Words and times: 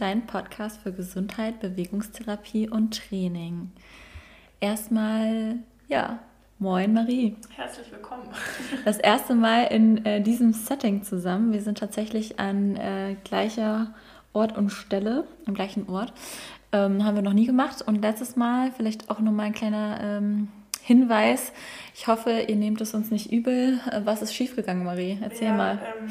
dein 0.00 0.26
Podcast 0.26 0.80
für 0.80 0.92
Gesundheit, 0.92 1.60
Bewegungstherapie 1.60 2.68
und 2.68 2.96
Training. 2.96 3.72
Erstmal, 4.60 5.56
ja, 5.88 6.20
moin 6.60 6.92
Marie. 6.92 7.36
Herzlich 7.56 7.90
willkommen. 7.90 8.28
Das 8.84 8.98
erste 8.98 9.34
Mal 9.34 9.64
in 9.64 10.04
äh, 10.06 10.20
diesem 10.20 10.52
Setting 10.52 11.02
zusammen. 11.02 11.52
Wir 11.52 11.62
sind 11.62 11.78
tatsächlich 11.78 12.38
an 12.38 12.76
äh, 12.76 13.16
gleicher 13.24 13.92
Ort 14.32 14.56
und 14.56 14.70
Stelle, 14.70 15.26
am 15.46 15.54
gleichen 15.54 15.88
Ort. 15.88 16.12
Ähm, 16.70 17.04
haben 17.04 17.16
wir 17.16 17.22
noch 17.22 17.32
nie 17.32 17.46
gemacht. 17.46 17.82
Und 17.82 18.00
letztes 18.00 18.36
Mal 18.36 18.70
vielleicht 18.70 19.10
auch 19.10 19.18
nochmal 19.18 19.46
ein 19.46 19.54
kleiner 19.54 19.98
ähm, 20.00 20.48
Hinweis. 20.80 21.52
Ich 21.94 22.06
hoffe, 22.06 22.44
ihr 22.46 22.56
nehmt 22.56 22.80
es 22.80 22.94
uns 22.94 23.10
nicht 23.10 23.32
übel. 23.32 23.80
Äh, 23.90 24.02
was 24.04 24.22
ist 24.22 24.32
schiefgegangen, 24.32 24.84
Marie? 24.84 25.18
Erzähl 25.20 25.48
ja, 25.48 25.54
mal. 25.54 25.78
Ähm, 26.00 26.08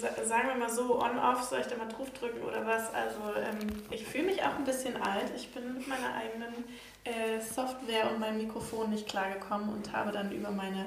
sagen 0.00 0.48
wir 0.48 0.54
mal 0.56 0.70
so, 0.70 1.00
on-off, 1.00 1.42
soll 1.42 1.60
ich 1.60 1.66
da 1.66 1.76
mal 1.76 1.88
drauf 1.88 2.10
drücken 2.10 2.42
oder 2.42 2.66
was? 2.66 2.92
Also 2.94 3.20
ähm, 3.38 3.82
ich 3.90 4.06
fühle 4.06 4.24
mich 4.24 4.42
auch 4.42 4.56
ein 4.56 4.64
bisschen 4.64 4.96
alt. 5.00 5.30
Ich 5.36 5.52
bin 5.52 5.74
mit 5.74 5.88
meiner 5.88 6.14
eigenen 6.14 6.64
äh, 7.04 7.40
Software 7.40 8.10
und 8.10 8.20
meinem 8.20 8.38
Mikrofon 8.38 8.90
nicht 8.90 9.08
klargekommen 9.08 9.68
und 9.68 9.92
habe 9.92 10.12
dann 10.12 10.32
über 10.32 10.50
meine 10.50 10.86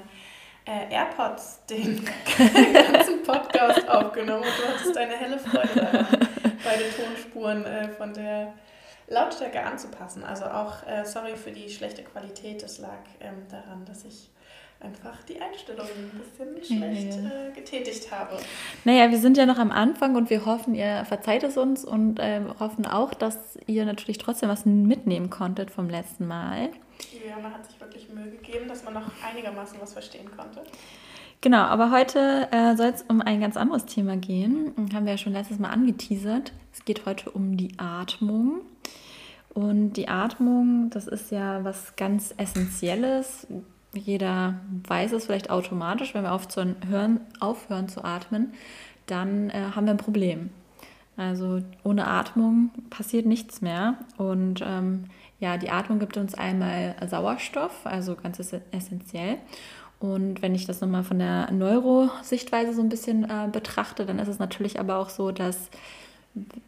äh, 0.64 0.92
AirPods 0.92 1.64
den 1.66 2.04
ganzen 2.04 3.22
Podcast 3.26 3.88
aufgenommen 3.88 4.44
und 4.44 4.58
du 4.58 4.68
hattest 4.68 4.96
eine 4.96 5.16
helle 5.16 5.38
Freude 5.38 5.74
daran, 5.74 6.28
beide 6.62 6.84
Tonspuren 6.94 7.64
äh, 7.64 7.88
von 7.88 8.12
der 8.12 8.52
Lautstärke 9.08 9.62
anzupassen. 9.62 10.22
Also 10.24 10.44
auch, 10.44 10.86
äh, 10.86 11.04
sorry 11.04 11.36
für 11.36 11.52
die 11.52 11.70
schlechte 11.70 12.02
Qualität, 12.04 12.62
das 12.62 12.78
lag 12.78 12.98
ähm, 13.20 13.46
daran, 13.48 13.84
dass 13.86 14.04
ich 14.04 14.30
einfach 14.80 15.22
die 15.24 15.40
Einstellung 15.40 15.86
ein 15.86 16.20
bisschen 16.20 16.78
schlecht 16.78 17.18
äh, 17.18 17.52
getätigt 17.52 18.10
habe. 18.12 18.38
Naja, 18.84 19.10
wir 19.10 19.18
sind 19.18 19.36
ja 19.36 19.44
noch 19.44 19.58
am 19.58 19.72
Anfang 19.72 20.14
und 20.14 20.30
wir 20.30 20.46
hoffen, 20.46 20.74
ihr 20.74 21.04
verzeiht 21.04 21.42
es 21.42 21.56
uns 21.56 21.84
und 21.84 22.20
äh, 22.20 22.40
hoffen 22.60 22.86
auch, 22.86 23.12
dass 23.14 23.58
ihr 23.66 23.84
natürlich 23.84 24.18
trotzdem 24.18 24.48
was 24.48 24.66
mitnehmen 24.66 25.30
konntet 25.30 25.70
vom 25.70 25.88
letzten 25.88 26.26
Mal. 26.26 26.70
Man 27.42 27.54
hat 27.54 27.66
sich 27.66 27.80
wirklich 27.80 28.08
Mühe 28.08 28.30
gegeben, 28.30 28.68
dass 28.68 28.84
man 28.84 28.94
noch 28.94 29.10
einigermaßen 29.24 29.80
was 29.80 29.92
verstehen 29.92 30.28
konnte. 30.36 30.62
Genau, 31.40 31.58
aber 31.58 31.92
heute 31.92 32.48
äh, 32.50 32.74
soll 32.76 32.88
es 32.88 33.02
um 33.02 33.20
ein 33.20 33.40
ganz 33.40 33.56
anderes 33.56 33.86
Thema 33.86 34.16
gehen. 34.16 34.74
Haben 34.92 35.04
wir 35.06 35.12
ja 35.12 35.18
schon 35.18 35.32
letztes 35.32 35.60
Mal 35.60 35.70
angeteasert. 35.70 36.52
Es 36.72 36.84
geht 36.84 37.06
heute 37.06 37.30
um 37.30 37.56
die 37.56 37.78
Atmung. 37.78 38.62
Und 39.54 39.92
die 39.92 40.08
Atmung, 40.08 40.90
das 40.90 41.06
ist 41.06 41.30
ja 41.30 41.62
was 41.62 41.94
ganz 41.94 42.34
Essentielles 42.36 43.46
jeder 43.94 44.60
weiß 44.86 45.12
es 45.12 45.26
vielleicht 45.26 45.50
automatisch, 45.50 46.14
wenn 46.14 46.24
wir 46.24 46.32
aufzuhören, 46.32 47.20
aufhören 47.40 47.88
zu 47.88 48.04
atmen, 48.04 48.52
dann 49.06 49.50
äh, 49.50 49.70
haben 49.74 49.86
wir 49.86 49.94
ein 49.94 49.98
Problem. 49.98 50.50
Also 51.16 51.60
ohne 51.82 52.06
Atmung 52.06 52.70
passiert 52.90 53.26
nichts 53.26 53.60
mehr. 53.60 53.94
Und 54.18 54.62
ähm, 54.64 55.04
ja, 55.40 55.56
die 55.56 55.70
Atmung 55.70 55.98
gibt 55.98 56.16
uns 56.16 56.34
einmal 56.34 56.94
Sauerstoff, 57.08 57.84
also 57.84 58.14
ganz 58.14 58.38
essentiell. 58.70 59.38
Und 59.98 60.42
wenn 60.42 60.54
ich 60.54 60.66
das 60.66 60.80
nochmal 60.80 61.02
von 61.02 61.18
der 61.18 61.50
Neurosichtweise 61.50 62.72
so 62.72 62.82
ein 62.82 62.88
bisschen 62.88 63.24
äh, 63.24 63.48
betrachte, 63.50 64.06
dann 64.06 64.20
ist 64.20 64.28
es 64.28 64.38
natürlich 64.38 64.78
aber 64.78 64.98
auch 64.98 65.08
so, 65.08 65.32
dass 65.32 65.70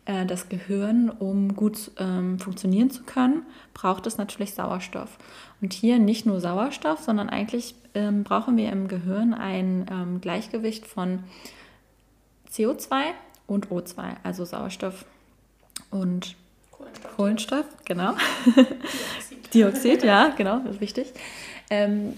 äh, 0.04 0.26
das 0.26 0.48
Gehirn, 0.48 1.10
um 1.10 1.54
gut 1.56 1.90
ähm, 1.98 2.38
funktionieren 2.38 2.90
zu 2.90 3.02
können, 3.02 3.42
braucht 3.74 4.06
es 4.06 4.18
natürlich 4.18 4.54
Sauerstoff. 4.54 5.18
Und 5.60 5.72
hier 5.72 5.98
nicht 5.98 6.26
nur 6.26 6.40
Sauerstoff, 6.40 7.00
sondern 7.00 7.28
eigentlich 7.28 7.74
ähm, 7.94 8.24
brauchen 8.24 8.56
wir 8.56 8.70
im 8.70 8.88
Gehirn 8.88 9.34
ein 9.34 9.86
ähm, 9.90 10.20
Gleichgewicht 10.20 10.86
von 10.86 11.24
CO2 12.52 13.02
und 13.46 13.68
O2, 13.68 14.16
also 14.22 14.44
Sauerstoff 14.44 15.04
und 15.90 16.36
Kohlenstoff, 16.70 17.16
Kohlenstoff 17.16 17.66
genau. 17.84 18.14
Dioxid. 18.46 19.54
Dioxid, 19.54 20.02
ja, 20.04 20.28
genau, 20.36 20.60
das 20.60 20.76
ist 20.76 20.80
wichtig. 20.80 21.12
Ähm, 21.68 22.14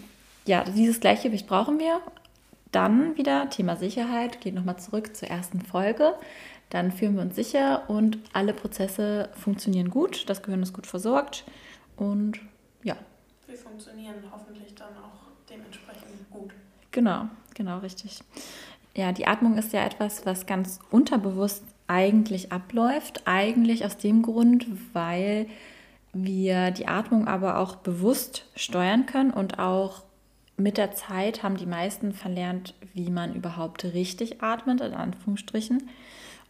ja, 0.47 0.65
dieses 0.65 1.01
Gleichgewicht 1.01 1.47
brauchen 1.47 1.79
wir. 1.79 2.01
Dann 2.73 3.19
wieder 3.19 3.51
Thema 3.51 3.77
Sicherheit, 3.77 4.41
geht 4.41 4.55
nochmal 4.55 4.79
zurück 4.79 5.15
zur 5.15 5.29
ersten 5.29 5.61
Folge. 5.61 6.15
Dann 6.73 6.91
fühlen 6.91 7.17
wir 7.17 7.23
uns 7.23 7.37
sicher 7.37 7.83
und 7.91 8.17
alle 8.33 8.55
Prozesse 8.55 9.29
funktionieren 9.35 9.91
gut, 9.91 10.31
das 10.31 10.43
Gehirn 10.43 10.63
ist 10.63 10.73
gut 10.73 10.87
versorgt 10.87 11.45
und 11.97 12.41
ja. 12.83 12.97
Wir 13.47 13.59
funktionieren 13.59 14.15
hoffentlich 14.31 14.75
dann 14.75 14.97
auch 14.97 15.29
dementsprechend 15.51 16.31
gut. 16.31 16.51
Genau, 16.91 17.29
genau, 17.55 17.81
richtig. 17.81 18.21
Ja, 18.97 19.13
die 19.13 19.27
Atmung 19.27 19.59
ist 19.59 19.75
ja 19.75 19.85
etwas, 19.85 20.25
was 20.25 20.47
ganz 20.47 20.79
unterbewusst 20.91 21.63
eigentlich 21.89 22.53
abläuft. 22.53 23.23
Eigentlich 23.27 23.85
aus 23.85 23.99
dem 23.99 24.23
Grund, 24.23 24.67
weil 24.95 25.49
wir 26.15 26.71
die 26.71 26.89
Atmung 26.89 27.29
aber 27.29 27.59
auch 27.59 27.77
bewusst 27.77 28.47
steuern 28.57 29.05
können 29.05 29.31
und 29.31 29.59
auch 29.59 30.05
mit 30.57 30.79
der 30.79 30.93
Zeit 30.93 31.43
haben 31.43 31.59
die 31.59 31.67
meisten 31.67 32.15
verlernt, 32.15 32.73
wie 32.95 33.11
man 33.11 33.35
überhaupt 33.35 33.85
richtig 33.85 34.43
atmet, 34.43 34.81
in 34.81 34.95
Anführungsstrichen. 34.95 35.91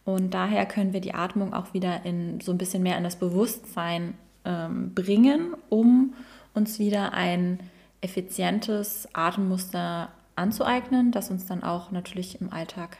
Und 0.05 0.33
daher 0.33 0.65
können 0.65 0.93
wir 0.93 1.01
die 1.01 1.13
Atmung 1.13 1.53
auch 1.53 1.73
wieder 1.73 2.05
in 2.05 2.41
so 2.41 2.51
ein 2.51 2.57
bisschen 2.57 2.83
mehr 2.83 2.97
in 2.97 3.03
das 3.03 3.15
Bewusstsein 3.15 4.15
ähm, 4.43 4.93
bringen, 4.93 5.55
um 5.69 6.13
uns 6.53 6.77
wieder 6.79 7.13
ein 7.13 7.59
effizientes 8.01 9.07
Atemmuster 9.13 10.09
anzueignen, 10.35 11.11
das 11.11 11.29
uns 11.29 11.45
dann 11.45 11.63
auch 11.63 11.91
natürlich 11.91 12.41
im 12.41 12.51
Alltag 12.51 12.97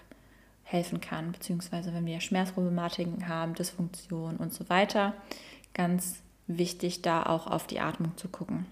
helfen 0.63 1.01
kann, 1.01 1.33
beziehungsweise 1.33 1.93
wenn 1.93 2.05
wir 2.05 2.21
Schmerzproblematiken 2.21 3.27
haben, 3.27 3.53
Dysfunktion 3.53 4.37
und 4.37 4.53
so 4.53 4.69
weiter. 4.69 5.13
Ganz 5.73 6.21
wichtig, 6.47 7.01
da 7.01 7.23
auch 7.23 7.47
auf 7.47 7.67
die 7.67 7.79
Atmung 7.79 8.15
zu 8.17 8.29
gucken. 8.29 8.65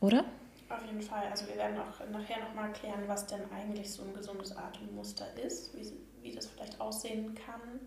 Oder? 0.00 0.24
Auf 0.68 0.84
jeden 0.84 1.00
Fall. 1.00 1.26
Also 1.30 1.46
wir 1.48 1.56
werden 1.56 1.78
auch 1.78 2.06
nachher 2.10 2.40
nochmal 2.40 2.72
klären, 2.72 3.04
was 3.06 3.26
denn 3.26 3.40
eigentlich 3.52 3.90
so 3.90 4.02
ein 4.02 4.12
gesundes 4.12 4.56
Atemmuster 4.56 5.26
ist, 5.38 5.74
wie, 5.74 5.92
wie 6.22 6.34
das 6.34 6.46
vielleicht 6.46 6.80
aussehen 6.80 7.34
kann. 7.34 7.80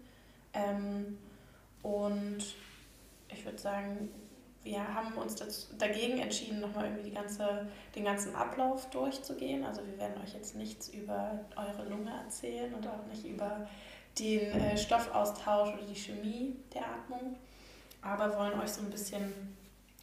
Ähm, 0.53 1.17
und 1.83 2.55
ich 3.29 3.45
würde 3.45 3.57
sagen, 3.57 4.09
wir 4.63 4.93
haben 4.93 5.13
uns 5.15 5.35
dazu, 5.35 5.73
dagegen 5.77 6.19
entschieden, 6.19 6.59
nochmal 6.59 6.85
irgendwie 6.85 7.09
die 7.09 7.15
ganze, 7.15 7.67
den 7.95 8.03
ganzen 8.03 8.35
Ablauf 8.35 8.89
durchzugehen. 8.89 9.63
Also 9.63 9.85
wir 9.85 9.97
werden 9.97 10.21
euch 10.23 10.33
jetzt 10.33 10.55
nichts 10.55 10.89
über 10.89 11.39
eure 11.55 11.87
Lunge 11.87 12.11
erzählen 12.11 12.73
und 12.73 12.87
auch 12.87 13.05
nicht 13.07 13.25
über 13.25 13.67
den 14.19 14.39
äh, 14.39 14.77
Stoffaustausch 14.77 15.73
oder 15.73 15.83
die 15.83 15.95
Chemie 15.95 16.55
der 16.73 16.85
Atmung, 16.85 17.37
aber 18.01 18.37
wollen 18.37 18.59
euch 18.59 18.69
so 18.69 18.81
ein 18.81 18.89
bisschen 18.89 19.55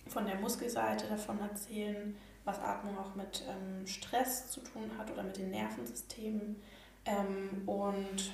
von 0.09 0.27
der 0.27 0.37
Muskelseite 0.37 1.07
davon 1.07 1.39
erzählen, 1.41 2.17
was 2.49 2.61
Atmung 2.61 2.97
auch 2.99 3.15
mit 3.15 3.45
ähm, 3.49 3.87
Stress 3.87 4.51
zu 4.51 4.61
tun 4.61 4.91
hat 4.99 5.11
oder 5.11 5.23
mit 5.23 5.37
den 5.37 5.51
Nervensystemen. 5.51 6.57
Ähm, 7.05 7.63
und 7.67 8.33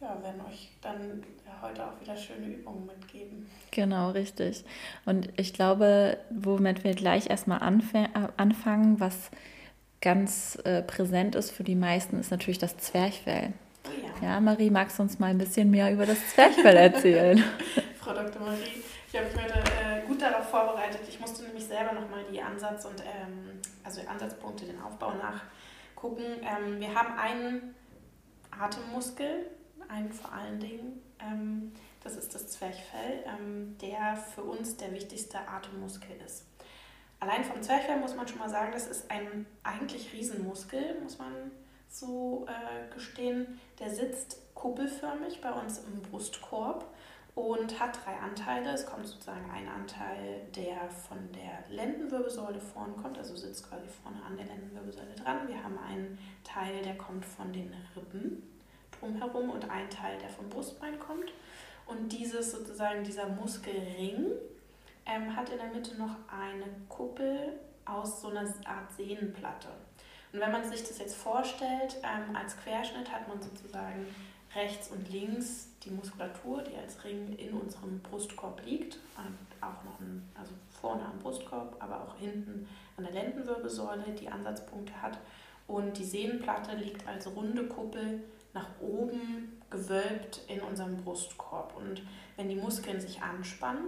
ja, 0.00 0.16
werden 0.22 0.40
euch 0.48 0.70
dann 0.80 1.22
heute 1.60 1.86
auch 1.86 2.00
wieder 2.00 2.16
schöne 2.16 2.46
Übungen 2.46 2.86
mitgeben. 2.86 3.46
Genau, 3.70 4.10
richtig. 4.10 4.64
Und 5.04 5.28
ich 5.36 5.52
glaube, 5.52 6.16
womit 6.30 6.84
wir 6.84 6.94
gleich 6.94 7.28
erstmal 7.28 7.58
äh, 7.58 8.08
anfangen, 8.38 8.98
was 8.98 9.30
ganz 10.00 10.58
äh, 10.64 10.82
präsent 10.82 11.34
ist 11.34 11.50
für 11.50 11.64
die 11.64 11.74
meisten, 11.74 12.18
ist 12.18 12.30
natürlich 12.30 12.58
das 12.58 12.78
Zwerchfell. 12.78 13.52
Oh 13.84 14.22
ja. 14.22 14.28
ja, 14.28 14.40
Marie, 14.40 14.70
magst 14.70 14.98
du 14.98 15.02
uns 15.02 15.18
mal 15.18 15.26
ein 15.26 15.38
bisschen 15.38 15.70
mehr 15.70 15.92
über 15.92 16.06
das 16.06 16.18
Zwerchfell 16.30 16.76
erzählen? 16.76 17.44
Frau 18.00 18.14
Dr. 18.14 18.40
Marie, 18.40 18.82
ich 19.12 19.18
habe 19.18 19.26
mich 19.26 19.42
heute 19.42 19.58
äh, 19.58 20.06
gut 20.06 20.22
darauf 20.22 20.48
vorbereitet. 20.50 21.00
Ich 21.08 21.18
musste 21.18 21.42
nämlich 21.42 21.66
selber 21.66 21.92
nochmal 21.92 22.24
die 22.30 22.40
Ansatz- 22.40 22.84
und 22.84 23.00
ähm, 23.00 23.60
also 23.82 24.00
Ansatzpunkte, 24.06 24.66
den 24.66 24.80
Aufbau 24.80 25.14
nachgucken. 25.14 26.22
Ähm, 26.42 26.78
wir 26.78 26.94
haben 26.94 27.18
einen 27.18 27.74
Atemmuskel, 28.52 29.46
einen 29.88 30.12
vor 30.12 30.32
allen 30.32 30.60
Dingen. 30.60 31.02
Ähm, 31.18 31.72
das 32.04 32.14
ist 32.14 32.36
das 32.36 32.46
Zwerchfell, 32.48 33.24
ähm, 33.26 33.76
der 33.82 34.16
für 34.16 34.42
uns 34.42 34.76
der 34.76 34.92
wichtigste 34.92 35.38
Atemmuskel 35.40 36.16
ist. 36.24 36.44
Allein 37.18 37.42
vom 37.42 37.60
Zwerchfell 37.62 37.98
muss 37.98 38.14
man 38.14 38.28
schon 38.28 38.38
mal 38.38 38.48
sagen, 38.48 38.70
das 38.72 38.86
ist 38.86 39.10
ein 39.10 39.44
eigentlich 39.64 40.12
Riesenmuskel, 40.12 41.00
muss 41.02 41.18
man 41.18 41.50
so 41.88 42.46
äh, 42.48 42.94
gestehen. 42.94 43.58
Der 43.80 43.90
sitzt 43.90 44.54
kuppelförmig 44.54 45.40
bei 45.40 45.50
uns 45.50 45.80
im 45.80 46.00
Brustkorb 46.00 46.86
und 47.40 47.80
hat 47.80 47.98
drei 48.04 48.16
Anteile. 48.18 48.70
Es 48.72 48.86
kommt 48.86 49.06
sozusagen 49.06 49.50
ein 49.50 49.68
Anteil, 49.68 50.42
der 50.54 50.88
von 50.90 51.18
der 51.32 51.64
Lendenwirbelsäule 51.74 52.60
vorne 52.60 52.92
kommt, 52.94 53.18
also 53.18 53.34
sitzt 53.34 53.68
quasi 53.68 53.86
vorne 53.88 54.22
an 54.22 54.36
der 54.36 54.46
Lendenwirbelsäule 54.46 55.14
dran. 55.14 55.48
Wir 55.48 55.62
haben 55.62 55.78
einen 55.78 56.18
Teil, 56.44 56.82
der 56.82 56.96
kommt 56.96 57.24
von 57.24 57.52
den 57.52 57.74
Rippen 57.96 58.42
drumherum 58.98 59.50
und 59.50 59.68
ein 59.70 59.88
Teil, 59.88 60.18
der 60.18 60.28
vom 60.28 60.48
Brustbein 60.48 60.98
kommt. 60.98 61.32
Und 61.86 62.10
dieses 62.12 62.52
sozusagen, 62.52 63.02
dieser 63.02 63.28
Muskelring 63.28 64.26
ähm, 65.06 65.34
hat 65.34 65.48
in 65.48 65.58
der 65.58 65.68
Mitte 65.68 65.96
noch 65.96 66.16
eine 66.28 66.66
Kuppel 66.88 67.54
aus 67.84 68.20
so 68.20 68.28
einer 68.28 68.42
Art 68.42 68.92
Sehnenplatte. 68.96 69.68
Und 70.32 70.40
wenn 70.40 70.52
man 70.52 70.64
sich 70.64 70.82
das 70.82 70.98
jetzt 70.98 71.16
vorstellt, 71.16 71.96
ähm, 72.02 72.36
als 72.36 72.56
Querschnitt 72.58 73.10
hat 73.10 73.26
man 73.26 73.42
sozusagen 73.42 74.06
rechts 74.54 74.88
und 74.88 75.08
links 75.10 75.68
die 75.84 75.90
Muskulatur, 75.90 76.62
die 76.62 76.76
als 76.76 77.02
Ring 77.04 77.36
in 77.36 77.54
unserem 77.54 78.00
Brustkorb 78.00 78.64
liegt, 78.64 78.98
auch 79.60 79.84
noch 79.84 80.00
ein, 80.00 80.28
also 80.34 80.52
vorne 80.80 81.04
am 81.04 81.18
Brustkorb, 81.18 81.76
aber 81.78 82.02
auch 82.02 82.16
hinten 82.16 82.66
an 82.96 83.04
der 83.04 83.12
Lendenwirbelsäule, 83.12 84.12
die 84.18 84.28
Ansatzpunkte 84.28 85.00
hat. 85.00 85.18
Und 85.66 85.96
die 85.98 86.04
Sehnenplatte 86.04 86.76
liegt 86.76 87.06
als 87.06 87.28
runde 87.28 87.66
Kuppel 87.66 88.22
nach 88.52 88.68
oben 88.80 89.60
gewölbt 89.70 90.40
in 90.48 90.60
unserem 90.60 90.96
Brustkorb. 90.96 91.76
Und 91.76 92.02
wenn 92.36 92.48
die 92.48 92.56
Muskeln 92.56 93.00
sich 93.00 93.22
anspannen, 93.22 93.84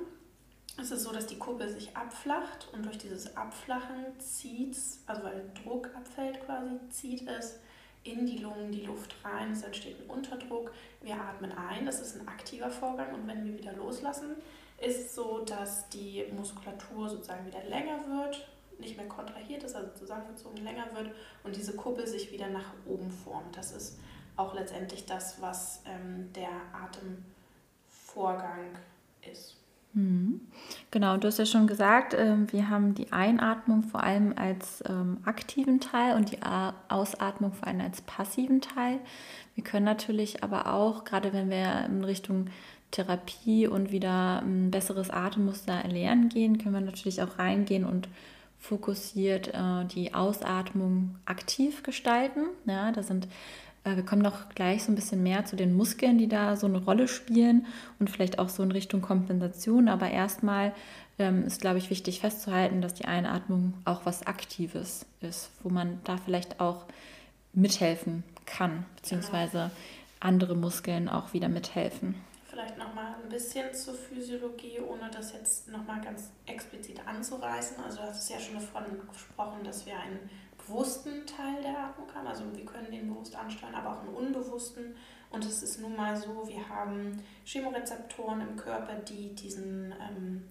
ist 0.80 0.92
es 0.92 1.02
so, 1.02 1.12
dass 1.12 1.26
die 1.26 1.38
Kuppel 1.38 1.68
sich 1.68 1.96
abflacht 1.96 2.68
und 2.72 2.86
durch 2.86 2.98
dieses 2.98 3.36
Abflachen 3.36 4.18
zieht 4.18 4.72
es, 4.72 5.02
also 5.06 5.24
weil 5.24 5.50
Druck 5.62 5.90
abfällt 5.94 6.40
quasi, 6.46 6.78
zieht 6.88 7.28
es 7.28 7.58
in 8.04 8.26
die 8.26 8.38
Lungen 8.38 8.72
die 8.72 8.84
Luft 8.84 9.14
rein, 9.24 9.52
es 9.52 9.62
entsteht 9.62 10.00
ein 10.00 10.10
Unterdruck, 10.10 10.72
wir 11.02 11.14
atmen 11.14 11.52
ein, 11.52 11.86
das 11.86 12.00
ist 12.00 12.16
ein 12.16 12.26
aktiver 12.26 12.70
Vorgang 12.70 13.14
und 13.14 13.26
wenn 13.26 13.44
wir 13.44 13.58
wieder 13.58 13.72
loslassen, 13.74 14.36
ist 14.80 14.98
es 14.98 15.14
so, 15.14 15.44
dass 15.44 15.88
die 15.90 16.24
Muskulatur 16.36 17.08
sozusagen 17.08 17.46
wieder 17.46 17.62
länger 17.64 17.98
wird, 18.08 18.48
nicht 18.78 18.96
mehr 18.96 19.06
kontrahiert 19.06 19.62
ist, 19.62 19.76
also 19.76 19.92
zusammengezogen 19.94 20.64
länger 20.64 20.86
wird 20.94 21.12
und 21.44 21.54
diese 21.54 21.76
Kuppel 21.76 22.06
sich 22.06 22.32
wieder 22.32 22.48
nach 22.48 22.72
oben 22.86 23.10
formt. 23.10 23.56
Das 23.56 23.72
ist 23.72 23.98
auch 24.36 24.54
letztendlich 24.54 25.06
das, 25.06 25.40
was 25.40 25.82
ähm, 25.86 26.32
der 26.32 26.50
Atemvorgang 26.72 28.76
ist. 29.30 29.56
Mhm. 29.94 30.40
Genau, 30.90 31.16
du 31.16 31.28
hast 31.28 31.38
ja 31.38 31.46
schon 31.46 31.66
gesagt, 31.66 32.14
ähm, 32.16 32.50
wir 32.50 32.70
haben 32.70 32.94
die 32.94 33.12
Einatmung 33.12 33.82
vor 33.82 34.02
allem 34.02 34.32
als 34.36 34.82
ähm, 34.88 35.18
aktiven 35.24 35.80
Teil 35.80 36.16
und 36.16 36.32
die 36.32 36.38
Ausatmung 36.88 37.52
vor 37.52 37.68
allem 37.68 37.80
als 37.80 38.00
passiven 38.02 38.60
Teil. 38.60 39.00
Wir 39.54 39.64
können 39.64 39.84
natürlich 39.84 40.42
aber 40.42 40.72
auch, 40.72 41.04
gerade 41.04 41.32
wenn 41.32 41.50
wir 41.50 41.84
in 41.86 42.04
Richtung 42.04 42.46
Therapie 42.90 43.66
und 43.66 43.90
wieder 43.90 44.40
ein 44.42 44.70
besseres 44.70 45.10
Atemmuster 45.10 45.74
erlernen 45.74 46.28
gehen, 46.28 46.58
können 46.58 46.74
wir 46.74 46.80
natürlich 46.80 47.22
auch 47.22 47.38
reingehen 47.38 47.84
und 47.84 48.08
fokussiert 48.58 49.48
äh, 49.48 49.84
die 49.86 50.14
Ausatmung 50.14 51.16
aktiv 51.26 51.82
gestalten. 51.82 52.46
Ja, 52.64 52.92
da 52.92 53.02
sind 53.02 53.26
wir 53.84 54.04
kommen 54.04 54.22
noch 54.22 54.48
gleich 54.50 54.84
so 54.84 54.92
ein 54.92 54.94
bisschen 54.94 55.22
mehr 55.22 55.44
zu 55.44 55.56
den 55.56 55.74
Muskeln, 55.74 56.18
die 56.18 56.28
da 56.28 56.56
so 56.56 56.66
eine 56.66 56.78
Rolle 56.78 57.08
spielen 57.08 57.66
und 57.98 58.10
vielleicht 58.10 58.38
auch 58.38 58.48
so 58.48 58.62
in 58.62 58.70
Richtung 58.70 59.02
Kompensation. 59.02 59.88
Aber 59.88 60.10
erstmal 60.10 60.72
ähm, 61.18 61.44
ist, 61.44 61.60
glaube 61.60 61.78
ich, 61.78 61.90
wichtig 61.90 62.20
festzuhalten, 62.20 62.80
dass 62.80 62.94
die 62.94 63.06
Einatmung 63.06 63.74
auch 63.84 64.02
was 64.04 64.26
Aktives 64.26 65.04
ist, 65.20 65.50
wo 65.62 65.68
man 65.68 66.00
da 66.04 66.16
vielleicht 66.16 66.60
auch 66.60 66.84
mithelfen 67.52 68.22
kann, 68.46 68.86
beziehungsweise 68.96 69.70
andere 70.20 70.54
Muskeln 70.54 71.08
auch 71.08 71.32
wieder 71.32 71.48
mithelfen. 71.48 72.14
Vielleicht 72.48 72.78
nochmal 72.78 73.14
ein 73.22 73.28
bisschen 73.28 73.74
zur 73.74 73.94
Physiologie, 73.94 74.78
ohne 74.78 75.10
das 75.10 75.32
jetzt 75.32 75.68
nochmal 75.68 76.00
ganz 76.00 76.30
explizit 76.46 77.00
anzureißen. 77.06 77.78
Also 77.84 77.98
du 77.98 78.02
hast 78.04 78.22
es 78.22 78.28
ja 78.28 78.38
schon 78.38 78.54
davon 78.54 78.84
gesprochen, 79.10 79.64
dass 79.64 79.86
wir 79.86 79.94
einen 79.98 80.30
bewussten 80.66 81.26
Teil 81.26 81.62
der 81.62 81.78
Atmung 81.78 82.06
haben. 82.14 82.26
Also 82.26 82.44
wir 82.54 82.64
können 82.64 82.90
den 82.90 83.08
bewusst 83.08 83.34
ansteuern, 83.36 83.74
aber 83.74 83.90
auch 83.90 84.00
einen 84.00 84.14
unbewussten. 84.14 84.94
Und 85.30 85.44
es 85.44 85.62
ist 85.62 85.80
nun 85.80 85.96
mal 85.96 86.16
so, 86.16 86.46
wir 86.46 86.68
haben 86.68 87.22
Chemorezeptoren 87.44 88.40
im 88.40 88.56
Körper, 88.56 88.94
die 88.96 89.34
diesen, 89.34 89.92
ähm, 89.92 90.44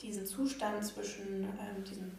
diesen 0.00 0.26
Zustand 0.26 0.84
zwischen, 0.84 1.44
ähm, 1.44 1.84
diesen, 1.84 2.18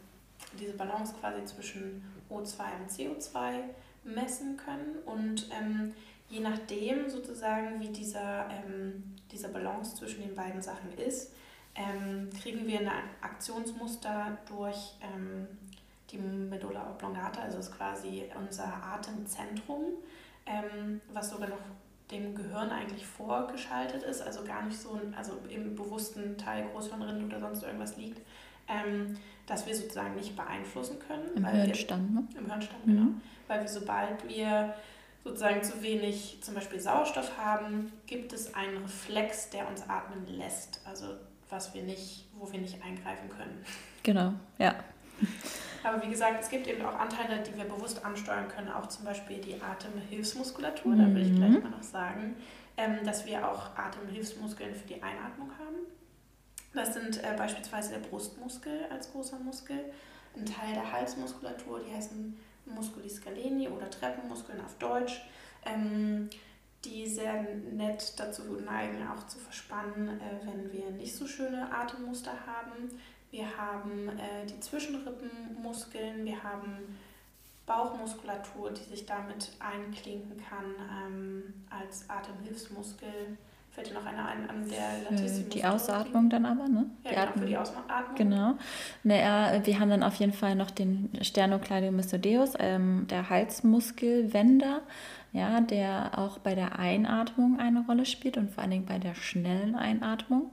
diese 0.58 0.72
Balance 0.72 1.14
quasi 1.20 1.44
zwischen 1.44 2.02
O2 2.28 2.62
und 2.80 2.90
CO2 2.90 3.62
messen 4.04 4.56
können. 4.56 4.96
Und 5.06 5.48
ähm, 5.52 5.94
je 6.28 6.40
nachdem 6.40 7.08
sozusagen, 7.08 7.80
wie 7.80 7.88
dieser, 7.88 8.48
ähm, 8.50 9.16
dieser 9.30 9.48
Balance 9.48 9.96
zwischen 9.96 10.22
den 10.22 10.34
beiden 10.34 10.60
Sachen 10.60 10.92
ist, 10.98 11.32
ähm, 11.76 12.28
kriegen 12.42 12.66
wir 12.66 12.80
ein 12.80 12.90
Aktionsmuster 13.20 14.38
durch 14.48 14.94
ähm, 15.00 15.46
die 16.12 16.18
Medulla 16.18 16.90
oblongata, 16.90 17.42
also 17.42 17.58
ist 17.58 17.76
quasi 17.76 18.24
unser 18.36 18.64
Atemzentrum, 18.64 19.84
ähm, 20.46 21.00
was 21.12 21.30
sogar 21.30 21.48
noch 21.48 21.58
dem 22.10 22.34
Gehirn 22.34 22.70
eigentlich 22.70 23.06
vorgeschaltet 23.06 24.02
ist, 24.02 24.20
also 24.20 24.42
gar 24.44 24.64
nicht 24.64 24.78
so, 24.78 25.00
also 25.16 25.38
im 25.48 25.76
bewussten 25.76 26.36
Teil 26.36 26.66
Großhirnrinde 26.72 27.26
oder 27.26 27.40
sonst 27.40 27.62
irgendwas 27.62 27.96
liegt, 27.96 28.20
ähm, 28.68 29.16
dass 29.46 29.66
wir 29.66 29.74
sozusagen 29.74 30.16
nicht 30.16 30.36
beeinflussen 30.36 30.98
können. 30.98 31.30
Im 31.36 31.46
Hirnstamm, 31.46 32.14
ne? 32.14 32.24
Im 32.36 32.50
Hirnstamm, 32.50 32.80
mhm. 32.84 32.96
genau. 32.96 33.10
Weil 33.46 33.60
wir, 33.62 33.68
sobald 33.68 34.28
wir 34.28 34.74
sozusagen 35.24 35.62
zu 35.62 35.82
wenig 35.82 36.38
zum 36.40 36.54
Beispiel 36.54 36.80
Sauerstoff 36.80 37.36
haben, 37.36 37.92
gibt 38.06 38.32
es 38.32 38.54
einen 38.54 38.78
Reflex, 38.78 39.50
der 39.50 39.68
uns 39.68 39.88
atmen 39.88 40.26
lässt. 40.26 40.80
Also 40.84 41.06
was 41.50 41.74
wir 41.74 41.82
nicht, 41.82 42.26
wo 42.38 42.50
wir 42.50 42.60
nicht 42.60 42.82
eingreifen 42.82 43.28
können. 43.28 43.64
Genau, 44.02 44.32
ja. 44.58 44.74
Aber 45.82 46.02
wie 46.02 46.10
gesagt, 46.10 46.42
es 46.42 46.50
gibt 46.50 46.66
eben 46.66 46.84
auch 46.84 46.98
Anteile, 46.98 47.42
die 47.42 47.56
wir 47.56 47.64
bewusst 47.64 48.04
ansteuern 48.04 48.48
können, 48.48 48.70
auch 48.70 48.86
zum 48.86 49.04
Beispiel 49.04 49.38
die 49.38 49.60
Atemhilfsmuskulatur. 49.60 50.94
Mhm. 50.94 50.98
Da 50.98 51.14
will 51.14 51.22
ich 51.22 51.34
gleich 51.34 51.62
mal 51.62 51.70
noch 51.70 51.82
sagen, 51.82 52.36
ähm, 52.76 52.98
dass 53.04 53.26
wir 53.26 53.46
auch 53.48 53.76
Atemhilfsmuskeln 53.76 54.74
für 54.74 54.86
die 54.86 55.02
Einatmung 55.02 55.50
haben. 55.58 55.76
Das 56.74 56.94
sind 56.94 57.22
äh, 57.22 57.34
beispielsweise 57.36 57.90
der 57.90 57.98
Brustmuskel 57.98 58.86
als 58.90 59.10
großer 59.10 59.38
Muskel, 59.38 59.92
ein 60.36 60.46
Teil 60.46 60.74
der 60.74 60.92
Halsmuskulatur, 60.92 61.80
die 61.80 61.92
heißen 61.92 62.38
Musculi 62.66 63.10
scaleni 63.10 63.68
oder 63.68 63.90
Treppenmuskeln 63.90 64.60
auf 64.64 64.76
Deutsch, 64.78 65.20
ähm, 65.64 66.30
die 66.84 67.06
sehr 67.06 67.42
nett 67.72 68.18
dazu 68.18 68.42
neigen, 68.64 69.06
auch 69.08 69.26
zu 69.26 69.38
verspannen, 69.38 70.20
äh, 70.20 70.46
wenn 70.46 70.72
wir 70.72 70.90
nicht 70.90 71.14
so 71.14 71.26
schöne 71.26 71.72
Atemmuster 71.72 72.32
haben. 72.46 72.88
Wir 73.30 73.46
haben 73.56 74.08
äh, 74.08 74.46
die 74.46 74.58
Zwischenrippenmuskeln, 74.60 76.24
wir 76.24 76.42
haben 76.42 76.98
Bauchmuskulatur, 77.66 78.72
die 78.72 78.82
sich 78.82 79.06
damit 79.06 79.52
einklinken 79.60 80.42
kann 80.48 80.74
ähm, 81.06 81.54
als 81.70 82.10
Atemhilfsmuskel. 82.10 83.38
Fällt 83.70 83.90
dir 83.90 83.94
noch 83.94 84.04
einer 84.04 84.26
ein 84.26 84.50
an 84.50 84.68
der 84.68 85.08
Latissimus? 85.08 85.48
Die 85.50 85.64
Ausatmung 85.64 86.28
dann 86.28 86.44
aber, 86.44 86.66
ne? 86.66 86.86
Ja, 87.04 87.10
die 87.10 87.14
genau, 87.14 87.32
für 87.32 87.46
die 87.46 87.56
Ausatmung. 87.56 88.16
Genau. 88.16 88.54
Naja, 89.04 89.64
wir 89.64 89.78
haben 89.78 89.90
dann 89.90 90.02
auf 90.02 90.16
jeden 90.16 90.32
Fall 90.32 90.56
noch 90.56 90.72
den 90.72 91.10
Sternocleidomastoideus, 91.20 92.54
ähm, 92.58 93.06
der 93.08 93.30
Halsmuskelwender, 93.30 94.80
ja, 95.32 95.60
der 95.60 96.18
auch 96.18 96.38
bei 96.38 96.56
der 96.56 96.80
Einatmung 96.80 97.60
eine 97.60 97.84
Rolle 97.86 98.06
spielt 98.06 98.36
und 98.36 98.50
vor 98.50 98.62
allen 98.62 98.72
Dingen 98.72 98.86
bei 98.86 98.98
der 98.98 99.14
schnellen 99.14 99.76
Einatmung. 99.76 100.50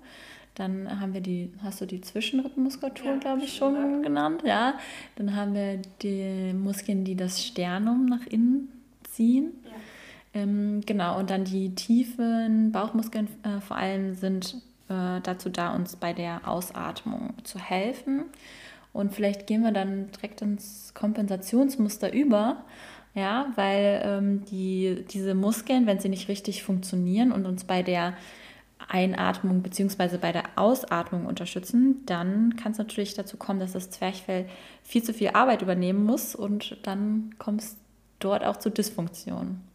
Dann 0.58 1.00
haben 1.00 1.14
wir 1.14 1.22
die, 1.22 1.52
hast 1.62 1.82
du 1.82 1.86
die 1.86 2.02
Zwischenrippenmuskulatur, 2.02 3.12
ja, 3.12 3.18
glaube 3.18 3.44
ich, 3.44 3.56
schon 3.56 4.02
genannt, 4.02 4.42
ja. 4.44 4.74
Dann 5.16 5.36
haben 5.36 5.54
wir 5.54 5.80
die 6.02 6.52
Muskeln, 6.52 7.04
die 7.04 7.16
das 7.16 7.46
Sternum 7.46 8.08
nach 8.08 8.26
innen 8.26 8.70
ziehen. 9.04 9.52
Ja. 9.66 10.42
Ähm, 10.42 10.82
genau, 10.84 11.20
und 11.20 11.30
dann 11.30 11.44
die 11.44 11.76
tiefen 11.76 12.72
Bauchmuskeln 12.72 13.28
äh, 13.44 13.62
vor 13.62 13.78
allem 13.78 14.16
sind 14.16 14.56
äh, 14.90 15.22
dazu 15.22 15.50
da, 15.50 15.76
uns 15.76 15.96
bei 15.96 16.14
der 16.14 16.48
Ausatmung 16.48 17.36
zu 17.44 17.60
helfen. 17.60 18.24
Und 18.94 19.14
vielleicht 19.14 19.46
gehen 19.46 19.62
wir 19.62 19.72
dann 19.72 20.10
direkt 20.12 20.42
ins 20.42 20.92
Kompensationsmuster 20.96 22.12
über. 22.12 22.64
Ja, 23.14 23.52
weil 23.56 24.02
ähm, 24.04 24.46
die, 24.46 25.06
diese 25.12 25.36
Muskeln, 25.36 25.86
wenn 25.86 26.00
sie 26.00 26.10
nicht 26.10 26.30
richtig 26.30 26.64
funktionieren 26.64 27.32
und 27.32 27.46
uns 27.46 27.64
bei 27.64 27.84
der 27.84 28.16
Einatmung 28.88 29.62
bzw. 29.64 30.18
bei 30.18 30.32
der 30.32 30.44
Ausatmung 30.56 31.26
unterstützen, 31.26 32.06
dann 32.06 32.56
kann 32.56 32.72
es 32.72 32.78
natürlich 32.78 33.14
dazu 33.14 33.38
kommen, 33.38 33.60
dass 33.60 33.74
das 33.74 33.90
Zwerchfell 33.90 34.48
viel 34.84 35.04
zu 35.04 35.14
viel 35.14 35.30
Arbeit 35.30 35.62
übernehmen 35.62 36.06
muss 36.06 36.36
und 36.36 36.78
dann 36.84 37.36
kommt 37.38 37.62
es 37.62 37.78
dort 38.20 38.44
auch 38.44 38.58
zu 38.58 38.70
Dysfunktionen. 38.70 39.68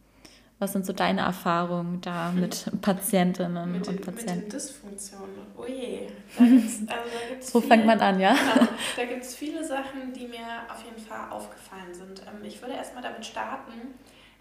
Was 0.59 0.71
sind 0.71 0.85
so 0.85 0.93
deine 0.93 1.21
Erfahrungen 1.21 1.99
da 2.01 2.31
mit 2.31 2.71
Patientinnen 2.81 3.71
mit 3.71 3.87
und 3.87 4.01
Patienten? 4.01 4.43
Mit 4.43 4.43
den 4.43 4.49
Dysfunktionen, 4.49 5.35
oh 5.57 5.65
je. 5.65 6.07
Da 6.37 6.45
gibt's, 6.45 6.79
also 6.79 6.89
da 6.89 7.53
Wo 7.53 7.59
viele, 7.59 7.73
fängt 7.73 7.85
man 7.85 7.99
an, 7.99 8.19
ja? 8.19 8.33
Genau, 8.33 8.67
da 8.95 9.05
gibt 9.05 9.23
es 9.23 9.35
viele 9.35 9.65
Sachen, 9.65 10.13
die 10.13 10.27
mir 10.27 10.45
auf 10.71 10.83
jeden 10.85 11.05
Fall 11.05 11.29
aufgefallen 11.31 11.93
sind. 11.93 12.21
Ähm, 12.21 12.45
ich 12.45 12.61
würde 12.61 12.75
erstmal 12.75 13.03
damit 13.03 13.25
starten, 13.25 13.73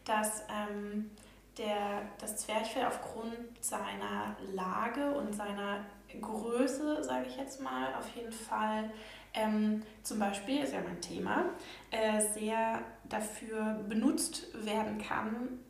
dass 0.04 0.45
ähm, 0.49 1.11
der, 1.59 2.02
das 2.18 2.38
Zwerchfell 2.38 2.87
aufgrund 2.87 3.37
seiner 3.61 4.37
Lage 4.52 5.12
und 5.12 5.35
seiner 5.35 5.85
Größe, 6.21 7.02
sage 7.02 7.26
ich 7.28 7.37
jetzt 7.37 7.61
mal, 7.61 7.94
auf 7.94 8.09
jeden 8.14 8.32
Fall 8.32 8.90
ähm, 9.35 9.82
zum 10.02 10.18
Beispiel, 10.18 10.62
ist 10.62 10.75
ja 10.75 10.80
mein 10.80 11.00
Thema, 11.00 11.47
äh, 11.90 12.21
sehr 12.21 12.80
dafür 13.09 13.80
benutzt 13.88 14.47
werden 14.64 14.99
kann, 14.99 15.61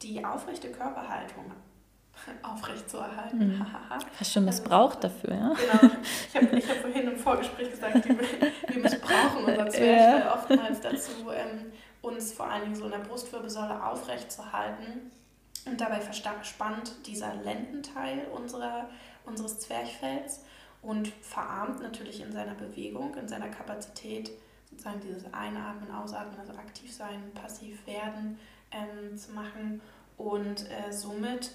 die 0.00 0.24
aufrechte 0.24 0.70
Körperhaltung 0.70 1.52
aufrechtzuerhalten. 2.42 3.58
Mhm. 3.58 3.66
Hast 4.18 4.32
schon 4.32 4.44
missbraucht 4.44 5.04
also, 5.04 5.08
dafür, 5.08 5.34
ja? 5.34 5.54
Genau. 5.54 5.94
Ich 6.28 6.36
habe 6.36 6.58
ich 6.58 6.68
hab 6.68 6.76
vorhin 6.78 7.08
im 7.08 7.16
Vorgespräch 7.16 7.70
gesagt, 7.70 8.08
wir, 8.08 8.18
wir 8.18 8.82
missbrauchen 8.82 9.44
unser 9.44 9.68
Zwerchfell 9.70 10.20
ja. 10.20 10.34
oftmals 10.34 10.80
dazu, 10.80 11.30
ähm, 11.34 11.72
uns 12.00 12.32
vor 12.32 12.50
allen 12.50 12.62
Dingen 12.62 12.74
so 12.74 12.86
in 12.86 12.92
der 12.92 12.98
Brustwirbelsäule 12.98 13.84
aufrechtzuerhalten 13.84 15.10
Und 15.64 15.80
dabei 15.80 16.00
verspannt 16.00 17.06
dieser 17.06 17.34
Lendenteil 17.36 18.26
unserer, 18.34 18.88
unseres 19.24 19.60
Zwerchfells 19.60 20.44
und 20.82 21.08
verarmt 21.08 21.80
natürlich 21.80 22.20
in 22.20 22.32
seiner 22.32 22.54
Bewegung, 22.54 23.14
in 23.14 23.28
seiner 23.28 23.48
Kapazität, 23.48 24.30
sozusagen 24.70 25.00
dieses 25.00 25.32
Einatmen, 25.32 25.90
Ausatmen, 25.90 26.38
also 26.40 26.52
aktiv 26.54 26.92
sein, 26.92 27.30
passiv 27.34 27.86
werden 27.86 28.38
ähm, 28.72 29.16
zu 29.16 29.32
machen. 29.32 29.80
Und 30.16 30.68
äh, 30.70 30.92
somit 30.92 31.52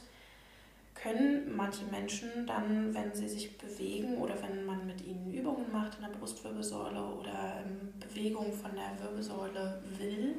können 0.94 1.56
manche 1.56 1.86
Menschen 1.86 2.48
dann, 2.48 2.94
wenn 2.94 3.14
sie 3.14 3.28
sich 3.28 3.58
bewegen 3.58 4.18
oder 4.18 4.36
wenn 4.42 4.66
man 4.66 4.86
mit 4.86 5.06
ihnen 5.06 5.32
Übungen 5.32 5.72
macht 5.72 5.96
in 5.96 6.02
der 6.02 6.18
Brustwirbelsäule 6.18 7.04
oder 7.04 7.62
ähm, 7.66 7.94
Bewegung 8.00 8.54
von 8.54 8.72
der 8.74 9.04
Wirbelsäule 9.04 9.82
will, 9.98 10.36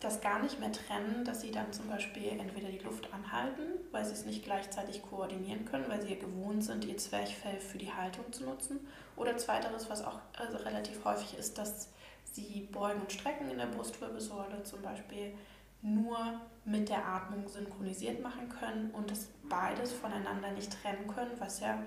das 0.00 0.20
gar 0.20 0.42
nicht 0.42 0.60
mehr 0.60 0.72
trennen, 0.72 1.24
dass 1.24 1.40
sie 1.40 1.50
dann 1.50 1.72
zum 1.72 1.88
Beispiel 1.88 2.28
entweder 2.38 2.68
die 2.68 2.78
Luft 2.78 3.12
anhalten, 3.14 3.62
weil 3.92 4.04
sie 4.04 4.12
es 4.12 4.26
nicht 4.26 4.44
gleichzeitig 4.44 5.02
koordinieren 5.02 5.64
können, 5.64 5.88
weil 5.88 6.02
sie 6.02 6.14
ja 6.14 6.20
gewohnt 6.20 6.64
sind, 6.64 6.84
ihr 6.84 6.98
Zwerchfell 6.98 7.58
für 7.58 7.78
die 7.78 7.92
Haltung 7.92 8.30
zu 8.30 8.44
nutzen. 8.44 8.80
Oder 9.16 9.38
zweiteres, 9.38 9.88
was 9.88 10.04
auch 10.04 10.18
also 10.36 10.58
relativ 10.58 11.04
häufig 11.04 11.38
ist, 11.38 11.56
dass 11.56 11.88
sie 12.24 12.68
beugen 12.70 13.00
und 13.00 13.12
strecken 13.12 13.50
in 13.50 13.56
der 13.56 13.66
Brustwirbelsäule 13.66 14.62
zum 14.64 14.82
Beispiel 14.82 15.32
nur 15.80 16.18
mit 16.64 16.88
der 16.88 17.06
Atmung 17.06 17.48
synchronisiert 17.48 18.22
machen 18.22 18.48
können 18.48 18.90
und 18.90 19.10
das 19.10 19.28
beides 19.48 19.92
voneinander 19.92 20.50
nicht 20.50 20.76
trennen 20.82 21.06
können, 21.06 21.32
was 21.38 21.60
ja 21.60 21.78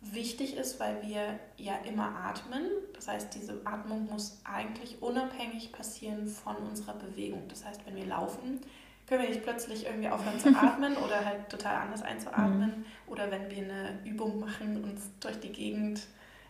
wichtig 0.00 0.56
ist, 0.56 0.78
weil 0.78 1.02
wir 1.02 1.38
ja 1.56 1.76
immer 1.88 2.08
atmen. 2.24 2.66
Das 2.94 3.08
heißt, 3.08 3.34
diese 3.34 3.60
Atmung 3.64 4.08
muss 4.10 4.40
eigentlich 4.44 5.02
unabhängig 5.02 5.72
passieren 5.72 6.28
von 6.28 6.56
unserer 6.56 6.94
Bewegung. 6.94 7.42
Das 7.48 7.64
heißt, 7.64 7.80
wenn 7.86 7.96
wir 7.96 8.06
laufen, 8.06 8.60
können 9.06 9.22
wir 9.22 9.28
nicht 9.28 9.42
plötzlich 9.42 9.86
irgendwie 9.86 10.08
aufhören 10.08 10.38
zu 10.38 10.48
atmen 10.48 10.96
oder 11.04 11.24
halt 11.24 11.48
total 11.48 11.76
anders 11.76 12.02
einzuatmen. 12.02 12.78
Mhm. 12.78 12.84
Oder 13.06 13.30
wenn 13.30 13.50
wir 13.50 13.58
eine 13.58 13.98
Übung 14.04 14.40
machen, 14.40 14.82
uns 14.82 15.10
durch 15.20 15.38
die 15.40 15.52
Gegend 15.52 16.06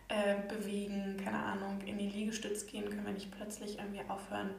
äh, 0.09 0.35
bewegen, 0.47 1.17
keine 1.23 1.39
Ahnung, 1.39 1.81
in 1.85 1.97
die 1.97 2.09
Liegestütz 2.09 2.65
gehen, 2.65 2.89
können 2.89 3.05
wir 3.05 3.13
nicht 3.13 3.31
plötzlich 3.31 3.77
irgendwie 3.77 4.01
aufhören, 4.09 4.51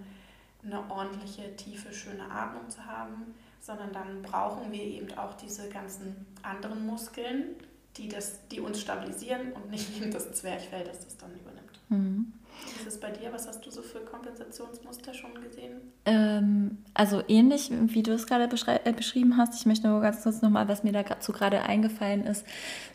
eine 0.64 0.90
ordentliche, 0.90 1.54
tiefe, 1.57 1.92
schöne 1.92 2.30
Atmung 2.30 2.68
zu 2.68 2.85
haben, 2.85 3.35
sondern 3.61 3.92
dann 3.92 4.23
brauchen 4.23 4.73
wir 4.73 4.83
eben 4.83 5.16
auch 5.16 5.35
diese 5.35 5.68
ganzen 5.68 6.26
anderen 6.42 6.85
Muskeln, 6.87 7.57
die, 7.98 8.08
das, 8.08 8.46
die 8.48 8.60
uns 8.60 8.80
stabilisieren 8.80 9.52
und 9.52 9.70
nicht 9.70 9.86
das 10.12 10.32
Zwerchfell, 10.32 10.84
das 10.84 11.04
das 11.04 11.16
dann 11.16 11.30
übernimmt. 11.34 11.80
Mhm. 11.88 12.32
Ist 12.76 12.86
es 12.86 13.00
bei 13.00 13.10
dir? 13.10 13.32
Was 13.32 13.46
hast 13.46 13.64
du 13.64 13.70
so 13.70 13.82
für 13.82 14.00
Kompensationsmuster 14.00 15.14
schon 15.14 15.32
gesehen? 15.42 15.80
Ähm, 16.04 16.78
also 16.92 17.22
ähnlich, 17.28 17.70
wie 17.70 18.02
du 18.02 18.12
es 18.12 18.26
gerade 18.26 18.48
äh, 18.84 18.92
beschrieben 18.92 19.36
hast. 19.36 19.54
Ich 19.54 19.66
möchte 19.66 19.88
nur 19.88 20.00
ganz 20.00 20.22
kurz 20.22 20.42
nochmal, 20.42 20.68
was 20.68 20.82
mir 20.82 20.92
dazu 20.92 21.32
gerade 21.32 21.62
eingefallen 21.62 22.24
ist, 22.24 22.44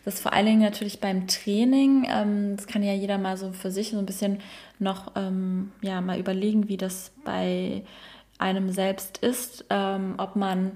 dass 0.04 0.20
vor 0.20 0.32
allen 0.32 0.46
Dingen 0.46 0.60
natürlich 0.60 1.00
beim 1.00 1.26
Training, 1.26 2.06
ähm, 2.08 2.56
das 2.56 2.66
kann 2.66 2.82
ja 2.82 2.92
jeder 2.92 3.18
mal 3.18 3.36
so 3.36 3.52
für 3.52 3.70
sich 3.70 3.90
so 3.90 3.98
ein 3.98 4.06
bisschen 4.06 4.40
noch 4.78 5.12
ähm, 5.16 5.72
ja, 5.80 6.00
mal 6.00 6.18
überlegen, 6.18 6.68
wie 6.68 6.76
das 6.76 7.12
bei 7.24 7.84
einem 8.38 8.70
selbst 8.70 9.18
ist, 9.18 9.64
ähm, 9.70 10.14
ob 10.18 10.36
man 10.36 10.72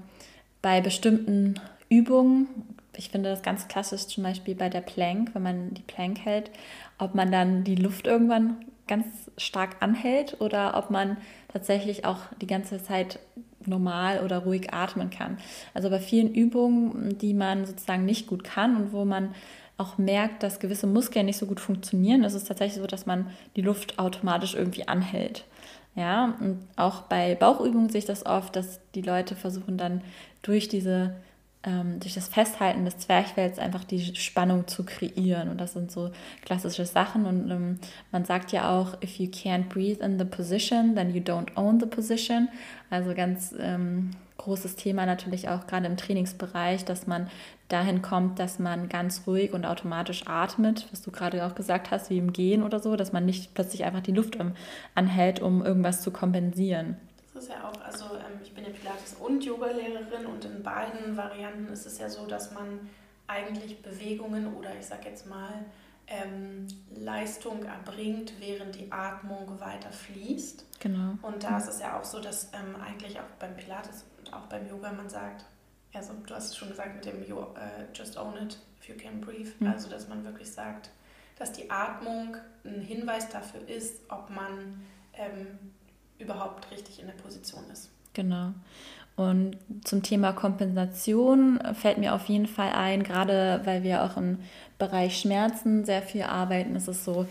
bei 0.61 0.81
bestimmten 0.81 1.55
Übungen, 1.89 2.47
ich 2.99 3.09
finde 3.09 3.29
das 3.29 3.41
ganz 3.41 3.69
klassisch 3.69 4.07
zum 4.07 4.23
Beispiel 4.23 4.55
bei 4.55 4.67
der 4.67 4.81
Plank, 4.81 5.33
wenn 5.33 5.41
man 5.41 5.73
die 5.73 5.81
Plank 5.81 6.19
hält, 6.19 6.51
ob 6.97 7.15
man 7.15 7.31
dann 7.31 7.63
die 7.63 7.75
Luft 7.75 8.05
irgendwann 8.05 8.57
ganz 8.87 9.05
stark 9.37 9.77
anhält 9.79 10.41
oder 10.41 10.75
ob 10.75 10.89
man 10.89 11.15
tatsächlich 11.47 12.03
auch 12.03 12.17
die 12.41 12.47
ganze 12.47 12.83
Zeit 12.83 13.19
normal 13.65 14.19
oder 14.23 14.39
ruhig 14.39 14.73
atmen 14.73 15.09
kann. 15.09 15.37
Also 15.73 15.89
bei 15.89 15.99
vielen 15.99 16.33
Übungen, 16.33 17.17
die 17.17 17.33
man 17.33 17.65
sozusagen 17.65 18.03
nicht 18.03 18.27
gut 18.27 18.43
kann 18.43 18.75
und 18.75 18.91
wo 18.91 19.05
man 19.05 19.33
auch 19.77 19.97
merkt, 19.97 20.43
dass 20.43 20.59
gewisse 20.59 20.87
Muskeln 20.87 21.25
nicht 21.25 21.37
so 21.37 21.45
gut 21.45 21.61
funktionieren, 21.61 22.25
ist 22.25 22.33
es 22.33 22.43
tatsächlich 22.43 22.81
so, 22.81 22.87
dass 22.87 23.05
man 23.05 23.27
die 23.55 23.61
Luft 23.61 23.97
automatisch 23.97 24.55
irgendwie 24.55 24.89
anhält. 24.89 25.45
Ja, 25.95 26.35
und 26.41 26.59
auch 26.75 27.03
bei 27.03 27.35
Bauchübungen 27.35 27.89
sehe 27.89 27.99
ich 27.99 28.05
das 28.05 28.25
oft, 28.25 28.57
dass 28.57 28.81
die 28.93 29.01
Leute 29.01 29.37
versuchen 29.37 29.77
dann 29.77 30.01
durch 30.41 30.67
diese 30.67 31.15
durch 31.61 32.13
das 32.13 32.29
Festhalten 32.29 32.85
des 32.85 32.99
Zwerchfells 32.99 33.59
einfach 33.59 33.83
die 33.83 34.15
Spannung 34.15 34.67
zu 34.67 34.85
kreieren. 34.85 35.49
Und 35.49 35.59
das 35.59 35.73
sind 35.73 35.91
so 35.91 36.09
klassische 36.45 36.85
Sachen. 36.85 37.25
Und 37.25 37.51
ähm, 37.51 37.79
man 38.13 38.23
sagt 38.23 38.53
ja 38.53 38.69
auch, 38.69 38.93
if 39.03 39.19
you 39.19 39.27
can't 39.27 39.67
breathe 39.67 40.01
in 40.01 40.17
the 40.17 40.23
position, 40.23 40.95
then 40.95 41.13
you 41.13 41.21
don't 41.21 41.57
own 41.57 41.77
the 41.77 41.85
position. 41.85 42.47
Also 42.89 43.13
ganz 43.13 43.53
ähm, 43.59 44.11
großes 44.37 44.77
Thema 44.77 45.05
natürlich 45.05 45.49
auch 45.49 45.67
gerade 45.67 45.85
im 45.85 45.97
Trainingsbereich, 45.97 46.85
dass 46.85 47.07
man 47.07 47.29
dahin 47.67 48.01
kommt, 48.01 48.39
dass 48.39 48.57
man 48.57 48.87
ganz 48.87 49.23
ruhig 49.27 49.53
und 49.53 49.65
automatisch 49.65 50.27
atmet, 50.27 50.87
was 50.91 51.01
du 51.01 51.11
gerade 51.11 51.45
auch 51.45 51.55
gesagt 51.55 51.91
hast, 51.91 52.09
wie 52.09 52.17
im 52.17 52.31
Gehen 52.33 52.63
oder 52.63 52.79
so, 52.79 52.95
dass 52.95 53.11
man 53.11 53.25
nicht 53.25 53.53
plötzlich 53.53 53.83
einfach 53.83 54.01
die 54.01 54.13
Luft 54.13 54.37
anhält, 54.95 55.41
um 55.41 55.63
irgendwas 55.63 56.01
zu 56.01 56.11
kompensieren. 56.11 56.95
Das 57.33 57.43
ist 57.43 57.49
ja 57.51 57.69
auch, 57.69 57.81
also 57.85 58.05
ähm, 58.15 58.28
bin 58.59 58.73
ja 58.73 58.79
Pilates- 58.79 59.15
und 59.15 59.43
Yogalehrerin 59.43 60.25
und 60.25 60.45
in 60.45 60.63
beiden 60.63 61.15
Varianten 61.15 61.71
ist 61.71 61.85
es 61.85 61.97
ja 61.99 62.09
so, 62.09 62.25
dass 62.25 62.51
man 62.51 62.89
eigentlich 63.27 63.81
Bewegungen 63.81 64.53
oder 64.55 64.77
ich 64.77 64.85
sag 64.85 65.05
jetzt 65.05 65.27
mal 65.27 65.65
ähm, 66.07 66.67
Leistung 66.89 67.63
erbringt, 67.63 68.33
während 68.39 68.75
die 68.75 68.91
Atmung 68.91 69.59
weiter 69.59 69.91
fließt. 69.91 70.65
Genau. 70.79 71.13
Und 71.21 71.43
da 71.43 71.57
ist 71.57 71.67
es 71.67 71.79
ja 71.79 71.99
auch 71.99 72.03
so, 72.03 72.19
dass 72.19 72.51
ähm, 72.53 72.75
eigentlich 72.81 73.19
auch 73.19 73.29
beim 73.37 73.55
Pilates 73.55 74.05
und 74.17 74.33
auch 74.33 74.47
beim 74.47 74.67
Yoga 74.67 74.91
man 74.91 75.09
sagt, 75.09 75.45
also 75.93 76.13
du 76.25 76.33
hast 76.33 76.47
es 76.47 76.57
schon 76.57 76.69
gesagt 76.69 76.95
mit 76.95 77.05
dem 77.05 77.27
you, 77.27 77.37
uh, 77.37 77.55
Just 77.93 78.17
Own 78.17 78.35
It, 78.37 78.57
if 78.79 78.89
you 78.89 78.95
can 78.95 79.21
breathe, 79.21 79.51
mhm. 79.59 79.67
also 79.67 79.89
dass 79.89 80.07
man 80.07 80.23
wirklich 80.23 80.51
sagt, 80.51 80.89
dass 81.37 81.51
die 81.51 81.69
Atmung 81.69 82.37
ein 82.65 82.81
Hinweis 82.81 83.29
dafür 83.29 83.67
ist, 83.67 84.01
ob 84.09 84.29
man 84.29 84.81
ähm, 85.13 85.59
überhaupt 86.17 86.69
richtig 86.71 86.99
in 86.99 87.07
der 87.07 87.13
Position 87.13 87.63
ist. 87.71 87.91
Genau. 88.19 88.51
Und 89.15 89.55
zum 89.85 90.03
Thema 90.03 90.33
Kompensation 90.33 91.57
fällt 91.73 91.99
mir 91.99 92.13
auf 92.13 92.27
jeden 92.27 92.47
Fall 92.47 92.73
ein, 92.73 93.03
gerade 93.03 93.61
weil 93.63 93.83
wir 93.83 94.03
auch 94.03 94.17
im 94.17 94.39
Bereich 94.77 95.17
Schmerzen 95.17 95.85
sehr 95.85 96.01
viel 96.01 96.23
arbeiten, 96.23 96.75
ist 96.75 96.89
es 96.89 97.05
so, 97.05 97.27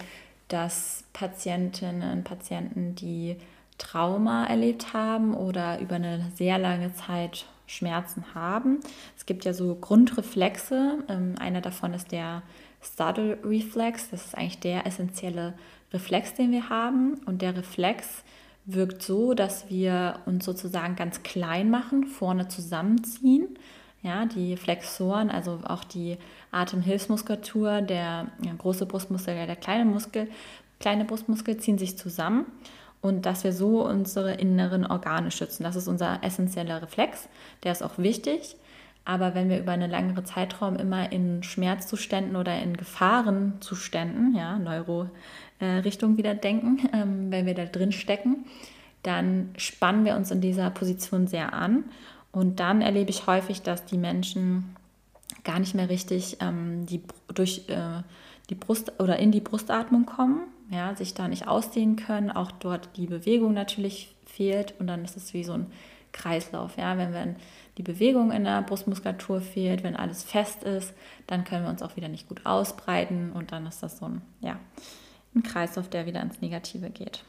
dass 0.48 1.04
Patientinnen 1.12 2.10
und 2.10 2.24
Patienten, 2.24 2.94
die 2.94 3.36
Trauma 3.76 4.46
erlebt 4.46 4.94
haben 4.94 5.34
oder 5.34 5.78
über 5.78 5.96
eine 5.96 6.24
sehr 6.34 6.56
lange 6.56 6.94
Zeit 6.94 7.44
Schmerzen 7.66 8.24
haben. 8.34 8.80
Es 9.14 9.26
gibt 9.26 9.44
ja 9.44 9.52
so 9.52 9.74
Grundreflexe. 9.74 11.04
Ähm, 11.10 11.34
einer 11.38 11.60
davon 11.60 11.92
ist 11.92 12.12
der 12.12 12.42
Startle 12.82 13.36
Reflex. 13.44 14.08
Das 14.08 14.24
ist 14.24 14.38
eigentlich 14.38 14.60
der 14.60 14.86
essentielle 14.86 15.52
Reflex, 15.92 16.32
den 16.32 16.50
wir 16.50 16.70
haben. 16.70 17.20
Und 17.26 17.42
der 17.42 17.54
Reflex 17.54 18.24
wirkt 18.68 19.02
so, 19.02 19.32
dass 19.32 19.70
wir 19.70 20.20
uns 20.26 20.44
sozusagen 20.44 20.94
ganz 20.94 21.22
klein 21.22 21.70
machen, 21.70 22.04
vorne 22.04 22.48
zusammenziehen. 22.48 23.48
Ja, 24.02 24.26
die 24.26 24.56
Flexoren, 24.56 25.30
also 25.30 25.60
auch 25.64 25.82
die 25.82 26.18
Atemhilfsmuskulatur, 26.52 27.80
der 27.80 28.28
große 28.58 28.86
Brustmuskel, 28.86 29.34
der 29.34 29.56
kleine 29.56 29.84
Muskel, 29.86 30.28
kleine 30.78 31.04
Brustmuskel 31.04 31.56
ziehen 31.56 31.78
sich 31.78 31.98
zusammen 31.98 32.46
und 33.00 33.26
dass 33.26 33.42
wir 33.42 33.52
so 33.52 33.84
unsere 33.84 34.34
inneren 34.34 34.86
Organe 34.86 35.30
schützen. 35.30 35.64
Das 35.64 35.74
ist 35.74 35.88
unser 35.88 36.22
essentieller 36.22 36.82
Reflex, 36.82 37.28
der 37.64 37.72
ist 37.72 37.82
auch 37.82 37.98
wichtig. 37.98 38.56
Aber 39.04 39.34
wenn 39.34 39.48
wir 39.48 39.58
über 39.58 39.72
einen 39.72 39.90
längeren 39.90 40.26
Zeitraum 40.26 40.76
immer 40.76 41.10
in 41.10 41.42
Schmerzzuständen 41.42 42.36
oder 42.36 42.60
in 42.60 42.76
Gefahrenzuständen, 42.76 44.36
ja, 44.36 44.58
Neuro-Richtung 45.60 46.16
wieder 46.16 46.34
denken, 46.34 46.88
ähm, 46.92 47.30
wenn 47.30 47.46
wir 47.46 47.54
da 47.54 47.64
drin 47.64 47.92
stecken, 47.92 48.46
dann 49.02 49.50
spannen 49.56 50.04
wir 50.04 50.16
uns 50.16 50.30
in 50.30 50.40
dieser 50.40 50.70
Position 50.70 51.26
sehr 51.26 51.52
an. 51.52 51.84
Und 52.32 52.60
dann 52.60 52.82
erlebe 52.82 53.10
ich 53.10 53.26
häufig, 53.26 53.62
dass 53.62 53.84
die 53.84 53.98
Menschen 53.98 54.76
gar 55.44 55.58
nicht 55.58 55.74
mehr 55.74 55.88
richtig 55.88 56.38
ähm, 56.40 56.84
die, 56.86 57.02
durch 57.34 57.68
äh, 57.68 58.02
die 58.50 58.54
Brust 58.54 58.92
oder 58.98 59.18
in 59.18 59.32
die 59.32 59.40
Brustatmung 59.40 60.06
kommen, 60.06 60.40
ja, 60.70 60.94
sich 60.94 61.14
da 61.14 61.28
nicht 61.28 61.46
ausdehnen 61.46 61.96
können, 61.96 62.30
auch 62.30 62.50
dort 62.50 62.96
die 62.96 63.06
Bewegung 63.06 63.54
natürlich 63.54 64.14
fehlt 64.26 64.74
und 64.78 64.86
dann 64.86 65.04
ist 65.04 65.16
es 65.16 65.34
wie 65.34 65.44
so 65.44 65.52
ein 65.52 65.66
Kreislauf. 66.12 66.76
Ja, 66.76 66.96
wenn 66.98 67.12
wir 67.12 67.34
die 67.76 67.82
Bewegung 67.82 68.32
in 68.32 68.44
der 68.44 68.62
Brustmuskulatur 68.62 69.40
fehlt, 69.40 69.82
wenn 69.82 69.96
alles 69.96 70.22
fest 70.22 70.64
ist, 70.64 70.94
dann 71.26 71.44
können 71.44 71.64
wir 71.64 71.70
uns 71.70 71.82
auch 71.82 71.96
wieder 71.96 72.08
nicht 72.08 72.28
gut 72.28 72.44
ausbreiten 72.44 73.32
und 73.32 73.52
dann 73.52 73.66
ist 73.66 73.82
das 73.82 73.98
so 73.98 74.06
ein, 74.06 74.22
ja, 74.40 74.58
ein 75.34 75.42
Kreislauf, 75.42 75.88
der 75.88 76.06
wieder 76.06 76.22
ins 76.22 76.40
Negative 76.40 76.90
geht. 76.90 77.24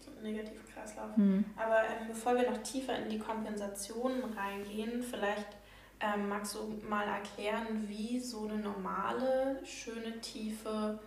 So 0.00 0.10
ein 0.10 0.22
Negativkreislauf. 0.22 1.16
Hm. 1.16 1.44
Aber 1.56 1.80
ähm, 1.80 2.08
bevor 2.08 2.34
wir 2.34 2.50
noch 2.50 2.62
tiefer 2.62 2.96
in 2.98 3.08
die 3.08 3.18
Kompensationen 3.18 4.24
reingehen, 4.36 5.02
vielleicht 5.02 5.56
ähm, 6.00 6.28
magst 6.28 6.54
du 6.54 6.80
mal 6.88 7.06
erklären, 7.06 7.84
wie 7.86 8.20
so 8.20 8.46
eine 8.46 8.58
normale, 8.58 9.60
schöne, 9.64 10.20
tiefe 10.20 10.98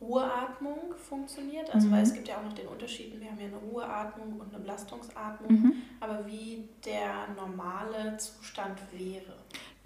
Ruheatmung 0.00 0.94
funktioniert. 0.96 1.74
Also, 1.74 1.88
mhm. 1.88 1.92
weil 1.92 2.02
es 2.02 2.12
gibt 2.12 2.28
ja 2.28 2.36
auch 2.36 2.44
noch 2.44 2.52
den 2.52 2.68
Unterschied, 2.68 3.18
wir 3.18 3.30
haben 3.30 3.40
ja 3.40 3.46
eine 3.46 3.56
Ruheatmung 3.56 4.40
und 4.40 4.54
eine 4.54 4.62
Belastungsatmung, 4.62 5.50
mhm. 5.50 5.72
aber 6.00 6.26
wie 6.26 6.68
der 6.84 7.28
normale 7.34 8.16
Zustand 8.18 8.78
wäre. 8.92 9.34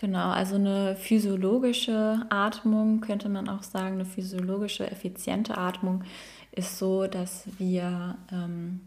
Genau, 0.00 0.30
also 0.30 0.54
eine 0.54 0.96
physiologische 0.96 2.24
Atmung 2.30 3.02
könnte 3.02 3.28
man 3.28 3.50
auch 3.50 3.62
sagen, 3.62 3.96
eine 3.96 4.06
physiologische, 4.06 4.90
effiziente 4.90 5.58
Atmung 5.58 6.04
ist 6.52 6.78
so, 6.78 7.06
dass 7.06 7.44
wir 7.58 8.16
ähm, 8.32 8.80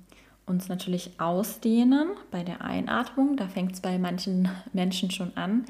uns 0.48 0.70
natürlich 0.70 1.12
ausdehnen 1.20 2.08
bei 2.32 2.42
der 2.42 2.62
Einatmung. 2.62 3.38
Da 3.38 3.48
fängt 3.48 3.74
es 3.74 3.82
bei 3.82 4.00
manchen 4.00 4.50
Menschen 4.74 5.12
schon 5.12 5.38
an, 5.38 5.66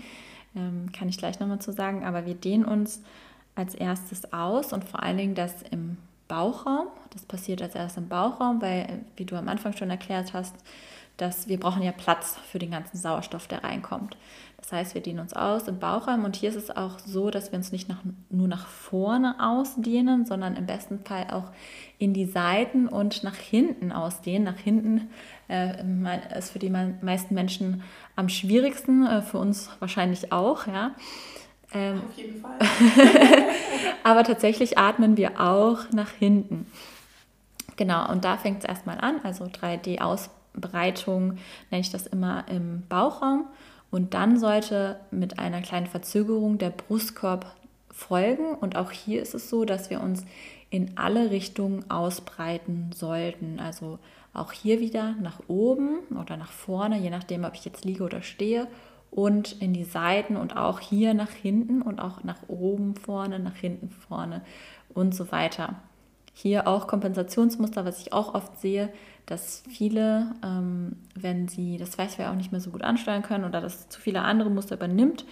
ähm, 0.55 0.93
kann 0.93 1.09
ich 1.09 1.17
gleich 1.17 1.41
nochmal 1.41 1.59
zu 1.59 1.73
sagen, 1.73 2.05
aber 2.05 2.25
wir 2.25 2.35
dehnen 2.35 2.63
uns 2.63 3.01
als 3.53 3.75
erstes 3.75 4.31
aus 4.31 4.71
und 4.71 4.85
vor 4.85 5.03
allen 5.03 5.17
Dingen 5.17 5.35
das 5.35 5.62
im 5.71 5.97
Bauchraum. 6.29 6.88
Das 7.09 7.23
passiert 7.23 7.62
als 7.62 7.75
erstes 7.75 8.01
im 8.01 8.07
Bauchraum, 8.07 8.62
weil, 8.62 9.01
wie 9.17 9.25
du 9.25 9.35
am 9.35 9.50
Anfang 9.50 9.73
schon 9.73 9.89
erklärt 9.89 10.31
hast, 10.31 10.55
dass 11.17 11.48
wir 11.48 11.60
brauchen 11.60 11.84
ja 11.84 11.91
Platz 11.91 12.38
für 12.50 12.60
den 12.60 12.72
ganzen 12.72 12.98
Sauerstoff, 12.98 13.48
der 13.48 13.63
reinkommt. 13.63 14.17
Das 14.58 14.72
heißt, 14.72 14.93
wir 14.93 15.01
dehnen 15.01 15.20
uns 15.20 15.34
aus 15.34 15.67
im 15.67 15.77
Bauchraum 15.77 16.24
und 16.24 16.38
hier 16.38 16.50
ist 16.50 16.55
es 16.55 16.72
auch 16.72 16.98
so, 17.00 17.29
dass 17.29 17.51
wir 17.51 17.58
uns 17.58 17.74
nicht 17.74 17.89
nach, 17.89 18.00
nur 18.29 18.48
nach 18.48 18.65
vorne 18.65 19.36
ausdehnen, 19.39 20.25
sondern 20.25 20.55
im 20.55 20.65
besten 20.65 21.03
Fall 21.03 21.27
auch 21.32 21.51
in 21.98 22.13
die 22.13 22.25
Seiten 22.25 22.88
und 22.88 23.24
nach 23.24 23.36
hinten 23.36 23.91
ausdehnen. 23.91 24.46
Nach 24.46 24.58
hinten 24.58 25.10
äh, 25.50 26.38
ist 26.38 26.51
für 26.51 26.60
die 26.60 26.70
meisten 26.70 27.36
Menschen 27.36 27.84
am 28.15 28.29
schwierigsten, 28.29 29.05
äh, 29.05 29.22
für 29.22 29.38
uns 29.38 29.70
wahrscheinlich 29.79 30.32
auch, 30.32 30.65
ja. 30.65 30.91
Ähm, 31.74 32.01
Auf 32.08 32.17
jeden 32.17 32.41
Fall. 32.41 32.60
aber 34.03 34.24
tatsächlich 34.24 34.77
atmen 34.77 35.17
wir 35.17 35.41
auch 35.41 35.91
nach 35.91 36.12
hinten. 36.12 36.67
Genau, 37.75 38.10
und 38.10 38.24
da 38.24 38.38
fängt 38.38 38.60
es 38.60 38.65
erstmal 38.65 39.00
an, 39.00 39.20
also 39.24 39.48
3D-Ausbreitung 40.60 41.38
nenne 41.72 41.81
ich 41.81 41.91
das 41.91 42.07
immer 42.07 42.45
im 42.50 42.83
Bauchraum. 42.88 43.45
Und 43.91 44.13
dann 44.13 44.39
sollte 44.39 45.00
mit 45.12 45.39
einer 45.39 45.62
kleinen 45.62 45.88
Verzögerung 45.88 46.57
der 46.57 46.72
Brustkorb 46.72 47.55
folgen. 47.91 48.55
Und 48.55 48.75
auch 48.75 48.91
hier 48.91 49.22
ist 49.22 49.36
es 49.36 49.50
so, 49.50 49.65
dass 49.65 49.89
wir 49.89 50.01
uns 50.01 50.25
in 50.69 50.98
alle 50.98 51.29
Richtungen 51.29 51.89
ausbreiten 51.91 52.91
sollten. 52.93 53.60
Also 53.60 54.00
auch 54.33 54.51
hier 54.51 54.79
wieder 54.79 55.13
nach 55.22 55.41
oben 55.48 56.00
oder 56.19 56.38
nach 56.38 56.51
vorne, 56.51 56.98
je 56.98 57.12
nachdem, 57.12 57.43
ob 57.43 57.53
ich 57.53 57.65
jetzt 57.65 57.86
liege 57.86 58.03
oder 58.03 58.24
stehe 58.24 58.67
und 59.12 59.62
in 59.62 59.74
die 59.74 59.83
Seiten 59.83 60.38
und 60.38 60.57
auch 60.57 60.79
hier 60.79 61.13
nach 61.13 61.29
hinten 61.29 61.83
und 61.83 62.01
auch 62.01 62.24
nach 62.24 62.39
oben 62.48 62.95
vorne, 62.95 63.38
nach 63.38 63.55
hinten 63.55 63.89
vorne 63.89 64.41
und 64.95 65.13
so 65.13 65.31
weiter. 65.31 65.75
Hier 66.33 66.67
auch 66.67 66.88
Kompensationsmuster, 66.88 67.86
was 67.86 68.01
ich 68.01 68.12
auch 68.12 68.33
oft 68.33 68.60
sehe, 68.60 68.89
dass 69.25 69.63
viele, 69.69 70.35
ähm, 70.43 70.97
wenn 71.15 71.47
sie 71.47 71.77
das 71.77 71.97
Weißwehr 71.97 72.31
auch 72.31 72.35
nicht 72.35 72.51
mehr 72.51 72.61
so 72.61 72.71
gut 72.71 72.83
ansteuern 72.83 73.23
können 73.23 73.45
oder 73.45 73.61
dass 73.61 73.89
zu 73.89 73.99
viele 74.01 74.21
andere 74.21 74.49
Muster 74.49 74.75
übernimmt, 74.75 75.25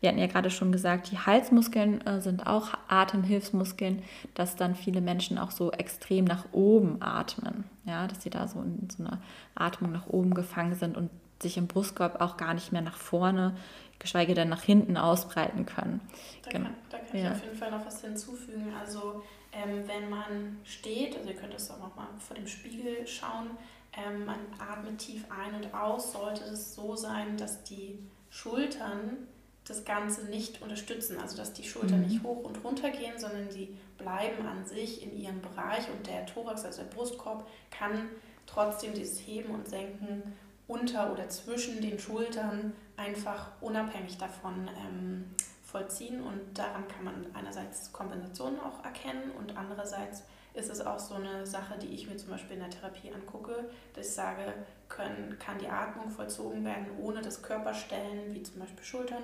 wir 0.00 0.10
hatten 0.10 0.18
ja 0.18 0.26
gerade 0.26 0.50
schon 0.50 0.70
gesagt, 0.70 1.10
die 1.10 1.18
Halsmuskeln 1.18 2.06
äh, 2.06 2.20
sind 2.20 2.46
auch 2.46 2.74
Atemhilfsmuskeln, 2.86 4.02
dass 4.34 4.54
dann 4.54 4.76
viele 4.76 5.00
Menschen 5.00 5.38
auch 5.38 5.50
so 5.50 5.72
extrem 5.72 6.24
nach 6.24 6.44
oben 6.52 7.02
atmen. 7.02 7.64
Ja, 7.84 8.06
dass 8.06 8.22
sie 8.22 8.30
da 8.30 8.46
so 8.46 8.60
in 8.60 8.88
so 8.90 9.02
einer 9.02 9.20
Atmung 9.56 9.90
nach 9.90 10.06
oben 10.06 10.34
gefangen 10.34 10.76
sind 10.76 10.96
und 10.96 11.10
sich 11.42 11.56
im 11.56 11.66
Brustkorb 11.66 12.20
auch 12.20 12.36
gar 12.36 12.54
nicht 12.54 12.72
mehr 12.72 12.82
nach 12.82 12.96
vorne, 12.96 13.56
geschweige 13.98 14.34
denn 14.34 14.48
nach 14.48 14.62
hinten 14.62 14.96
ausbreiten 14.96 15.66
können. 15.66 16.00
Da 16.44 16.50
genau. 16.50 16.64
kann, 16.66 16.74
da 16.90 16.98
kann 16.98 17.18
ja. 17.18 17.24
ich 17.24 17.36
auf 17.36 17.44
jeden 17.44 17.56
Fall 17.56 17.70
noch 17.70 17.84
was 17.84 18.00
hinzufügen. 18.00 18.72
Also 18.78 19.22
ähm, 19.52 19.86
wenn 19.86 20.10
man 20.10 20.58
steht, 20.64 21.16
also 21.16 21.30
ihr 21.30 21.36
könnt 21.36 21.54
es 21.54 21.70
auch 21.70 21.78
noch 21.78 21.96
mal 21.96 22.08
vor 22.18 22.36
dem 22.36 22.46
Spiegel 22.46 23.06
schauen, 23.06 23.50
ähm, 23.96 24.24
man 24.24 24.38
atmet 24.58 24.98
tief 24.98 25.24
ein 25.30 25.54
und 25.54 25.74
aus, 25.74 26.12
sollte 26.12 26.44
es 26.44 26.74
so 26.74 26.94
sein, 26.94 27.36
dass 27.36 27.64
die 27.64 27.98
Schultern 28.30 29.28
das 29.64 29.84
Ganze 29.84 30.26
nicht 30.26 30.62
unterstützen, 30.62 31.18
also 31.18 31.36
dass 31.36 31.52
die 31.52 31.64
Schultern 31.64 32.00
mhm. 32.02 32.08
nicht 32.08 32.22
hoch 32.22 32.44
und 32.44 32.62
runter 32.64 32.90
gehen, 32.90 33.18
sondern 33.18 33.48
die 33.50 33.76
bleiben 33.98 34.46
an 34.46 34.64
sich 34.64 35.02
in 35.02 35.16
ihrem 35.16 35.40
Bereich 35.40 35.90
und 35.90 36.06
der 36.06 36.26
Thorax, 36.26 36.64
also 36.64 36.82
der 36.82 36.90
Brustkorb, 36.90 37.46
kann 37.70 38.08
trotzdem 38.46 38.94
dieses 38.94 39.18
Heben 39.20 39.54
und 39.54 39.68
Senken 39.68 40.22
unter 40.66 41.12
oder 41.12 41.28
zwischen 41.28 41.80
den 41.80 41.98
Schultern 41.98 42.72
einfach 42.96 43.50
unabhängig 43.60 44.18
davon 44.18 44.68
ähm, 44.78 45.24
vollziehen 45.70 46.22
und 46.22 46.40
daran 46.56 46.88
kann 46.88 47.04
man 47.04 47.26
einerseits 47.34 47.92
Kompensationen 47.92 48.58
auch 48.58 48.82
erkennen 48.84 49.30
und 49.38 49.56
andererseits 49.56 50.24
ist 50.54 50.70
es 50.70 50.80
auch 50.80 50.98
so 50.98 51.14
eine 51.14 51.46
Sache, 51.46 51.78
die 51.78 51.88
ich 51.88 52.08
mir 52.08 52.16
zum 52.16 52.30
Beispiel 52.30 52.54
in 52.54 52.60
der 52.60 52.70
Therapie 52.70 53.12
angucke, 53.12 53.68
dass 53.94 54.08
ich 54.08 54.14
sage, 54.14 54.54
können, 54.88 55.36
kann 55.38 55.58
die 55.58 55.68
Atmung 55.68 56.10
vollzogen 56.10 56.64
werden, 56.64 56.86
ohne 56.98 57.20
dass 57.20 57.42
Körperstellen, 57.42 58.34
wie 58.34 58.42
zum 58.42 58.60
Beispiel 58.60 58.82
Schultern, 58.82 59.22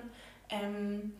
ähm, 0.50 1.14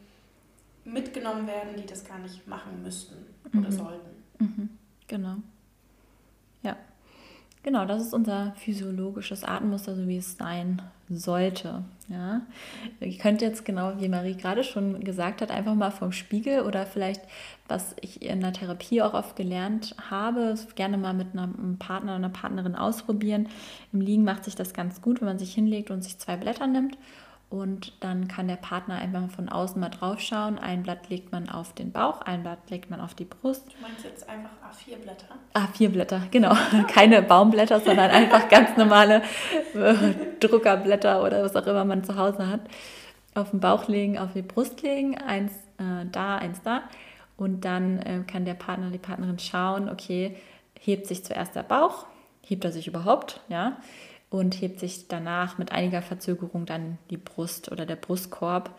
mitgenommen 0.85 1.47
werden, 1.47 1.77
die 1.77 1.87
das 1.87 2.05
gar 2.05 2.19
nicht 2.19 2.47
machen 2.47 2.83
müssten 2.83 3.17
oder 3.47 3.71
mhm. 3.71 3.73
sollten. 3.73 4.25
Mhm. 4.39 4.69
Genau. 5.07 5.37
Ja. 6.63 6.77
Genau, 7.65 7.87
das 7.87 8.03
ist 8.03 8.13
unser 8.13 8.53
physiologisches 8.57 9.43
Atemmuster, 9.43 9.97
so 9.97 10.07
wie 10.07 10.19
es 10.19 10.37
sein 10.37 10.83
sollte. 11.09 11.83
Ja? 12.09 12.43
Ihr 13.01 13.17
könnt 13.17 13.41
jetzt 13.41 13.65
genau, 13.65 13.95
wie 13.99 14.09
Marie 14.11 14.37
gerade 14.37 14.63
schon 14.63 15.03
gesagt 15.03 15.41
hat, 15.41 15.51
einfach 15.51 15.75
mal 15.75 15.91
vom 15.91 16.13
Spiegel 16.13 16.61
oder 16.61 16.85
vielleicht, 16.85 17.23
was 17.67 17.97
ich 18.03 18.21
in 18.21 18.43
der 18.43 18.53
Therapie 18.53 19.01
auch 19.01 19.15
oft 19.15 19.35
gelernt 19.35 19.97
habe, 20.11 20.57
gerne 20.75 20.99
mal 20.99 21.15
mit 21.15 21.29
einem 21.33 21.79
Partner 21.79 22.13
oder 22.13 22.17
einer 22.17 22.29
Partnerin 22.29 22.75
ausprobieren. 22.75 23.49
Im 23.95 24.03
Liegen 24.03 24.25
macht 24.25 24.45
sich 24.45 24.57
das 24.57 24.75
ganz 24.75 25.01
gut, 25.01 25.23
wenn 25.23 25.29
man 25.29 25.39
sich 25.39 25.55
hinlegt 25.55 25.91
und 25.91 26.05
sich 26.05 26.19
zwei 26.19 26.37
Blätter 26.37 26.67
nimmt 26.67 26.99
und 27.51 27.93
dann 28.01 28.27
kann 28.27 28.49
der 28.49 28.57
Partner 28.57 28.97
einfach 28.97 29.31
von 29.31 29.49
außen 29.49 29.81
mal 29.81 29.89
drauf 29.89 30.21
schauen. 30.21 30.59
Ein 30.59 30.83
Blatt 30.83 31.09
legt 31.09 31.31
man 31.31 31.49
auf 31.49 31.73
den 31.73 31.93
Bauch, 31.93 32.21
ein 32.23 32.43
Blatt 32.43 32.69
legt 32.69 32.91
man 32.91 33.01
auf 33.01 33.15
die 33.15 33.27
Brust. 33.27 33.67
Du 33.69 33.83
meinst 33.83 34.05
jetzt 34.05 34.29
einfach 34.29 34.51
A4-Blätter? 34.73 35.27
A4-Blätter, 35.55 36.23
genau. 36.31 36.55
Keine 36.89 37.23
Baumblätter, 37.23 37.81
sondern 37.81 38.11
einfach 38.11 38.49
ganz 38.49 38.77
normale 38.77 39.23
äh, 39.75 39.95
Druckerblätter 40.41 41.23
oder 41.23 41.43
was 41.43 41.55
auch 41.55 41.67
immer 41.67 41.85
man 41.85 42.03
zu 42.03 42.17
Hause 42.17 42.49
hat. 42.49 42.63
Auf 43.35 43.51
den 43.51 43.61
Bauch 43.61 43.87
legen, 43.89 44.19
auf 44.19 44.33
die 44.33 44.43
Brust 44.43 44.83
legen, 44.83 45.17
eins 45.19 45.53
äh, 45.79 46.07
da, 46.11 46.37
eins 46.37 46.61
da. 46.63 46.83
Und 47.37 47.65
dann 47.65 47.99
äh, 48.01 48.21
kann 48.27 48.45
der 48.45 48.55
Partner, 48.55 48.91
die 48.91 48.99
Partnerin 48.99 49.39
schauen, 49.39 49.89
okay, 49.89 50.37
hebt 50.81 51.07
sich 51.07 51.25
zuerst 51.25 51.55
der 51.55 51.63
Bauch, 51.63 52.07
hebt 52.43 52.65
er 52.65 52.73
sich 52.73 52.89
überhaupt, 52.89 53.41
ja 53.49 53.77
und 54.35 54.61
hebt 54.61 54.81
sich 54.81 55.07
danach 55.07 55.59
mit 55.59 55.71
einiger 55.71 56.03
Verzögerung 56.03 56.67
dann 56.67 56.99
die 57.09 57.17
Brust 57.17 57.71
oder 57.71 57.87
der 57.87 57.95
Brustkorb. 57.95 58.77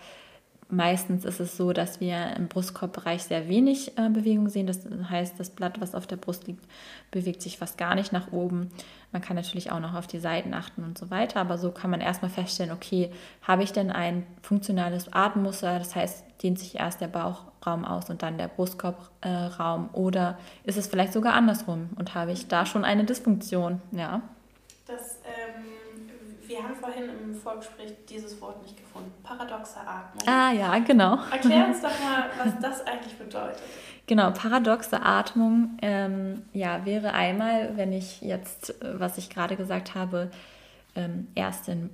Meistens 0.67 1.23
ist 1.23 1.39
es 1.39 1.55
so, 1.55 1.71
dass 1.71 2.01
wir 2.01 2.35
im 2.35 2.49
Brustkorbbereich 2.49 3.23
sehr 3.23 3.47
wenig 3.47 3.97
äh, 3.97 4.09
Bewegung 4.09 4.49
sehen. 4.49 4.67
Das 4.67 4.85
heißt, 4.85 5.39
das 5.39 5.51
Blatt, 5.51 5.79
was 5.79 5.95
auf 5.95 6.07
der 6.07 6.17
Brust 6.17 6.47
liegt, 6.47 6.65
bewegt 7.09 7.41
sich 7.41 7.57
fast 7.57 7.77
gar 7.77 7.95
nicht 7.95 8.11
nach 8.11 8.33
oben. 8.33 8.69
Man 9.13 9.21
kann 9.21 9.37
natürlich 9.37 9.71
auch 9.71 9.79
noch 9.79 9.93
auf 9.93 10.07
die 10.07 10.19
Seiten 10.19 10.53
achten 10.53 10.83
und 10.83 10.97
so 10.97 11.09
weiter. 11.09 11.39
Aber 11.39 11.57
so 11.57 11.71
kann 11.71 11.89
man 11.89 12.01
erstmal 12.01 12.31
feststellen, 12.31 12.73
okay, 12.73 13.09
habe 13.41 13.63
ich 13.63 13.71
denn 13.71 13.91
ein 13.91 14.27
funktionales 14.41 15.13
Atemmuster? 15.13 15.79
Das 15.79 15.95
heißt, 15.95 16.25
dehnt 16.43 16.59
sich 16.59 16.79
erst 16.79 16.99
der 16.99 17.07
Bauchraum 17.07 17.85
aus 17.85 18.09
und 18.09 18.23
dann 18.23 18.37
der 18.37 18.49
Brustkorbraum? 18.49 19.89
Äh, 19.93 19.97
oder 19.97 20.37
ist 20.65 20.77
es 20.77 20.87
vielleicht 20.87 21.13
sogar 21.13 21.33
andersrum 21.33 21.91
und 21.95 22.13
habe 22.13 22.33
ich 22.33 22.49
da 22.49 22.65
schon 22.65 22.83
eine 22.83 23.05
Dysfunktion? 23.05 23.81
Ja. 23.93 24.21
Das 24.87 25.17
haben 26.65 26.75
vorhin 26.75 27.09
im 27.09 27.35
Vorgespräch 27.35 27.93
dieses 28.09 28.39
Wort 28.41 28.61
nicht 28.63 28.77
gefunden. 28.77 29.11
Paradoxe 29.23 29.79
Atmung. 29.79 30.27
Ah 30.27 30.51
ja, 30.51 30.77
genau. 30.79 31.19
Erklär 31.31 31.67
uns 31.67 31.81
doch 31.81 31.89
mal, 32.03 32.29
was 32.43 32.59
das 32.61 32.85
eigentlich 32.85 33.15
bedeutet. 33.15 33.61
Genau, 34.07 34.31
paradoxe 34.31 35.01
Atmung 35.01 35.77
ähm, 35.81 36.43
ja, 36.53 36.85
wäre 36.85 37.13
einmal, 37.13 37.75
wenn 37.75 37.91
ich 37.91 38.21
jetzt, 38.21 38.81
äh, 38.81 38.99
was 38.99 39.17
ich 39.17 39.29
gerade 39.29 39.55
gesagt 39.55 39.95
habe, 39.95 40.29
ähm, 40.95 41.27
erst 41.33 41.67
den, 41.67 41.89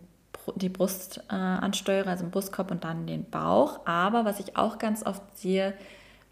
die 0.56 0.70
Brust 0.70 1.24
äh, 1.30 1.36
ansteuere, 1.36 2.10
also 2.10 2.26
den 2.26 2.32
Brustkorb 2.32 2.72
und 2.72 2.84
dann 2.84 3.08
den 3.08 3.30
Bauch. 3.30 3.86
Aber 3.86 4.26
was 4.26 4.40
ich 4.40 4.58
auch 4.58 4.78
ganz 4.78 5.06
oft 5.06 5.38
sehe 5.38 5.74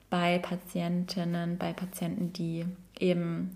bei 0.09 0.39
Patientinnen, 0.39 1.57
bei 1.57 1.71
Patienten, 1.71 2.33
die 2.33 2.65
eben 2.99 3.55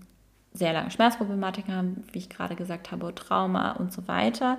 sehr 0.54 0.72
lange 0.72 0.90
Schmerzproblematiken 0.90 1.74
haben, 1.74 2.04
wie 2.12 2.18
ich 2.18 2.30
gerade 2.30 2.54
gesagt 2.54 2.92
habe, 2.92 3.14
Trauma 3.14 3.72
und 3.72 3.92
so 3.92 4.06
weiter, 4.06 4.58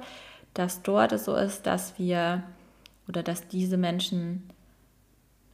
dass 0.53 0.81
dort 0.81 1.13
es 1.13 1.25
so 1.25 1.35
ist, 1.35 1.65
dass 1.65 1.97
wir 1.97 2.43
oder 3.07 3.23
dass 3.23 3.47
diese 3.47 3.77
Menschen 3.77 4.49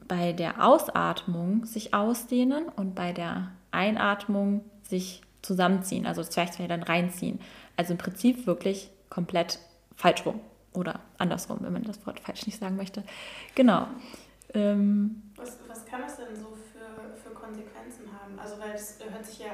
bei 0.07 0.33
der 0.33 0.65
Ausatmung 0.65 1.65
sich 1.65 1.93
ausdehnen 1.93 2.67
und 2.67 2.95
bei 2.95 3.13
der 3.13 3.51
Einatmung 3.71 4.65
sich 4.81 5.21
zusammenziehen, 5.41 6.05
also 6.05 6.23
Zwerchfell 6.23 6.67
dann 6.67 6.83
reinziehen. 6.83 7.39
Also 7.77 7.93
im 7.93 7.97
Prinzip 7.97 8.45
wirklich 8.45 8.89
komplett 9.09 9.59
falsch 9.95 10.25
rum 10.25 10.39
oder 10.73 10.99
andersrum, 11.17 11.59
wenn 11.61 11.73
man 11.73 11.83
das 11.83 12.05
Wort 12.05 12.19
falsch 12.19 12.45
nicht 12.45 12.59
sagen 12.59 12.77
möchte. 12.77 13.03
Genau. 13.55 13.87
Ähm, 14.53 15.21
was, 15.35 15.57
was 15.67 15.85
kann 15.85 16.01
das 16.01 16.17
denn 16.17 16.35
so 16.35 16.57
für, 16.71 17.17
für 17.17 17.33
Konsequenzen 17.33 18.05
haben? 18.11 18.37
Also 18.39 18.59
weil 18.59 18.73
es 18.73 18.99
hört 19.09 19.25
sich 19.25 19.39
ja, 19.39 19.51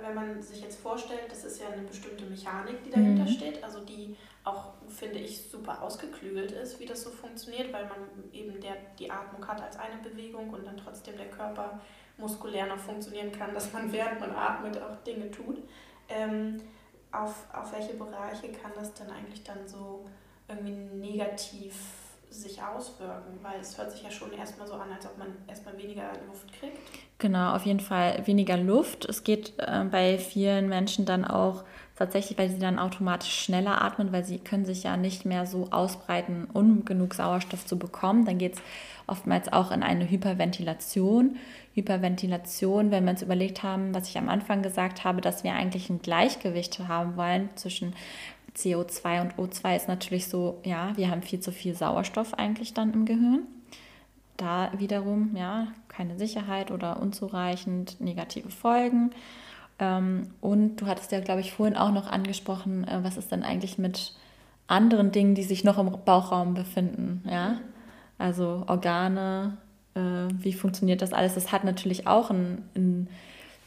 wenn 0.00 0.14
man 0.14 0.42
sich 0.42 0.62
jetzt 0.62 0.80
vorstellt, 0.80 1.30
das 1.30 1.44
ist 1.44 1.60
ja 1.60 1.68
eine 1.68 1.82
bestimmte 1.82 2.24
Mechanik, 2.24 2.82
die 2.84 2.90
dahinter 2.90 3.24
mhm. 3.24 3.28
steht, 3.28 3.62
also 3.62 3.80
die 3.80 4.16
auch, 4.44 4.72
finde 4.88 5.18
ich, 5.18 5.50
super 5.50 5.82
ausgeklügelt 5.82 6.52
ist, 6.52 6.80
wie 6.80 6.86
das 6.86 7.02
so 7.02 7.10
funktioniert, 7.10 7.72
weil 7.72 7.84
man 7.84 7.98
eben 8.32 8.60
der, 8.60 8.76
die 8.98 9.10
Atmung 9.10 9.46
hat 9.46 9.60
als 9.60 9.76
eine 9.78 10.02
Bewegung 10.02 10.50
und 10.50 10.66
dann 10.66 10.76
trotzdem 10.76 11.16
der 11.16 11.30
Körper 11.30 11.80
muskulär 12.16 12.66
noch 12.66 12.78
funktionieren 12.78 13.32
kann, 13.32 13.54
dass 13.54 13.72
man 13.72 13.92
während 13.92 14.20
man 14.20 14.32
atmet 14.32 14.80
auch 14.80 14.96
Dinge 15.04 15.30
tut. 15.30 15.58
Ähm, 16.08 16.60
auf, 17.12 17.46
auf 17.52 17.72
welche 17.72 17.94
Bereiche 17.94 18.50
kann 18.52 18.72
das 18.74 18.94
denn 18.94 19.10
eigentlich 19.10 19.44
dann 19.44 19.68
so 19.68 20.04
irgendwie 20.48 20.72
negativ 20.72 21.74
sich 22.32 22.62
auswirken? 22.62 23.38
Weil 23.42 23.60
es 23.60 23.76
hört 23.78 23.92
sich 23.92 24.02
ja 24.02 24.10
schon 24.10 24.32
erstmal 24.32 24.66
so 24.66 24.74
an, 24.74 24.90
als 24.92 25.06
ob 25.06 25.18
man 25.18 25.28
erstmal 25.46 25.76
weniger 25.76 26.10
Luft 26.26 26.52
kriegt. 26.58 26.78
Genau, 27.18 27.54
auf 27.54 27.64
jeden 27.66 27.80
Fall 27.80 28.26
weniger 28.26 28.56
Luft. 28.56 29.04
Es 29.04 29.22
geht 29.22 29.52
äh, 29.58 29.84
bei 29.84 30.18
vielen 30.18 30.68
Menschen 30.68 31.04
dann 31.04 31.24
auch 31.24 31.64
tatsächlich, 31.96 32.36
weil 32.36 32.50
sie 32.50 32.58
dann 32.58 32.78
automatisch 32.78 33.44
schneller 33.44 33.80
atmen, 33.82 34.12
weil 34.12 34.24
sie 34.24 34.38
können 34.38 34.64
sich 34.64 34.82
ja 34.82 34.96
nicht 34.96 35.24
mehr 35.24 35.46
so 35.46 35.68
ausbreiten, 35.70 36.48
um 36.52 36.84
genug 36.84 37.14
Sauerstoff 37.14 37.64
zu 37.64 37.78
bekommen. 37.78 38.24
Dann 38.24 38.38
geht 38.38 38.54
es 38.54 38.62
oftmals 39.06 39.52
auch 39.52 39.70
in 39.70 39.82
eine 39.82 40.10
Hyperventilation. 40.10 41.36
Hyperventilation, 41.74 42.90
wenn 42.90 43.04
wir 43.04 43.12
uns 43.12 43.22
überlegt 43.22 43.62
haben, 43.62 43.94
was 43.94 44.08
ich 44.08 44.18
am 44.18 44.28
Anfang 44.28 44.62
gesagt 44.62 45.04
habe, 45.04 45.20
dass 45.20 45.44
wir 45.44 45.52
eigentlich 45.54 45.90
ein 45.90 46.02
Gleichgewicht 46.02 46.80
haben 46.80 47.16
wollen 47.16 47.50
zwischen 47.54 47.94
CO2 48.56 49.20
und 49.22 49.34
O2 49.34 49.76
ist 49.76 49.88
natürlich 49.88 50.28
so, 50.28 50.60
ja, 50.64 50.96
wir 50.96 51.10
haben 51.10 51.22
viel 51.22 51.40
zu 51.40 51.52
viel 51.52 51.74
Sauerstoff 51.74 52.34
eigentlich 52.34 52.74
dann 52.74 52.92
im 52.92 53.04
Gehirn. 53.04 53.46
Da 54.36 54.72
wiederum, 54.76 55.36
ja, 55.36 55.68
keine 55.88 56.18
Sicherheit 56.18 56.70
oder 56.70 57.00
unzureichend 57.00 58.00
negative 58.00 58.50
Folgen. 58.50 59.10
Ähm, 59.78 60.30
und 60.40 60.76
du 60.76 60.86
hattest 60.86 61.12
ja, 61.12 61.20
glaube 61.20 61.40
ich, 61.40 61.52
vorhin 61.52 61.76
auch 61.76 61.92
noch 61.92 62.10
angesprochen, 62.10 62.86
äh, 62.86 63.00
was 63.02 63.16
ist 63.16 63.32
denn 63.32 63.42
eigentlich 63.42 63.78
mit 63.78 64.14
anderen 64.66 65.12
Dingen, 65.12 65.34
die 65.34 65.42
sich 65.42 65.64
noch 65.64 65.78
im 65.78 65.90
Bauchraum 66.04 66.54
befinden, 66.54 67.24
ja? 67.28 67.58
Also 68.18 68.64
Organe, 68.68 69.58
äh, 69.94 70.00
wie 70.00 70.52
funktioniert 70.52 71.02
das 71.02 71.12
alles? 71.12 71.34
Das 71.34 71.52
hat 71.52 71.64
natürlich 71.64 72.06
auch 72.06 72.30
ein, 72.30 72.62
ein 72.76 73.08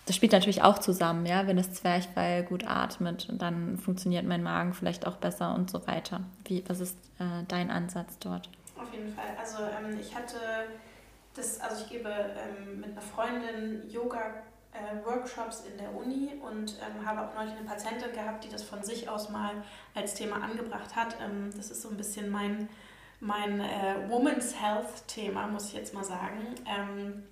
das 0.05 0.15
spielt 0.15 0.31
natürlich 0.33 0.61
auch 0.61 0.79
zusammen, 0.79 1.25
ja. 1.25 1.47
Wenn 1.47 1.57
das 1.57 1.73
Zwerchfell 1.73 2.43
gut 2.43 2.65
atmet, 2.67 3.27
dann 3.31 3.77
funktioniert 3.77 4.25
mein 4.25 4.43
Magen 4.43 4.73
vielleicht 4.73 5.07
auch 5.07 5.17
besser 5.17 5.55
und 5.55 5.69
so 5.69 5.85
weiter. 5.87 6.21
Wie, 6.45 6.63
was 6.67 6.79
ist 6.79 6.97
äh, 7.19 7.43
dein 7.47 7.71
Ansatz 7.71 8.19
dort? 8.19 8.49
Auf 8.77 8.93
jeden 8.93 9.13
Fall. 9.13 9.25
Also 9.39 9.57
ähm, 9.63 9.97
ich 9.99 10.15
hatte 10.15 10.37
das, 11.33 11.59
also 11.59 11.83
ich 11.83 11.89
gebe 11.89 12.09
ähm, 12.09 12.81
mit 12.81 12.91
einer 12.91 13.01
Freundin 13.01 13.89
Yoga 13.89 14.21
äh, 14.73 15.05
Workshops 15.05 15.63
in 15.71 15.77
der 15.77 15.93
Uni 15.95 16.33
und 16.41 16.75
ähm, 16.79 17.05
habe 17.05 17.21
auch 17.21 17.33
neulich 17.33 17.55
eine 17.55 17.67
Patientin 17.67 18.11
gehabt, 18.13 18.43
die 18.43 18.49
das 18.49 18.63
von 18.63 18.83
sich 18.83 19.09
aus 19.09 19.29
mal 19.29 19.51
als 19.95 20.13
Thema 20.13 20.41
angebracht 20.41 20.95
hat. 20.95 21.15
Ähm, 21.21 21.49
das 21.55 21.71
ist 21.71 21.81
so 21.81 21.89
ein 21.89 21.97
bisschen 21.97 22.29
mein, 22.29 22.69
mein 23.19 23.59
äh, 23.59 24.07
Woman's 24.07 24.55
Health-Thema, 24.61 25.47
muss 25.47 25.67
ich 25.69 25.73
jetzt 25.73 25.93
mal 25.93 26.03
sagen, 26.03 26.55
ähm, 26.67 27.23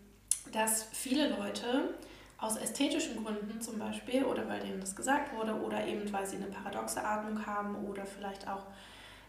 dass 0.51 0.83
viele 0.91 1.29
Leute 1.29 1.93
aus 2.43 2.57
ästhetischen 2.57 3.23
Gründen 3.23 3.61
zum 3.61 3.79
Beispiel 3.79 4.25
oder 4.25 4.47
weil 4.49 4.59
denen 4.59 4.81
das 4.81 4.95
gesagt 4.95 5.33
wurde 5.33 5.53
oder 5.61 5.87
eben 5.87 6.11
weil 6.11 6.25
sie 6.25 6.35
eine 6.35 6.47
paradoxe 6.47 7.03
Atmung 7.03 7.45
haben 7.45 7.75
oder 7.87 8.05
vielleicht 8.05 8.47
auch 8.49 8.65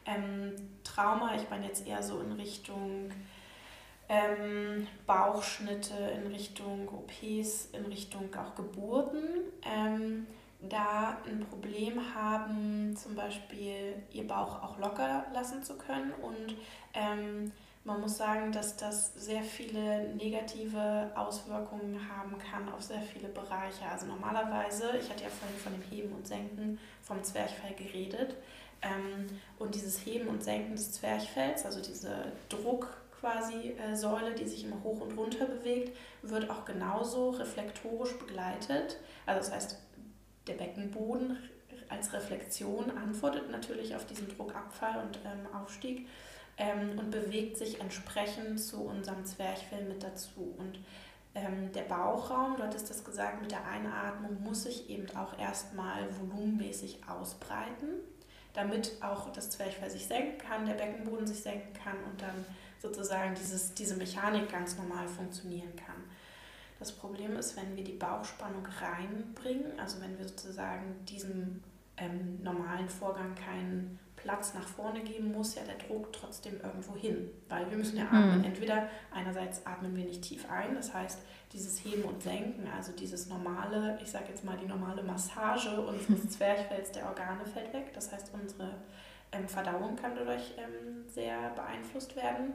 ähm, 0.04 0.52
Trauma, 0.82 1.34
ich 1.36 1.48
meine 1.48 1.66
jetzt 1.66 1.86
eher 1.86 2.02
so 2.02 2.20
in 2.20 2.32
Richtung 2.32 3.12
ähm, 4.08 4.86
Bauchschnitte, 5.06 5.94
in 5.94 6.26
Richtung 6.32 6.88
OPs, 6.88 7.70
in 7.72 7.86
Richtung 7.86 8.34
auch 8.34 8.54
Geburten, 8.56 9.22
ähm, 9.62 10.26
da 10.60 11.18
ein 11.26 11.46
Problem 11.48 12.00
haben, 12.14 12.96
zum 12.96 13.14
Beispiel 13.14 13.94
ihr 14.12 14.26
Bauch 14.26 14.62
auch 14.62 14.78
locker 14.78 15.26
lassen 15.32 15.62
zu 15.62 15.76
können. 15.76 16.12
Und 16.20 16.56
ähm, 16.94 17.52
man 17.84 18.00
muss 18.00 18.16
sagen, 18.16 18.50
dass 18.50 18.76
das 18.76 19.12
sehr 19.14 19.42
viele 19.42 20.08
negative 20.14 21.10
Auswirkungen 21.14 22.00
haben 22.08 22.36
kann 22.38 22.72
auf 22.72 22.82
sehr 22.82 23.02
viele 23.02 23.28
Bereiche. 23.28 23.84
Also 23.90 24.06
normalerweise, 24.06 24.96
ich 24.98 25.10
hatte 25.10 25.24
ja 25.24 25.28
vorhin 25.28 25.58
von 25.58 25.72
dem 25.72 25.82
Heben 25.90 26.12
und 26.14 26.26
Senken 26.26 26.78
vom 27.02 27.22
Zwerchfell 27.22 27.74
geredet. 27.74 28.36
Ähm, 28.80 29.26
und 29.58 29.74
dieses 29.74 30.04
Heben 30.06 30.28
und 30.28 30.42
Senken 30.42 30.76
des 30.76 30.92
Zwerchfells, 30.92 31.66
also 31.66 31.82
diese 31.82 32.32
Druck 32.48 32.88
quasi 33.20 33.72
äh, 33.72 33.94
Säule, 33.94 34.34
die 34.34 34.48
sich 34.48 34.64
immer 34.64 34.82
hoch 34.82 35.00
und 35.02 35.16
runter 35.18 35.44
bewegt, 35.44 35.94
wird 36.22 36.48
auch 36.48 36.64
genauso 36.64 37.30
reflektorisch 37.30 38.18
begleitet. 38.18 38.98
Also 39.26 39.40
das 39.40 39.54
heißt, 39.54 39.78
der 40.46 40.54
Beckenboden 40.54 41.38
als 41.90 42.14
Reflexion 42.14 42.90
antwortet 42.96 43.50
natürlich 43.50 43.94
auf 43.94 44.06
diesen 44.06 44.28
Druckabfall 44.28 45.02
und 45.04 45.18
ähm, 45.24 45.54
Aufstieg 45.54 46.06
ähm, 46.58 46.98
und 46.98 47.10
bewegt 47.10 47.56
sich 47.56 47.80
entsprechend 47.80 48.60
zu 48.60 48.84
unserem 48.84 49.24
Zwerchfell 49.24 49.84
mit 49.84 50.02
dazu. 50.02 50.54
Und 50.58 50.78
ähm, 51.34 51.72
der 51.72 51.82
Bauchraum, 51.82 52.56
du 52.56 52.62
hattest 52.62 52.90
das 52.90 53.04
gesagt, 53.04 53.40
mit 53.40 53.50
der 53.50 53.66
Einatmung 53.66 54.42
muss 54.42 54.64
sich 54.64 54.88
eben 54.88 55.06
auch 55.16 55.38
erstmal 55.38 56.06
volumenmäßig 56.18 57.00
ausbreiten, 57.08 57.88
damit 58.52 58.92
auch 59.02 59.32
das 59.32 59.50
Zwerchfell 59.50 59.90
sich 59.90 60.06
senken 60.06 60.38
kann, 60.38 60.66
der 60.66 60.74
Beckenboden 60.74 61.26
sich 61.26 61.42
senken 61.42 61.72
kann 61.72 61.96
und 62.10 62.22
dann 62.22 62.44
sozusagen 62.80 63.34
dieses, 63.34 63.74
diese 63.74 63.96
Mechanik 63.96 64.48
ganz 64.50 64.76
normal 64.76 65.08
funktionieren 65.08 65.74
kann. 65.74 66.04
Das 66.78 66.92
Problem 66.92 67.36
ist, 67.36 67.56
wenn 67.56 67.76
wir 67.76 67.82
die 67.82 67.92
Bauchspannung 67.92 68.66
reinbringen, 68.66 69.78
also 69.80 70.00
wenn 70.00 70.18
wir 70.18 70.28
sozusagen 70.28 71.04
diesem 71.06 71.62
ähm, 71.96 72.42
normalen 72.42 72.88
Vorgang 72.88 73.34
keinen 73.34 73.98
Platz 74.24 74.54
nach 74.54 74.66
vorne 74.66 75.00
geben, 75.00 75.32
muss 75.32 75.54
ja 75.54 75.62
der 75.64 75.76
Druck 75.76 76.10
trotzdem 76.12 76.58
irgendwo 76.62 76.96
hin, 76.96 77.30
weil 77.50 77.68
wir 77.70 77.76
müssen 77.76 77.98
ja 77.98 78.04
atmen. 78.04 78.38
Mhm. 78.38 78.44
Entweder 78.44 78.88
einerseits 79.12 79.66
atmen 79.66 79.94
wir 79.94 80.04
nicht 80.04 80.22
tief 80.22 80.50
ein, 80.50 80.74
das 80.74 80.94
heißt 80.94 81.20
dieses 81.52 81.84
Heben 81.84 82.02
und 82.04 82.22
Senken, 82.22 82.66
also 82.74 82.92
dieses 82.92 83.28
normale, 83.28 83.98
ich 84.02 84.10
sage 84.10 84.24
jetzt 84.30 84.42
mal 84.42 84.56
die 84.56 84.66
normale 84.66 85.02
Massage 85.02 85.78
unseres 85.78 86.30
Zwerchfells 86.30 86.90
der 86.92 87.06
Organe 87.06 87.44
fällt 87.44 87.72
weg, 87.74 87.92
das 87.92 88.10
heißt 88.10 88.30
unsere 88.32 88.70
ähm, 89.30 89.46
Verdauung 89.46 89.94
kann 89.96 90.12
dadurch 90.16 90.54
ähm, 90.56 91.04
sehr 91.06 91.50
beeinflusst 91.50 92.16
werden. 92.16 92.54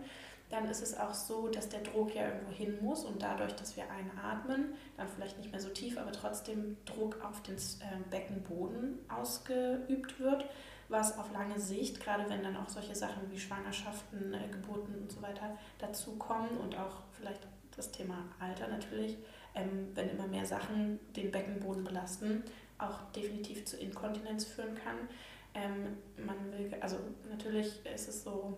Dann 0.49 0.65
ist 0.65 0.81
es 0.81 0.97
auch 0.97 1.13
so, 1.13 1.47
dass 1.49 1.69
der 1.69 1.81
Druck 1.81 2.15
ja 2.15 2.25
irgendwo 2.25 2.51
hin 2.51 2.79
muss 2.81 3.05
und 3.05 3.21
dadurch, 3.21 3.53
dass 3.53 3.77
wir 3.77 3.83
einatmen, 3.91 4.73
dann 4.97 5.07
vielleicht 5.07 5.37
nicht 5.37 5.51
mehr 5.51 5.61
so 5.61 5.69
tief, 5.69 5.99
aber 5.99 6.11
trotzdem 6.11 6.77
Druck 6.85 7.23
auf 7.23 7.43
den 7.43 7.55
äh, 7.55 8.09
Beckenboden 8.09 8.97
ausgeübt 9.07 10.19
wird, 10.19 10.45
was 10.89 11.17
auf 11.17 11.31
lange 11.31 11.59
Sicht, 11.59 11.99
gerade 12.03 12.29
wenn 12.29 12.43
dann 12.43 12.57
auch 12.57 12.67
solche 12.67 12.95
Sachen 12.95 13.31
wie 13.31 13.39
Schwangerschaften, 13.39 14.33
äh, 14.33 14.47
Geburten 14.51 14.95
und 14.95 15.11
so 15.11 15.21
weiter 15.21 15.57
dazukommen 15.77 16.57
und 16.57 16.77
auch 16.77 17.03
vielleicht 17.13 17.47
das 17.75 17.91
Thema 17.91 18.25
Alter 18.39 18.67
natürlich, 18.67 19.17
ähm, 19.55 19.89
wenn 19.93 20.09
immer 20.09 20.27
mehr 20.27 20.45
Sachen 20.45 20.99
den 21.15 21.31
Beckenboden 21.31 21.83
belasten, 21.83 22.43
auch 22.77 23.11
definitiv 23.11 23.65
zu 23.65 23.77
Inkontinenz 23.77 24.45
führen 24.45 24.75
kann. 24.75 24.97
Ähm, 25.53 25.97
man 26.25 26.51
will, 26.51 26.75
also 26.81 26.97
natürlich 27.29 27.85
ist 27.85 28.09
es 28.09 28.23
so, 28.23 28.57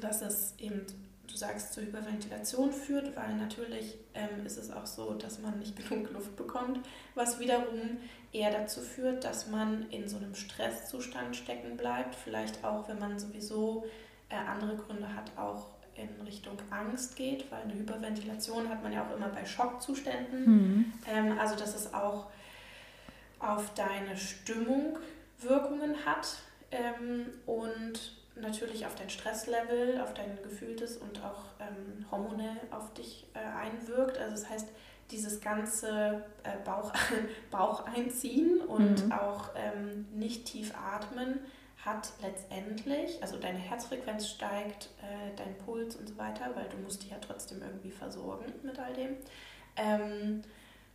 dass 0.00 0.22
es 0.22 0.54
eben, 0.58 0.86
du 1.26 1.36
sagst, 1.36 1.72
zur 1.72 1.82
Hyperventilation 1.84 2.72
führt, 2.72 3.14
weil 3.16 3.36
natürlich 3.36 3.98
ähm, 4.14 4.44
ist 4.46 4.56
es 4.56 4.70
auch 4.70 4.86
so, 4.86 5.14
dass 5.14 5.40
man 5.40 5.58
nicht 5.58 5.76
genug 5.88 6.10
Luft 6.12 6.36
bekommt, 6.36 6.80
was 7.14 7.38
wiederum 7.38 7.98
eher 8.32 8.50
dazu 8.50 8.80
führt, 8.80 9.24
dass 9.24 9.48
man 9.48 9.88
in 9.90 10.08
so 10.08 10.16
einem 10.16 10.34
Stresszustand 10.34 11.36
stecken 11.36 11.76
bleibt, 11.76 12.14
vielleicht 12.14 12.64
auch, 12.64 12.88
wenn 12.88 12.98
man 12.98 13.18
sowieso 13.18 13.86
äh, 14.28 14.36
andere 14.36 14.76
Gründe 14.76 15.14
hat, 15.14 15.30
auch 15.36 15.66
in 15.94 16.26
Richtung 16.26 16.56
Angst 16.70 17.16
geht, 17.16 17.50
weil 17.50 17.62
eine 17.62 17.74
Hyperventilation 17.74 18.68
hat 18.68 18.82
man 18.82 18.92
ja 18.92 19.04
auch 19.04 19.16
immer 19.16 19.28
bei 19.28 19.44
Schockzuständen. 19.44 20.44
Mhm. 20.44 20.92
Ähm, 21.06 21.38
also 21.38 21.56
dass 21.56 21.74
es 21.74 21.92
auch 21.92 22.26
auf 23.40 23.74
deine 23.74 24.16
Stimmung 24.16 24.98
Wirkungen 25.40 26.04
hat 26.04 26.36
ähm, 26.70 27.26
und 27.46 28.16
natürlich 28.36 28.86
auf 28.86 28.94
dein 28.94 29.10
Stresslevel, 29.10 30.00
auf 30.00 30.14
dein 30.14 30.38
gefühltes 30.42 30.96
und 30.96 31.22
auch 31.24 31.44
ähm, 31.60 32.06
hormonell 32.10 32.56
auf 32.70 32.92
dich 32.94 33.26
äh, 33.34 33.38
einwirkt. 33.38 34.18
Also 34.18 34.30
das 34.32 34.48
heißt, 34.48 34.68
dieses 35.10 35.40
ganze 35.40 36.24
äh, 36.42 36.56
Bauch, 36.64 36.92
Bauch 37.50 37.86
einziehen 37.86 38.60
und 38.60 39.06
mhm. 39.06 39.12
auch 39.12 39.50
ähm, 39.56 40.06
nicht 40.12 40.46
tief 40.46 40.72
atmen 40.76 41.40
hat 41.84 42.12
letztendlich, 42.20 43.22
also 43.22 43.38
deine 43.38 43.58
Herzfrequenz 43.58 44.28
steigt, 44.28 44.90
äh, 45.00 45.34
dein 45.36 45.56
Puls 45.58 45.96
und 45.96 46.08
so 46.08 46.18
weiter, 46.18 46.50
weil 46.54 46.68
du 46.68 46.76
musst 46.78 47.02
dich 47.02 47.10
ja 47.10 47.18
trotzdem 47.20 47.62
irgendwie 47.62 47.90
versorgen 47.90 48.52
mit 48.62 48.78
all 48.78 48.92
dem. 48.92 49.16
Ähm, 49.76 50.42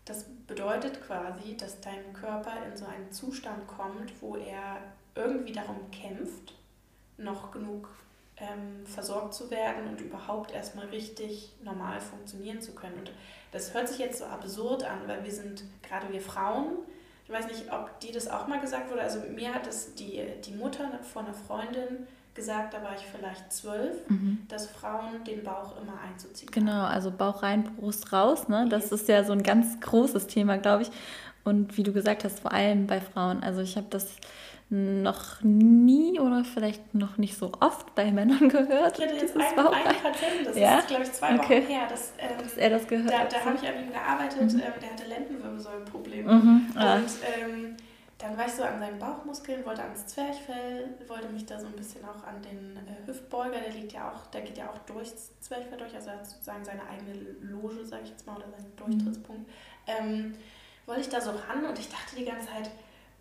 das 0.06 0.26
bedeutet 0.48 1.02
quasi, 1.02 1.56
dass 1.56 1.80
dein 1.80 2.12
Körper 2.14 2.52
in 2.66 2.76
so 2.76 2.86
einen 2.86 3.12
Zustand 3.12 3.66
kommt, 3.68 4.12
wo 4.22 4.36
er 4.36 4.80
irgendwie 5.16 5.54
darum 5.54 5.90
kämpft, 5.92 6.56
noch 7.18 7.52
genug 7.52 7.88
ähm, 8.38 8.86
versorgt 8.86 9.34
zu 9.34 9.50
werden 9.50 9.88
und 9.88 10.02
überhaupt 10.02 10.52
erstmal 10.52 10.88
richtig 10.88 11.54
normal 11.64 12.02
funktionieren 12.02 12.62
zu 12.62 12.76
können. 12.76 13.00
Und 13.00 13.12
das 13.54 13.74
hört 13.74 13.88
sich 13.88 14.00
jetzt 14.00 14.20
so 14.20 14.26
absurd 14.26 14.84
an, 14.84 15.00
weil 15.06 15.24
wir 15.24 15.32
sind, 15.32 15.64
gerade 15.88 16.12
wir 16.12 16.22
Frauen, 16.22 16.80
ich 17.26 17.32
weiß 17.32 17.48
nicht, 17.48 17.72
ob 17.72 18.00
dir 18.02 18.12
das 18.12 18.28
auch 18.28 18.48
mal 18.48 18.60
gesagt 18.60 18.92
wurde, 18.92 19.02
also 19.02 19.20
mir 19.34 19.54
hat 19.54 19.66
das 19.66 19.96
die, 19.96 20.22
die 20.46 20.54
Mutter 20.54 21.00
von 21.14 21.26
einer 21.26 21.34
Freundin 21.34 22.08
gesagt, 22.34 22.74
da 22.74 22.84
war 22.84 22.96
ich 22.96 23.06
vielleicht 23.06 23.54
zwölf, 23.54 24.10
mhm. 24.10 24.40
dass 24.50 24.68
Frauen 24.68 25.24
den 25.26 25.44
Bauch 25.44 25.80
immer 25.82 26.00
einzuziehen 26.02 26.50
Genau, 26.52 26.84
also 26.84 27.12
Bauch 27.12 27.44
rein, 27.44 27.64
Brust 27.76 28.12
raus, 28.12 28.48
ne? 28.48 28.66
Das 28.70 28.92
ist 28.92 29.08
ja 29.08 29.24
so 29.24 29.34
ein 29.34 29.44
ganz 29.44 29.80
großes 29.80 30.28
Thema, 30.28 30.58
glaube 30.58 30.84
ich. 30.84 30.92
Und 31.44 31.78
wie 31.78 31.84
du 31.84 31.94
gesagt 31.94 32.24
hast, 32.24 32.40
vor 32.40 32.52
allem 32.52 32.88
bei 32.88 33.02
Frauen. 33.02 33.44
Also 33.44 33.62
ich 33.62 33.78
habe 33.78 33.88
das 33.90 34.16
noch 34.70 35.42
nie 35.42 36.20
oder 36.20 36.44
vielleicht 36.44 36.96
noch 36.96 37.18
nicht 37.18 37.38
so 37.38 37.52
oft 37.60 37.94
bei 37.96 38.12
Männern 38.12 38.50
gehört. 38.50 38.98
Ich 38.98 39.06
hatte 39.06 39.16
jetzt 39.16 39.38
einen, 39.38 39.60
einen 39.60 40.02
Patienten, 40.02 40.46
das 40.46 40.58
ja? 40.58 40.80
ist 40.80 40.88
glaube 40.88 41.04
ich 41.04 41.12
zwei 41.14 41.36
okay. 41.36 41.62
Wochen 41.62 41.68
her, 41.68 41.88
dass, 41.88 42.14
ähm, 42.18 42.30
dass 42.42 42.58
er 42.58 42.70
das 42.72 42.88
gehört 42.88 43.14
hat. 43.14 43.34
Da, 43.34 43.38
da 43.38 43.46
habe 43.46 43.58
ich 43.62 43.68
an 43.68 43.84
ihm 43.84 43.92
gearbeitet, 43.92 44.54
mhm. 44.54 44.60
ähm, 44.60 44.74
der 44.82 44.92
hatte 44.92 45.06
Lendenwirbelsäulenprobleme. 45.08 46.34
Mhm. 46.34 46.72
Ja. 46.76 46.96
Und 46.96 47.10
ähm, 47.38 47.78
dann 48.18 48.38
war 48.38 48.46
ich 48.46 48.54
so 48.54 48.64
an 48.64 48.80
seinen 48.80 49.00
Bauchmuskeln, 49.00 49.66
wollte 49.66 49.84
ans 49.84 50.08
Zwerchfell, 50.08 50.96
wollte 51.08 51.28
mich 51.28 51.46
da 51.46 51.60
so 51.60 51.68
ein 51.68 51.74
bisschen 51.74 52.06
auch 52.06 52.26
an 52.26 52.42
den 52.42 52.78
äh, 52.78 53.06
Hüftbeuger, 53.06 53.60
der 53.60 53.74
liegt 53.74 53.92
ja 53.92 54.10
auch, 54.10 54.28
der 54.28 54.42
geht 54.42 54.58
ja 54.58 54.70
auch 54.70 54.78
durchs 54.86 55.38
Zwerchfell 55.42 55.78
durch, 55.78 55.94
also 55.94 56.10
er 56.10 56.18
hat 56.18 56.26
sozusagen 56.26 56.64
seine 56.64 56.82
eigene 56.88 57.14
Loge, 57.42 57.86
sage 57.86 58.04
ich 58.06 58.12
jetzt 58.12 58.26
mal, 58.26 58.38
oder 58.38 58.50
seinen 58.50 58.76
Durchtrittspunkt. 58.78 59.50
Mhm. 59.88 60.36
wollte 60.86 61.02
ich 61.02 61.10
da 61.10 61.20
so 61.20 61.32
ran 61.32 61.66
und 61.66 61.78
ich 61.78 61.90
dachte 61.90 62.16
die 62.18 62.24
ganze 62.26 62.48
Zeit, 62.48 62.72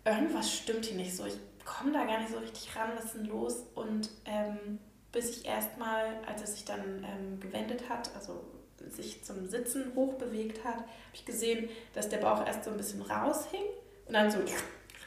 irgendwas 0.05 0.51
stimmt 0.51 0.85
hier 0.85 0.97
nicht 0.97 1.15
so. 1.15 1.25
Ich 1.25 1.37
komme 1.65 1.91
da 1.91 2.05
gar 2.05 2.19
nicht 2.19 2.31
so 2.31 2.39
richtig 2.39 2.75
ran, 2.75 2.91
was 2.95 3.05
ist 3.05 3.15
denn 3.15 3.25
los? 3.25 3.63
Und 3.75 4.09
ähm, 4.25 4.79
bis 5.11 5.37
ich 5.37 5.45
erstmal, 5.45 6.17
als 6.25 6.41
er 6.41 6.47
sich 6.47 6.65
dann 6.65 7.05
ähm, 7.05 7.39
gewendet 7.39 7.89
hat, 7.89 8.09
also 8.15 8.43
sich 8.89 9.23
zum 9.23 9.47
Sitzen 9.47 9.93
hochbewegt 9.95 10.63
hat, 10.65 10.77
habe 10.77 10.87
ich 11.13 11.25
gesehen, 11.25 11.69
dass 11.93 12.09
der 12.09 12.17
Bauch 12.17 12.45
erst 12.45 12.65
so 12.65 12.71
ein 12.71 12.77
bisschen 12.77 13.01
raushing 13.01 13.63
und 14.07 14.13
dann 14.13 14.29
so 14.29 14.39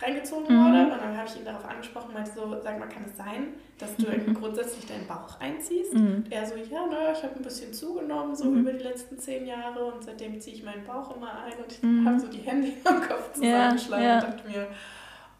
reingezogen 0.03 0.45
mhm. 0.45 0.65
wurde. 0.65 0.83
Und 0.85 1.01
dann 1.01 1.17
habe 1.17 1.29
ich 1.29 1.37
ihn 1.37 1.45
darauf 1.45 1.65
angesprochen, 1.65 2.13
meinte 2.13 2.31
so, 2.35 2.61
sag 2.63 2.79
mal, 2.79 2.89
kann 2.89 3.05
es 3.07 3.17
sein, 3.17 3.55
dass 3.79 3.97
du 3.97 4.07
mhm. 4.07 4.35
grundsätzlich 4.35 4.87
deinen 4.87 5.07
Bauch 5.07 5.41
einziehst? 5.41 5.95
Mhm. 5.95 6.25
Und 6.25 6.33
er 6.33 6.47
so, 6.47 6.55
ja, 6.57 6.87
ne, 6.87 7.13
ich 7.13 7.23
habe 7.23 7.37
ein 7.37 7.43
bisschen 7.43 7.73
zugenommen, 7.73 8.35
so 8.35 8.45
mhm. 8.45 8.61
über 8.61 8.73
die 8.73 8.85
letzten 8.85 9.19
zehn 9.19 9.47
Jahre 9.47 9.85
und 9.85 10.05
seitdem 10.05 10.41
ziehe 10.41 10.57
ich 10.57 10.65
meinen 10.65 10.85
Bauch 10.85 11.15
immer 11.17 11.31
ein 11.45 11.53
und 11.63 11.73
ich 11.73 11.83
mhm. 11.83 12.07
habe 12.07 12.21
so 12.21 12.29
die 12.29 12.39
Hände 12.39 12.73
am 12.85 13.01
Kopf 13.01 13.33
zusammengeschlagen 13.35 14.05
ja, 14.05 14.11
ja. 14.11 14.25
und 14.25 14.35
dachte 14.35 14.49
mir, 14.49 14.69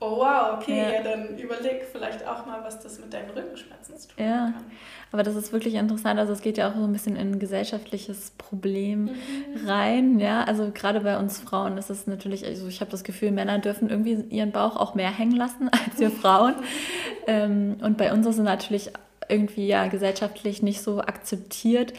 oh 0.01 0.19
wow, 0.19 0.59
okay, 0.61 0.79
ja. 0.79 0.93
ja. 0.93 1.03
dann 1.03 1.39
überleg 1.39 1.85
vielleicht 1.91 2.27
auch 2.27 2.47
mal, 2.47 2.63
was 2.63 2.81
das 2.81 2.99
mit 2.99 3.13
deinen 3.13 3.31
Rückenschmerzen 3.31 3.97
zu 3.97 4.09
tun 4.09 4.25
ja. 4.25 4.53
kann. 4.53 4.65
Aber 5.13 5.23
das 5.23 5.37
ist 5.37 5.53
wirklich 5.53 5.75
interessant. 5.75 6.19
Also 6.19 6.33
es 6.33 6.43
geht 6.43 6.59
ja 6.59 6.69
auch 6.69 6.75
so 6.75 6.85
ein 6.85 6.93
bisschen 6.93 7.17
in 7.17 7.33
ein 7.33 7.39
gesellschaftliches 7.39 8.33
Problem 8.37 9.05
mhm. 9.05 9.67
rein. 9.67 10.19
Ja, 10.19 10.45
also 10.45 10.71
gerade 10.75 11.01
bei 11.01 11.19
uns 11.19 11.39
Frauen 11.39 11.79
ist 11.79 11.91
es 11.91 12.07
natürlich, 12.07 12.45
also 12.45 12.67
ich 12.69 12.81
habe 12.81 12.91
das 12.91 13.05
Gefühl, 13.05 13.31
Männer 13.31 13.59
dürfen 13.59 13.89
irgendwie 13.89 14.25
ihren 14.35 14.53
Bauch 14.53 14.77
auch 14.77 14.95
mehr 14.95 15.11
hängen 15.11 15.37
lassen 15.37 15.69
als 15.71 15.99
wir 15.99 16.11
Frauen. 16.11 16.55
ähm, 17.27 17.77
und 17.83 17.97
bei 17.97 18.13
uns 18.13 18.27
ist 18.27 18.37
es 18.37 18.45
natürlich 18.45 18.91
irgendwie 19.29 19.67
ja 19.67 19.89
gesellschaftlich 19.89 20.63
nicht 20.63 20.83
so 20.83 21.01
akzeptiert. 21.01 21.93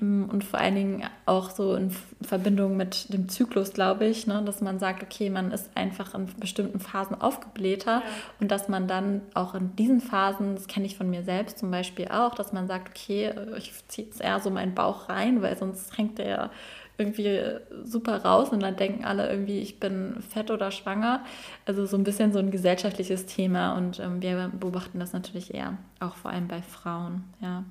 Und 0.00 0.44
vor 0.44 0.58
allen 0.58 0.74
Dingen 0.74 1.02
auch 1.26 1.50
so 1.50 1.74
in 1.74 1.94
Verbindung 2.22 2.76
mit 2.76 3.12
dem 3.12 3.28
Zyklus, 3.28 3.72
glaube 3.74 4.06
ich, 4.06 4.26
ne, 4.26 4.42
dass 4.44 4.62
man 4.62 4.78
sagt, 4.78 5.02
okay, 5.02 5.28
man 5.28 5.52
ist 5.52 5.70
einfach 5.74 6.14
in 6.14 6.26
bestimmten 6.38 6.80
Phasen 6.80 7.20
aufgeblähter 7.20 7.96
ja. 7.96 8.02
und 8.40 8.50
dass 8.50 8.68
man 8.68 8.88
dann 8.88 9.20
auch 9.34 9.54
in 9.54 9.76
diesen 9.76 10.00
Phasen, 10.00 10.54
das 10.54 10.68
kenne 10.68 10.86
ich 10.86 10.96
von 10.96 11.10
mir 11.10 11.22
selbst 11.22 11.58
zum 11.58 11.70
Beispiel 11.70 12.08
auch, 12.08 12.34
dass 12.34 12.52
man 12.52 12.66
sagt, 12.66 12.88
okay, 12.88 13.32
ich 13.58 13.72
ziehe 13.88 14.06
jetzt 14.06 14.22
eher 14.22 14.40
so 14.40 14.48
meinen 14.50 14.74
Bauch 14.74 15.10
rein, 15.10 15.42
weil 15.42 15.58
sonst 15.58 15.98
hängt 15.98 16.18
der 16.18 16.50
irgendwie 16.96 17.40
super 17.84 18.22
raus 18.22 18.50
und 18.50 18.60
dann 18.60 18.76
denken 18.76 19.04
alle 19.04 19.28
irgendwie, 19.28 19.58
ich 19.60 19.80
bin 19.80 20.22
fett 20.28 20.50
oder 20.50 20.70
schwanger. 20.70 21.24
Also 21.66 21.86
so 21.86 21.96
ein 21.96 22.04
bisschen 22.04 22.32
so 22.32 22.38
ein 22.38 22.50
gesellschaftliches 22.50 23.26
Thema 23.26 23.76
und 23.76 23.98
ähm, 23.98 24.20
wir 24.22 24.50
beobachten 24.58 25.00
das 25.00 25.12
natürlich 25.12 25.54
eher, 25.54 25.78
auch 25.98 26.14
vor 26.16 26.30
allem 26.30 26.46
bei 26.46 26.62
Frauen, 26.62 27.24
ja. 27.40 27.64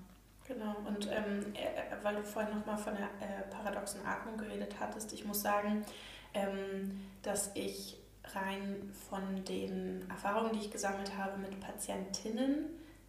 Genau, 0.50 0.76
und 0.88 1.08
ähm, 1.12 1.54
äh, 1.54 2.04
weil 2.04 2.16
du 2.16 2.24
vorhin 2.24 2.58
nochmal 2.58 2.80
von 2.80 2.96
der 2.96 3.06
äh, 3.22 3.44
paradoxen 3.52 4.04
Atmung 4.04 4.36
geredet 4.36 4.74
hattest, 4.80 5.14
ich 5.14 5.24
muss 5.24 5.44
sagen, 5.44 5.86
ähm, 6.34 7.02
dass 7.22 7.52
ich 7.54 7.98
rein 8.34 8.92
von 9.08 9.46
den 9.46 10.10
Erfahrungen, 10.10 10.54
die 10.54 10.66
ich 10.66 10.72
gesammelt 10.72 11.16
habe 11.16 11.38
mit 11.38 11.60
Patientinnen, 11.60 12.66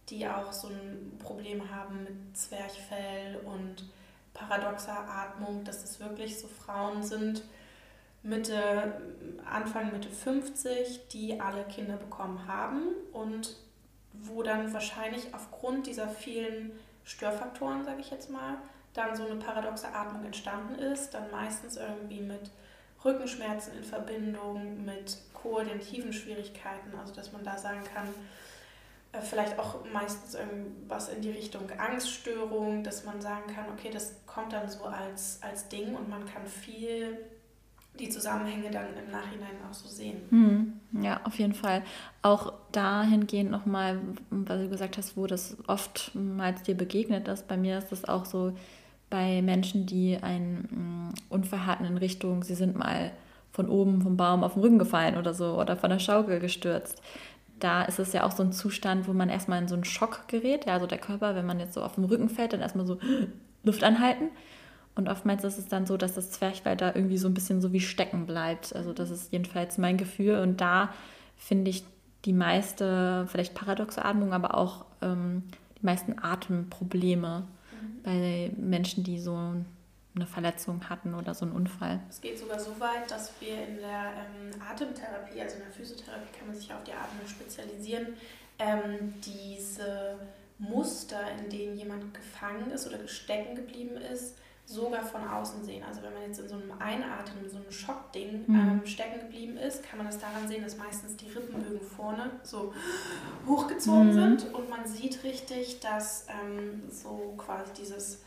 die 0.09 0.27
auch 0.27 0.53
so 0.53 0.67
ein 0.67 1.17
Problem 1.17 1.71
haben 1.73 2.03
mit 2.03 2.37
Zwerchfell 2.37 3.37
und 3.43 3.89
paradoxer 4.35 4.99
Atmung, 5.09 5.63
dass 5.63 5.83
es 5.83 5.99
wirklich 5.99 6.39
so 6.39 6.47
Frauen 6.47 7.01
sind, 7.01 7.41
Mitte, 8.21 9.01
Anfang 9.51 9.91
Mitte 9.91 10.11
50, 10.11 11.07
die 11.07 11.41
alle 11.41 11.63
Kinder 11.63 11.97
bekommen 11.97 12.47
haben 12.47 12.83
und 13.13 13.55
wo 14.13 14.43
dann 14.43 14.71
wahrscheinlich 14.75 15.33
aufgrund 15.33 15.87
dieser 15.87 16.07
vielen 16.07 16.73
Störfaktoren, 17.03 17.83
sage 17.83 18.01
ich 18.01 18.11
jetzt 18.11 18.29
mal, 18.29 18.57
dann 18.93 19.15
so 19.15 19.25
eine 19.25 19.35
paradoxe 19.35 19.87
Atmung 19.93 20.25
entstanden 20.25 20.75
ist, 20.75 21.13
dann 21.13 21.31
meistens 21.31 21.77
irgendwie 21.77 22.21
mit 22.21 22.51
Rückenschmerzen 23.03 23.73
in 23.77 23.83
Verbindung 23.83 24.85
mit 24.85 25.17
koordinativen 25.33 26.13
Schwierigkeiten, 26.13 26.93
also 26.99 27.13
dass 27.13 27.31
man 27.31 27.43
da 27.43 27.57
sagen 27.57 27.83
kann, 27.93 28.07
äh, 29.13 29.21
vielleicht 29.21 29.57
auch 29.57 29.83
meistens 29.91 30.35
irgendwas 30.35 31.09
in 31.09 31.21
die 31.21 31.31
Richtung 31.31 31.69
Angststörung, 31.77 32.83
dass 32.83 33.03
man 33.03 33.21
sagen 33.21 33.53
kann, 33.53 33.65
okay, 33.71 33.89
das 33.91 34.13
kommt 34.25 34.53
dann 34.53 34.69
so 34.69 34.83
als, 34.83 35.39
als 35.41 35.67
Ding 35.69 35.95
und 35.95 36.09
man 36.09 36.25
kann 36.25 36.45
viel 36.45 37.17
die 38.01 38.09
Zusammenhänge 38.09 38.71
dann 38.71 38.87
im 38.97 39.11
Nachhinein 39.11 39.55
auch 39.69 39.73
so 39.73 39.87
sehen. 39.87 40.17
Mhm. 40.31 41.03
Ja, 41.03 41.21
auf 41.23 41.37
jeden 41.39 41.53
Fall. 41.53 41.83
Auch 42.21 42.53
dahingehend 42.71 43.51
nochmal, 43.51 43.99
weil 44.29 44.63
du 44.63 44.69
gesagt 44.69 44.97
hast, 44.97 45.15
wo 45.15 45.27
das 45.27 45.55
oftmals 45.67 46.63
dir 46.63 46.75
begegnet 46.75 47.27
ist. 47.27 47.47
Bei 47.47 47.57
mir 47.57 47.77
ist 47.77 47.91
das 47.91 48.05
auch 48.05 48.25
so 48.25 48.53
bei 49.09 49.41
Menschen, 49.41 49.85
die 49.85 50.17
einen 50.21 51.11
mm, 51.11 51.33
Unfall 51.33 51.65
hatten 51.65 51.85
in 51.85 51.97
Richtung, 51.97 52.43
sie 52.43 52.55
sind 52.55 52.77
mal 52.77 53.11
von 53.51 53.67
oben 53.69 54.01
vom 54.01 54.17
Baum 54.17 54.43
auf 54.43 54.53
den 54.53 54.63
Rücken 54.63 54.79
gefallen 54.79 55.17
oder 55.17 55.33
so 55.33 55.59
oder 55.59 55.75
von 55.75 55.89
der 55.89 55.99
Schaukel 55.99 56.39
gestürzt. 56.39 57.01
Da 57.59 57.83
ist 57.83 57.99
es 57.99 58.13
ja 58.13 58.23
auch 58.23 58.31
so 58.31 58.41
ein 58.41 58.53
Zustand, 58.53 59.07
wo 59.07 59.13
man 59.13 59.29
erstmal 59.29 59.61
in 59.61 59.67
so 59.67 59.75
einen 59.75 59.83
Schock 59.83 60.27
gerät. 60.27 60.65
Ja, 60.65 60.73
also 60.73 60.87
der 60.87 60.97
Körper, 60.97 61.35
wenn 61.35 61.45
man 61.45 61.59
jetzt 61.59 61.73
so 61.73 61.83
auf 61.83 61.95
den 61.95 62.05
Rücken 62.05 62.29
fällt, 62.29 62.53
dann 62.53 62.61
erstmal 62.61 62.87
so 62.87 62.97
Luft 63.63 63.83
anhalten. 63.83 64.29
Und 64.95 65.07
oftmals 65.07 65.43
ist 65.43 65.57
es 65.57 65.67
dann 65.67 65.85
so, 65.85 65.97
dass 65.97 66.13
das 66.13 66.31
Zwerchfell 66.31 66.75
da 66.75 66.93
irgendwie 66.93 67.17
so 67.17 67.27
ein 67.27 67.33
bisschen 67.33 67.61
so 67.61 67.71
wie 67.71 67.79
stecken 67.79 68.25
bleibt. 68.25 68.75
Also 68.75 68.93
das 68.93 69.09
ist 69.09 69.31
jedenfalls 69.31 69.77
mein 69.77 69.97
Gefühl. 69.97 70.39
Und 70.39 70.59
da 70.59 70.93
finde 71.37 71.71
ich 71.71 71.85
die 72.25 72.33
meiste, 72.33 73.25
vielleicht 73.29 73.53
paradoxe 73.53 74.03
Atmung, 74.03 74.33
aber 74.33 74.55
auch 74.55 74.85
ähm, 75.01 75.43
die 75.79 75.85
meisten 75.85 76.19
Atemprobleme 76.21 77.47
mhm. 77.71 78.03
bei 78.03 78.51
Menschen, 78.57 79.03
die 79.03 79.19
so 79.19 79.55
eine 80.13 80.25
Verletzung 80.25 80.89
hatten 80.89 81.15
oder 81.15 81.33
so 81.33 81.45
einen 81.45 81.55
Unfall. 81.55 82.01
Es 82.09 82.19
geht 82.19 82.37
sogar 82.37 82.59
so 82.59 82.77
weit, 82.79 83.09
dass 83.09 83.31
wir 83.39 83.65
in 83.65 83.77
der 83.77 84.11
ähm, 84.11 84.61
Atemtherapie, 84.69 85.41
also 85.41 85.55
in 85.55 85.63
der 85.63 85.71
Physiotherapie 85.71 86.37
kann 86.37 86.47
man 86.47 86.55
sich 86.55 86.71
auf 86.73 86.83
die 86.83 86.91
Atmung 86.91 87.25
spezialisieren, 87.27 88.07
ähm, 88.59 89.13
diese 89.25 90.19
Muster, 90.59 91.19
in 91.39 91.49
denen 91.49 91.77
jemand 91.77 92.13
gefangen 92.13 92.71
ist 92.71 92.87
oder 92.87 93.07
stecken 93.07 93.55
geblieben 93.55 93.97
ist, 93.97 94.35
sogar 94.71 95.03
von 95.03 95.27
außen 95.27 95.63
sehen. 95.63 95.83
Also 95.87 96.01
wenn 96.01 96.13
man 96.13 96.23
jetzt 96.23 96.39
in 96.39 96.47
so 96.47 96.55
einem 96.55 96.71
Einatmen, 96.79 97.49
so 97.49 97.57
einem 97.57 97.71
Schockding 97.71 98.45
mhm. 98.47 98.55
ähm, 98.55 98.81
stecken 98.85 99.19
geblieben 99.19 99.57
ist, 99.57 99.83
kann 99.83 99.97
man 99.97 100.07
das 100.07 100.19
daran 100.19 100.47
sehen, 100.47 100.63
dass 100.63 100.77
meistens 100.77 101.15
die 101.17 101.27
Rippenbögen 101.27 101.81
vorne 101.81 102.31
so 102.43 102.73
hochgezogen 103.47 104.07
mhm. 104.07 104.13
sind 104.13 104.53
und 104.53 104.69
man 104.69 104.85
sieht 104.85 105.23
richtig, 105.23 105.79
dass 105.79 106.25
ähm, 106.29 106.83
so 106.89 107.33
quasi 107.37 107.71
dieses, 107.73 108.23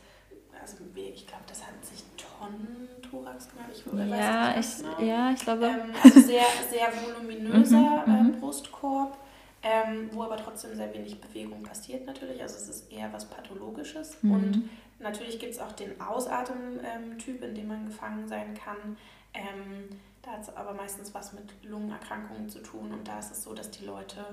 also 0.61 0.77
ich 0.95 1.27
glaube, 1.27 1.45
das 1.47 1.67
hat 1.67 1.85
sich 1.85 2.05
Tonnen-Thorax 2.17 3.49
genannt. 3.51 3.71
Ich 3.73 4.19
ja, 4.19 4.59
ich, 4.59 4.77
genau. 4.77 5.01
ja, 5.01 5.31
ich 5.33 5.41
glaube. 5.41 5.67
Ähm, 5.67 5.95
also 6.03 6.21
sehr, 6.21 6.45
sehr 6.71 6.89
voluminöser 7.03 8.05
äh, 8.07 8.39
Brustkorb. 8.39 9.19
Ähm, 9.67 10.11
wo 10.13 10.23
aber 10.25 10.37
trotzdem 10.37 10.77
sehr 10.77 10.93
wenig 10.93 11.19
Bewegung 11.23 11.63
passiert 11.63 12.05
natürlich. 12.05 12.43
Also 12.43 12.57
es 12.57 12.69
ist 12.69 12.93
eher 12.93 13.11
was 13.15 13.25
Pathologisches. 13.25 14.19
Mhm. 14.21 14.31
Und 14.31 14.71
Natürlich 14.99 15.39
gibt 15.39 15.53
es 15.53 15.61
auch 15.61 15.73
den 15.73 16.01
Ausatemtyp, 16.01 17.43
in 17.43 17.55
dem 17.55 17.69
man 17.69 17.87
gefangen 17.87 18.27
sein 18.29 18.55
kann. 18.55 18.97
Ähm, 19.35 19.89
da 20.23 20.33
hat 20.33 20.43
es 20.43 20.57
aber 20.57 20.73
meistens 20.73 21.13
was 21.13 21.33
mit 21.33 21.53
Lungenerkrankungen 21.65 22.49
zu 22.49 22.61
tun 22.61 22.93
und 22.93 23.07
da 23.07 23.19
ist 23.19 23.33
es 23.33 23.45
so, 23.45 23.53
dass 23.53 23.71
die 23.71 23.85
Leute 23.85 24.25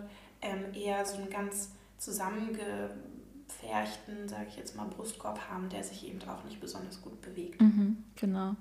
ähm, 0.42 0.74
eher 0.74 1.06
so 1.06 1.18
einen 1.18 1.30
ganz 1.30 1.72
zusammengepferchten, 1.98 4.28
sage 4.28 4.46
ich 4.48 4.58
jetzt 4.58 4.76
mal, 4.76 4.88
Brustkorb 4.88 5.40
haben, 5.50 5.70
der 5.70 5.84
sich 5.84 6.08
eben 6.08 6.20
auch 6.30 6.44
nicht 6.46 6.62
besonders 6.62 7.02
gut 7.02 7.20
bewegt. 7.22 7.62
Mhm, 7.62 8.04
genau. 8.16 8.56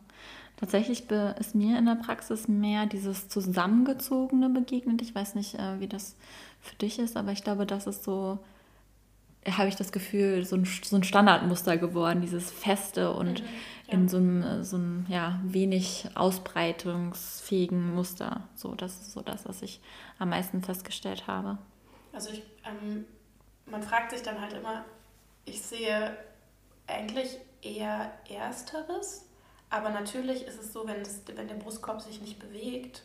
Tatsächlich 0.56 1.10
ist 1.10 1.54
mir 1.54 1.78
in 1.78 1.86
der 1.86 1.94
Praxis 1.94 2.48
mehr 2.48 2.86
dieses 2.86 3.28
Zusammengezogene 3.28 4.50
begegnet. 4.50 5.00
Ich 5.00 5.14
weiß 5.14 5.36
nicht, 5.36 5.54
äh, 5.54 5.80
wie 5.80 5.88
das 5.88 6.16
für 6.60 6.76
dich 6.76 6.98
ist, 6.98 7.16
aber 7.16 7.32
ich 7.32 7.44
glaube, 7.44 7.64
das 7.64 7.86
ist 7.86 8.04
so 8.04 8.38
habe 9.48 9.68
ich 9.68 9.76
das 9.76 9.92
Gefühl, 9.92 10.44
so 10.44 10.56
ein, 10.56 10.64
so 10.64 10.96
ein 10.96 11.02
Standardmuster 11.02 11.78
geworden, 11.78 12.20
dieses 12.20 12.50
Feste 12.50 13.12
und 13.12 13.40
mhm, 13.40 13.48
ja. 13.86 13.92
in 13.94 14.08
so 14.08 14.18
einem, 14.18 14.64
so 14.64 14.76
einem 14.76 15.06
ja, 15.08 15.40
wenig 15.44 16.08
ausbreitungsfähigen 16.14 17.94
Muster. 17.94 18.48
So, 18.54 18.74
das 18.74 19.00
ist 19.00 19.12
so 19.12 19.22
das, 19.22 19.46
was 19.46 19.62
ich 19.62 19.80
am 20.18 20.30
meisten 20.30 20.62
festgestellt 20.62 21.26
habe. 21.26 21.58
Also 22.12 22.30
ich, 22.30 22.42
ähm, 22.66 23.06
man 23.66 23.82
fragt 23.82 24.10
sich 24.10 24.22
dann 24.22 24.40
halt 24.40 24.52
immer, 24.52 24.84
ich 25.44 25.62
sehe 25.62 26.16
eigentlich 26.86 27.38
eher 27.62 28.12
Ersteres, 28.28 29.26
aber 29.70 29.90
natürlich 29.90 30.44
ist 30.46 30.60
es 30.60 30.72
so, 30.72 30.86
wenn, 30.86 31.02
das, 31.02 31.22
wenn 31.34 31.48
der 31.48 31.54
Brustkorb 31.54 32.02
sich 32.02 32.20
nicht 32.20 32.38
bewegt, 32.38 33.04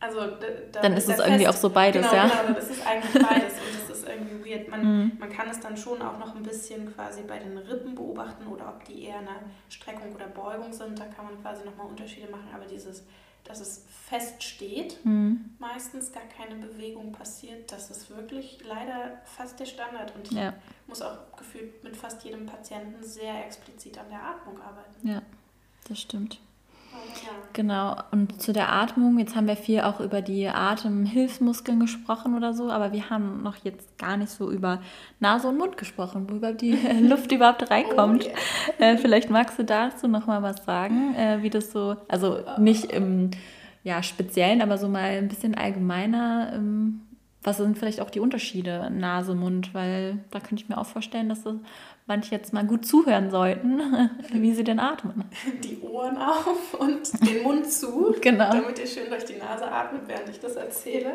also 0.00 0.20
da, 0.20 0.80
dann 0.80 0.96
ist 0.96 1.08
es 1.10 1.18
irgendwie 1.18 1.46
auch 1.46 1.54
so 1.54 1.68
beides, 1.68 2.08
genau, 2.08 2.22
ja. 2.22 2.28
Genau, 2.28 2.54
das 2.54 2.70
ist 2.70 2.86
eigentlich 2.86 3.22
beides 3.28 3.52
und 3.52 3.88
das 3.88 3.98
ist 3.98 4.08
irgendwie 4.08 4.50
weird. 4.50 4.68
Man, 4.68 4.82
mhm. 4.82 5.12
man 5.18 5.30
kann 5.30 5.48
es 5.50 5.60
dann 5.60 5.76
schon 5.76 6.00
auch 6.00 6.18
noch 6.18 6.34
ein 6.34 6.42
bisschen 6.42 6.92
quasi 6.94 7.22
bei 7.22 7.38
den 7.38 7.58
Rippen 7.58 7.94
beobachten 7.94 8.46
oder 8.46 8.68
ob 8.68 8.84
die 8.86 9.04
eher 9.04 9.18
eine 9.18 9.36
Streckung 9.68 10.14
oder 10.14 10.26
Beugung 10.26 10.72
sind. 10.72 10.98
Da 10.98 11.04
kann 11.04 11.26
man 11.26 11.40
quasi 11.42 11.66
nochmal 11.66 11.86
Unterschiede 11.86 12.30
machen, 12.30 12.48
aber 12.54 12.64
dieses, 12.64 13.04
dass 13.44 13.60
es 13.60 13.84
fest 14.08 14.42
steht, 14.42 15.04
mhm. 15.04 15.54
meistens 15.58 16.12
gar 16.12 16.24
keine 16.24 16.54
Bewegung 16.54 17.12
passiert, 17.12 17.70
das 17.70 17.90
ist 17.90 18.08
wirklich 18.08 18.58
leider 18.66 19.20
fast 19.24 19.60
der 19.60 19.66
Standard 19.66 20.14
und 20.16 20.30
ich 20.30 20.36
ja. 20.36 20.54
muss 20.86 21.02
auch 21.02 21.18
gefühlt 21.36 21.84
mit 21.84 21.94
fast 21.94 22.24
jedem 22.24 22.46
Patienten 22.46 23.04
sehr 23.04 23.44
explizit 23.44 23.98
an 23.98 24.08
der 24.08 24.22
Atmung 24.22 24.60
arbeiten. 24.62 25.06
Ja, 25.06 25.20
das 25.88 26.00
stimmt. 26.00 26.40
Genau, 27.52 27.96
und 28.12 28.40
zu 28.40 28.52
der 28.52 28.72
Atmung, 28.72 29.18
jetzt 29.18 29.34
haben 29.34 29.48
wir 29.48 29.56
viel 29.56 29.80
auch 29.80 29.98
über 29.98 30.22
die 30.22 30.48
Atemhilfsmuskeln 30.48 31.80
gesprochen 31.80 32.36
oder 32.36 32.54
so, 32.54 32.70
aber 32.70 32.92
wir 32.92 33.10
haben 33.10 33.42
noch 33.42 33.56
jetzt 33.64 33.98
gar 33.98 34.16
nicht 34.16 34.30
so 34.30 34.50
über 34.52 34.80
Nase 35.18 35.48
und 35.48 35.58
Mund 35.58 35.76
gesprochen, 35.76 36.28
wo 36.30 36.36
überhaupt 36.36 36.60
die 36.60 36.78
Luft 37.02 37.32
überhaupt 37.32 37.68
reinkommt. 37.68 38.26
Oh, 38.26 38.80
yeah. 38.80 38.92
äh, 38.92 38.98
vielleicht 38.98 39.30
magst 39.30 39.58
du 39.58 39.64
dazu 39.64 40.06
noch 40.06 40.26
mal 40.26 40.42
was 40.42 40.64
sagen, 40.64 41.14
äh, 41.16 41.42
wie 41.42 41.50
das 41.50 41.72
so, 41.72 41.96
also 42.08 42.38
nicht 42.58 42.92
im 42.92 43.30
ja, 43.82 44.02
Speziellen, 44.02 44.62
aber 44.62 44.78
so 44.78 44.88
mal 44.88 45.10
ein 45.10 45.28
bisschen 45.28 45.56
allgemeiner. 45.56 46.52
Ähm, 46.54 47.00
was 47.42 47.56
sind 47.56 47.78
vielleicht 47.78 48.00
auch 48.00 48.10
die 48.10 48.20
Unterschiede 48.20 48.90
Nase, 48.90 49.34
Mund? 49.34 49.72
Weil 49.72 50.18
da 50.30 50.40
könnte 50.40 50.62
ich 50.62 50.68
mir 50.68 50.76
auch 50.76 50.86
vorstellen, 50.86 51.28
dass 51.28 51.42
das 51.42 51.54
manche 52.06 52.34
jetzt 52.34 52.52
mal 52.52 52.66
gut 52.66 52.84
zuhören 52.84 53.30
sollten, 53.30 53.80
wie 54.32 54.52
sie 54.52 54.64
denn 54.64 54.78
atmen. 54.78 55.24
Die 55.64 55.80
Ohren 55.80 56.18
auf 56.18 56.74
und 56.74 57.00
den 57.26 57.42
Mund 57.42 57.70
zu, 57.70 58.14
genau. 58.20 58.50
damit 58.50 58.78
ihr 58.78 58.86
schön 58.86 59.08
durch 59.08 59.24
die 59.24 59.36
Nase 59.36 59.70
atmet, 59.70 60.02
während 60.06 60.28
ich 60.28 60.40
das 60.40 60.56
erzähle. 60.56 61.14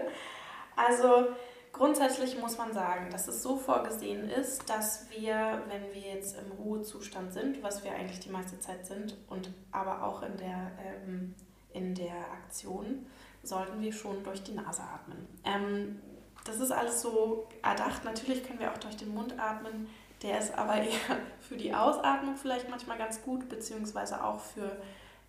Also 0.76 1.28
grundsätzlich 1.72 2.40
muss 2.40 2.58
man 2.58 2.74
sagen, 2.74 3.10
dass 3.12 3.28
es 3.28 3.44
so 3.44 3.58
vorgesehen 3.58 4.30
ist, 4.30 4.68
dass 4.70 5.08
wir, 5.12 5.62
wenn 5.70 5.94
wir 5.94 6.14
jetzt 6.14 6.38
im 6.40 6.52
Ruhezustand 6.54 7.34
sind, 7.34 7.62
was 7.62 7.84
wir 7.84 7.92
eigentlich 7.92 8.20
die 8.20 8.30
meiste 8.30 8.60
Zeit 8.60 8.88
sind, 8.88 9.16
und 9.28 9.52
aber 9.72 10.04
auch 10.04 10.24
in 10.24 10.38
der, 10.38 10.72
ähm, 10.84 11.36
in 11.72 11.94
der 11.94 12.16
Aktion, 12.34 13.06
sollten 13.44 13.82
wir 13.82 13.94
schon 13.94 14.24
durch 14.24 14.42
die 14.44 14.54
Nase 14.54 14.82
atmen. 14.82 15.28
Ähm, 15.44 16.00
das 16.46 16.60
ist 16.60 16.72
alles 16.72 17.02
so 17.02 17.48
erdacht. 17.62 18.06
Natürlich 18.06 18.44
können 18.46 18.60
wir 18.60 18.72
auch 18.72 18.78
durch 18.78 18.96
den 18.96 19.14
Mund 19.14 19.38
atmen. 19.38 19.88
Der 20.24 20.40
ist 20.40 20.58
aber 20.58 20.76
eher 20.78 21.18
für 21.42 21.58
die 21.58 21.74
Ausatmung 21.74 22.38
vielleicht 22.38 22.70
manchmal 22.70 22.98
ganz 22.98 23.22
gut, 23.22 23.50
beziehungsweise 23.50 24.24
auch 24.24 24.40
für 24.40 24.78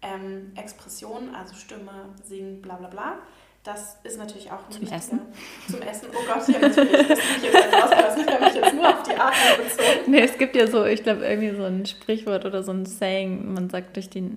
ähm, 0.02 0.52
Expressionen, 0.54 1.34
also 1.34 1.54
Stimme, 1.54 2.14
Singen, 2.22 2.62
bla 2.62 2.76
bla 2.76 2.88
bla. 2.88 3.18
Das 3.64 3.98
ist 4.04 4.16
natürlich 4.16 4.48
auch 4.52 4.64
ein 4.64 4.70
Zum 4.70 4.86
Essen? 4.86 5.20
Zum 5.68 5.82
Essen. 5.82 6.08
Oh 6.12 6.24
Gott, 6.24 6.46
ja, 6.46 6.60
natürlich. 6.60 7.08
Das 7.08 7.18
ich 7.18 7.42
jetzt 7.42 7.74
rausgelassen. 7.74 8.20
Ich 8.20 8.32
habe 8.32 8.44
mich 8.44 8.54
jetzt 8.54 8.74
nur 8.74 8.88
auf 8.88 9.02
die 9.02 9.14
Atmung 9.16 9.64
bezogen. 9.64 10.10
Nee, 10.10 10.20
es 10.20 10.38
gibt 10.38 10.54
ja 10.54 10.68
so, 10.68 10.84
ich 10.84 11.02
glaube, 11.02 11.26
irgendwie 11.26 11.50
so 11.50 11.64
ein 11.64 11.84
Sprichwort 11.84 12.44
oder 12.44 12.62
so 12.62 12.70
ein 12.70 12.86
Saying, 12.86 13.54
man 13.54 13.68
sagt, 13.68 13.96
durch 13.96 14.08
die 14.08 14.36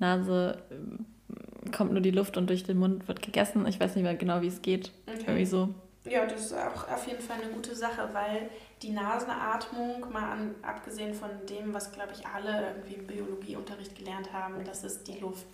Nase 0.00 0.58
äh, 0.70 1.70
kommt 1.70 1.92
nur 1.92 2.00
die 2.00 2.10
Luft 2.10 2.36
und 2.36 2.50
durch 2.50 2.64
den 2.64 2.78
Mund 2.78 3.06
wird 3.06 3.22
gegessen. 3.22 3.64
Ich 3.68 3.78
weiß 3.78 3.94
nicht 3.94 4.02
mehr 4.02 4.16
genau, 4.16 4.42
wie 4.42 4.48
es 4.48 4.60
geht. 4.60 4.90
Okay. 5.06 5.20
Irgendwie 5.20 5.46
so. 5.46 5.68
Ja, 6.04 6.26
das 6.26 6.46
ist 6.46 6.52
auch 6.54 6.88
auf 6.88 7.06
jeden 7.06 7.22
Fall 7.22 7.40
eine 7.40 7.50
gute 7.52 7.74
Sache, 7.74 8.10
weil 8.12 8.50
die 8.82 8.90
Nasenatmung, 8.90 10.12
mal 10.12 10.32
an, 10.32 10.54
abgesehen 10.62 11.14
von 11.14 11.30
dem, 11.48 11.72
was, 11.72 11.92
glaube 11.92 12.12
ich, 12.12 12.26
alle 12.26 12.68
irgendwie 12.68 12.94
im 12.94 13.06
Biologieunterricht 13.06 13.96
gelernt 13.96 14.32
haben, 14.32 14.62
dass 14.64 14.84
es 14.84 15.02
die 15.02 15.18
Luft 15.18 15.46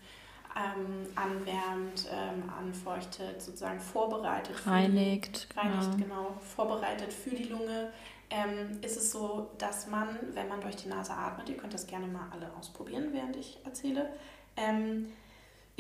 ähm, 0.57 1.07
anwärmt, 1.15 2.09
ähm, 2.13 2.51
anfeuchtet, 2.59 3.41
sozusagen 3.41 3.79
vorbereitet. 3.79 4.67
Reinigt. 4.67 5.49
Die, 5.55 5.59
reinigt, 5.59 5.93
genau. 5.93 6.23
genau. 6.23 6.35
Vorbereitet 6.41 7.13
für 7.13 7.31
die 7.31 7.45
Lunge. 7.45 7.93
Ähm, 8.31 8.79
ist 8.83 8.97
es 8.97 9.11
so, 9.11 9.51
dass 9.59 9.89
man, 9.89 10.19
wenn 10.35 10.49
man 10.49 10.61
durch 10.61 10.77
die 10.77 10.89
Nase 10.89 11.13
atmet, 11.13 11.49
ihr 11.49 11.57
könnt 11.57 11.75
das 11.75 11.87
gerne 11.87 12.07
mal 12.07 12.29
alle 12.33 12.51
ausprobieren, 12.59 13.09
während 13.13 13.37
ich 13.37 13.59
erzähle, 13.65 14.09
ähm, 14.57 15.13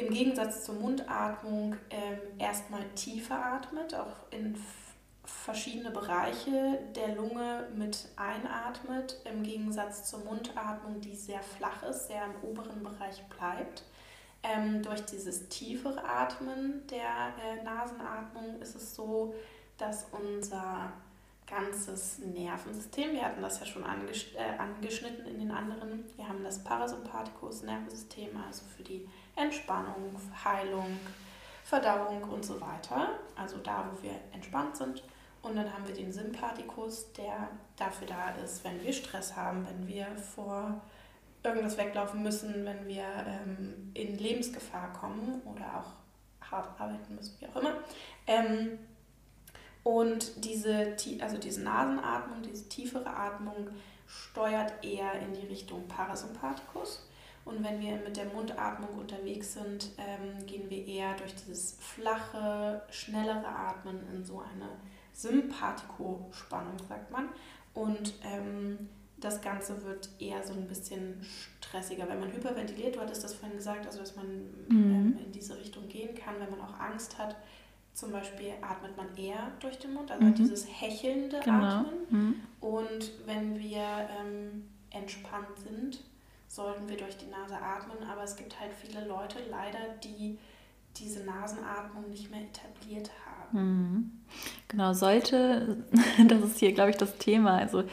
im 0.01 0.13
Gegensatz 0.13 0.65
zur 0.65 0.77
Mundatmung 0.77 1.77
ähm, 1.91 2.19
erstmal 2.39 2.85
tiefer 2.95 3.45
atmet, 3.45 3.95
auch 3.95 4.31
in 4.31 4.57
verschiedene 5.25 5.91
Bereiche 5.91 6.79
der 6.97 7.15
Lunge 7.15 7.69
mit 7.75 8.09
einatmet, 8.17 9.21
im 9.31 9.43
Gegensatz 9.43 10.11
zur 10.11 10.21
Mundatmung, 10.21 11.01
die 11.01 11.15
sehr 11.15 11.43
flach 11.43 11.83
ist, 11.83 12.09
sehr 12.09 12.25
im 12.25 12.49
oberen 12.49 12.83
Bereich 12.83 13.23
bleibt. 13.29 13.85
Ähm, 14.43 14.83
durch 14.83 15.05
dieses 15.05 15.49
tiefere 15.49 16.03
Atmen 16.03 16.87
der 16.89 17.35
äh, 17.45 17.63
Nasenatmung 17.63 18.61
ist 18.61 18.75
es 18.75 18.95
so, 18.95 19.35
dass 19.77 20.07
unser 20.13 20.93
ganzes 21.47 22.19
Nervensystem, 22.21 23.13
wir 23.13 23.23
hatten 23.23 23.43
das 23.43 23.61
ja 23.61 23.67
schon 23.67 23.85
anges 23.85 24.35
äh, 24.35 24.59
angeschnitten 24.59 25.27
in 25.27 25.41
den 25.41 25.51
anderen, 25.51 26.05
wir 26.17 26.29
haben 26.29 26.43
das 26.45 26.63
Parasympathikus-Nervensystem, 26.65 28.31
also 28.47 28.65
für 28.77 28.83
die 28.83 29.07
Entspannung, 29.41 30.21
Heilung, 30.45 30.99
Verdauung 31.65 32.23
und 32.25 32.45
so 32.45 32.61
weiter. 32.61 33.11
Also 33.37 33.59
da, 33.59 33.91
wo 33.91 34.03
wir 34.03 34.13
entspannt 34.33 34.77
sind. 34.77 35.03
Und 35.43 35.57
dann 35.57 35.73
haben 35.73 35.87
wir 35.87 35.95
den 35.95 36.13
Sympathikus, 36.13 37.13
der 37.15 37.49
dafür 37.77 38.07
da 38.07 38.31
ist, 38.45 38.63
wenn 38.65 38.83
wir 38.83 38.93
Stress 38.93 39.37
haben, 39.37 39.67
wenn 39.67 39.87
wir 39.89 40.07
vor 40.17 40.81
irgendwas 41.43 41.79
weglaufen 41.79 42.23
müssen, 42.23 42.67
wenn 42.67 42.87
wir 42.87 43.05
ähm, 43.27 43.91
in 43.95 44.19
Lebensgefahr 44.19 44.93
kommen 44.93 45.41
oder 45.47 45.79
auch 45.79 46.51
hart 46.51 46.79
arbeiten 46.79 47.15
müssen, 47.15 47.37
wie 47.41 47.47
auch 47.47 47.57
immer. 47.57 47.75
Ähm, 48.27 48.79
und 49.83 50.45
diese, 50.45 50.95
also 51.21 51.39
diese 51.39 51.63
Nasenatmung, 51.63 52.43
diese 52.43 52.69
tiefere 52.69 53.09
Atmung 53.09 53.69
steuert 54.07 54.85
eher 54.85 55.15
in 55.21 55.33
die 55.33 55.47
Richtung 55.47 55.89
Parasympathikus. 55.89 57.09
Und 57.51 57.65
wenn 57.65 57.81
wir 57.81 57.97
mit 57.97 58.17
der 58.17 58.27
Mundatmung 58.27 58.99
unterwegs 58.99 59.55
sind, 59.55 59.91
ähm, 59.99 60.47
gehen 60.47 60.71
wir 60.71 60.87
eher 60.87 61.15
durch 61.15 61.35
dieses 61.35 61.77
flache, 61.81 62.83
schnellere 62.91 63.49
Atmen 63.49 63.99
in 64.15 64.25
so 64.25 64.39
eine 64.39 64.69
Sympathikospannung, 65.13 66.79
sagt 66.89 67.11
man. 67.11 67.29
Und 67.75 68.15
ähm, 68.25 68.89
das 69.19 69.41
Ganze 69.41 69.85
wird 69.85 70.09
eher 70.21 70.43
so 70.45 70.53
ein 70.53 70.67
bisschen 70.69 71.21
stressiger. 71.61 72.09
Wenn 72.09 72.21
man 72.21 72.33
hyperventiliert, 72.33 72.97
du 72.97 73.01
hattest 73.01 73.25
das 73.25 73.35
vorhin 73.35 73.57
gesagt, 73.57 73.85
also 73.87 73.99
dass 73.99 74.15
man 74.15 74.27
mhm. 74.69 74.93
ähm, 74.93 75.19
in 75.25 75.33
diese 75.33 75.59
Richtung 75.59 75.89
gehen 75.89 76.15
kann, 76.15 76.35
wenn 76.39 76.51
man 76.51 76.61
auch 76.61 76.79
Angst 76.79 77.19
hat. 77.19 77.37
Zum 77.93 78.13
Beispiel 78.13 78.53
atmet 78.63 78.97
man 78.97 79.15
eher 79.17 79.51
durch 79.59 79.79
den 79.79 79.95
Mund, 79.95 80.11
also 80.13 80.25
mhm. 80.25 80.35
dieses 80.35 80.67
hechelnde 80.67 81.41
genau. 81.45 81.65
Atmen. 81.65 81.99
Mhm. 82.11 82.35
Und 82.61 83.11
wenn 83.27 83.59
wir 83.59 84.09
ähm, 84.21 84.69
entspannt 84.91 85.49
sind, 85.57 86.05
sollten 86.51 86.89
wir 86.89 86.97
durch 86.97 87.17
die 87.17 87.29
Nase 87.31 87.55
atmen. 87.55 87.97
Aber 88.11 88.25
es 88.25 88.37
gibt 88.37 88.59
halt 88.61 88.73
viele 88.73 89.07
Leute 89.07 89.39
leider, 89.49 89.79
die 90.03 90.37
diese 90.97 91.25
Nasenatmung 91.25 92.11
nicht 92.11 92.31
mehr 92.31 92.41
etabliert 92.43 93.11
haben. 93.25 93.59
Mhm. 93.59 94.11
Genau, 94.69 94.93
sollte, 94.93 95.85
das 96.29 96.43
ist 96.43 96.59
hier, 96.59 96.73
glaube 96.73 96.91
ich, 96.91 96.97
das 96.97 97.17
Thema. 97.19 97.57
Also 97.57 97.85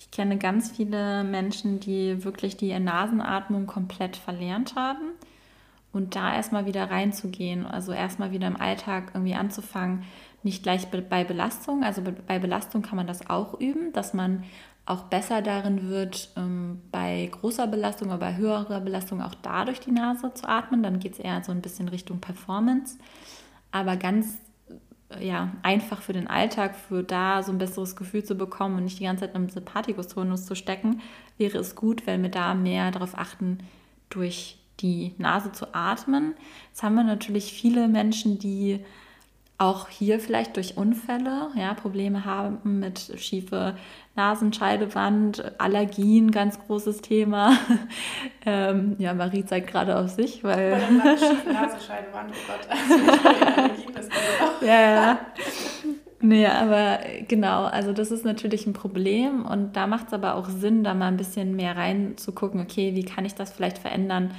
ich 0.00 0.10
kenne 0.10 0.36
ganz 0.36 0.72
viele 0.72 1.22
Menschen, 1.22 1.78
die 1.78 2.24
wirklich 2.24 2.56
die 2.56 2.76
Nasenatmung 2.78 3.66
komplett 3.66 4.16
verlernt 4.16 4.74
haben. 4.74 5.12
Und 5.92 6.16
da 6.16 6.34
erstmal 6.34 6.64
wieder 6.64 6.90
reinzugehen, 6.90 7.66
also 7.66 7.92
erstmal 7.92 8.32
wieder 8.32 8.46
im 8.46 8.56
Alltag 8.56 9.10
irgendwie 9.12 9.34
anzufangen, 9.34 10.04
nicht 10.42 10.62
gleich 10.62 10.88
bei 10.88 11.22
Belastung, 11.22 11.84
also 11.84 12.02
bei 12.26 12.38
Belastung 12.38 12.80
kann 12.80 12.96
man 12.96 13.06
das 13.06 13.28
auch 13.28 13.60
üben, 13.60 13.92
dass 13.92 14.14
man 14.14 14.42
auch 14.84 15.04
besser 15.04 15.42
darin 15.42 15.88
wird, 15.88 16.30
ähm, 16.36 16.80
bei 16.90 17.28
großer 17.30 17.66
Belastung 17.66 18.08
oder 18.08 18.18
bei 18.18 18.36
höherer 18.36 18.80
Belastung 18.80 19.22
auch 19.22 19.34
da 19.34 19.64
durch 19.64 19.80
die 19.80 19.92
Nase 19.92 20.34
zu 20.34 20.48
atmen. 20.48 20.82
Dann 20.82 20.98
geht 20.98 21.12
es 21.12 21.18
eher 21.18 21.42
so 21.44 21.52
ein 21.52 21.62
bisschen 21.62 21.88
Richtung 21.88 22.20
Performance. 22.20 22.98
Aber 23.70 23.96
ganz 23.96 24.38
äh, 25.10 25.26
ja, 25.26 25.52
einfach 25.62 26.02
für 26.02 26.12
den 26.12 26.26
Alltag, 26.26 26.74
für 26.74 27.04
da 27.04 27.42
so 27.42 27.52
ein 27.52 27.58
besseres 27.58 27.94
Gefühl 27.94 28.24
zu 28.24 28.34
bekommen 28.34 28.76
und 28.76 28.84
nicht 28.84 28.98
die 28.98 29.04
ganze 29.04 29.26
Zeit 29.26 29.36
im 29.36 29.48
Sympathikus-Tonus 29.48 30.46
zu 30.46 30.56
stecken, 30.56 31.00
wäre 31.38 31.58
es 31.58 31.76
gut, 31.76 32.06
wenn 32.06 32.22
wir 32.22 32.30
da 32.30 32.54
mehr 32.54 32.90
darauf 32.90 33.16
achten, 33.16 33.58
durch 34.10 34.58
die 34.80 35.14
Nase 35.18 35.52
zu 35.52 35.74
atmen. 35.74 36.34
Jetzt 36.68 36.82
haben 36.82 36.96
wir 36.96 37.04
natürlich 37.04 37.52
viele 37.52 37.88
Menschen, 37.88 38.38
die 38.38 38.84
auch 39.62 39.88
hier 39.88 40.18
vielleicht 40.18 40.56
durch 40.56 40.76
Unfälle, 40.76 41.50
ja, 41.54 41.72
Probleme 41.74 42.24
haben 42.24 42.80
mit 42.80 43.12
schiefe 43.16 43.76
Nasenscheidewand, 44.16 45.52
Allergien, 45.58 46.32
ganz 46.32 46.58
großes 46.66 47.00
Thema. 47.00 47.56
ähm, 48.46 48.96
ja, 48.98 49.14
Marie 49.14 49.44
zeigt 49.44 49.68
gerade 49.68 49.96
auf 49.96 50.10
sich, 50.10 50.42
weil. 50.42 50.72
Bei 50.72 50.78
der 50.78 51.52
Nasenscheidewand, 51.52 52.32
oh 52.32 52.48
Gott, 52.48 52.68
also 52.68 53.60
Allergien 53.60 53.94
ist 53.94 54.10
ja, 54.62 54.80
ja. 54.80 55.18
Nee, 56.20 56.46
aber 56.46 56.98
genau, 57.28 57.64
also 57.64 57.92
das 57.92 58.10
ist 58.10 58.24
natürlich 58.24 58.66
ein 58.66 58.72
Problem 58.74 59.44
und 59.44 59.76
da 59.76 59.86
macht 59.86 60.08
es 60.08 60.12
aber 60.12 60.34
auch 60.34 60.48
Sinn, 60.48 60.84
da 60.84 60.94
mal 60.94 61.08
ein 61.08 61.16
bisschen 61.16 61.56
mehr 61.56 61.76
reinzugucken, 61.76 62.60
okay, 62.60 62.94
wie 62.94 63.04
kann 63.04 63.24
ich 63.24 63.34
das 63.34 63.52
vielleicht 63.52 63.78
verändern? 63.78 64.32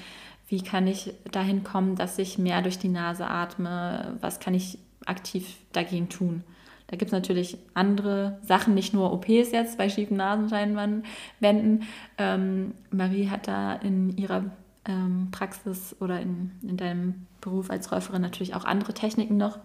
Wie 0.48 0.62
kann 0.62 0.88
ich 0.88 1.14
dahin 1.32 1.64
kommen, 1.64 1.96
dass 1.96 2.20
ich 2.20 2.38
mehr 2.38 2.62
durch 2.62 2.78
die 2.78 2.90
Nase 2.90 3.28
atme? 3.28 4.18
Was 4.22 4.40
kann 4.40 4.54
ich 4.54 4.78
aktiv 5.06 5.58
dagegen 5.72 6.10
tun? 6.10 6.44
Da 6.88 6.98
gibt 6.98 7.10
es 7.10 7.14
natürlich 7.14 7.58
andere 7.74 8.38
Sachen, 8.44 8.74
nicht 8.74 8.94
nur 8.94 9.12
OPs 9.14 9.52
jetzt 9.52 9.78
bei 9.78 9.90
schiefen 9.90 10.18
Nasenscheinwänden. 10.18 11.84
Ähm, 12.18 12.74
Marie 12.92 13.30
hat 13.30 13.48
da 13.48 13.74
in 13.74 14.16
ihrer 14.18 14.46
ähm, 14.86 15.30
Praxis 15.32 15.96
oder 16.00 16.20
in, 16.20 16.52
in 16.62 16.78
deinem 16.78 17.26
Beruf 17.42 17.72
als 17.72 17.92
Räuferin 17.92 18.22
natürlich 18.22 18.54
auch 18.54 18.66
andere 18.66 18.94
Techniken 18.94 19.38
noch 19.38 19.60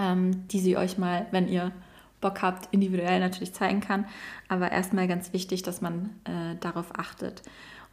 ähm, 0.00 0.48
die 0.48 0.60
sie 0.60 0.76
euch 0.76 0.98
mal, 0.98 1.26
wenn 1.30 1.48
ihr 1.48 1.72
Bock 2.20 2.42
habt, 2.42 2.72
individuell 2.72 3.20
natürlich 3.20 3.52
zeigen 3.52 3.80
kann. 3.80 4.06
Aber 4.48 4.72
erstmal 4.72 5.08
ganz 5.08 5.32
wichtig, 5.32 5.62
dass 5.62 5.80
man 5.80 6.10
äh, 6.24 6.56
darauf 6.60 6.98
achtet. 6.98 7.42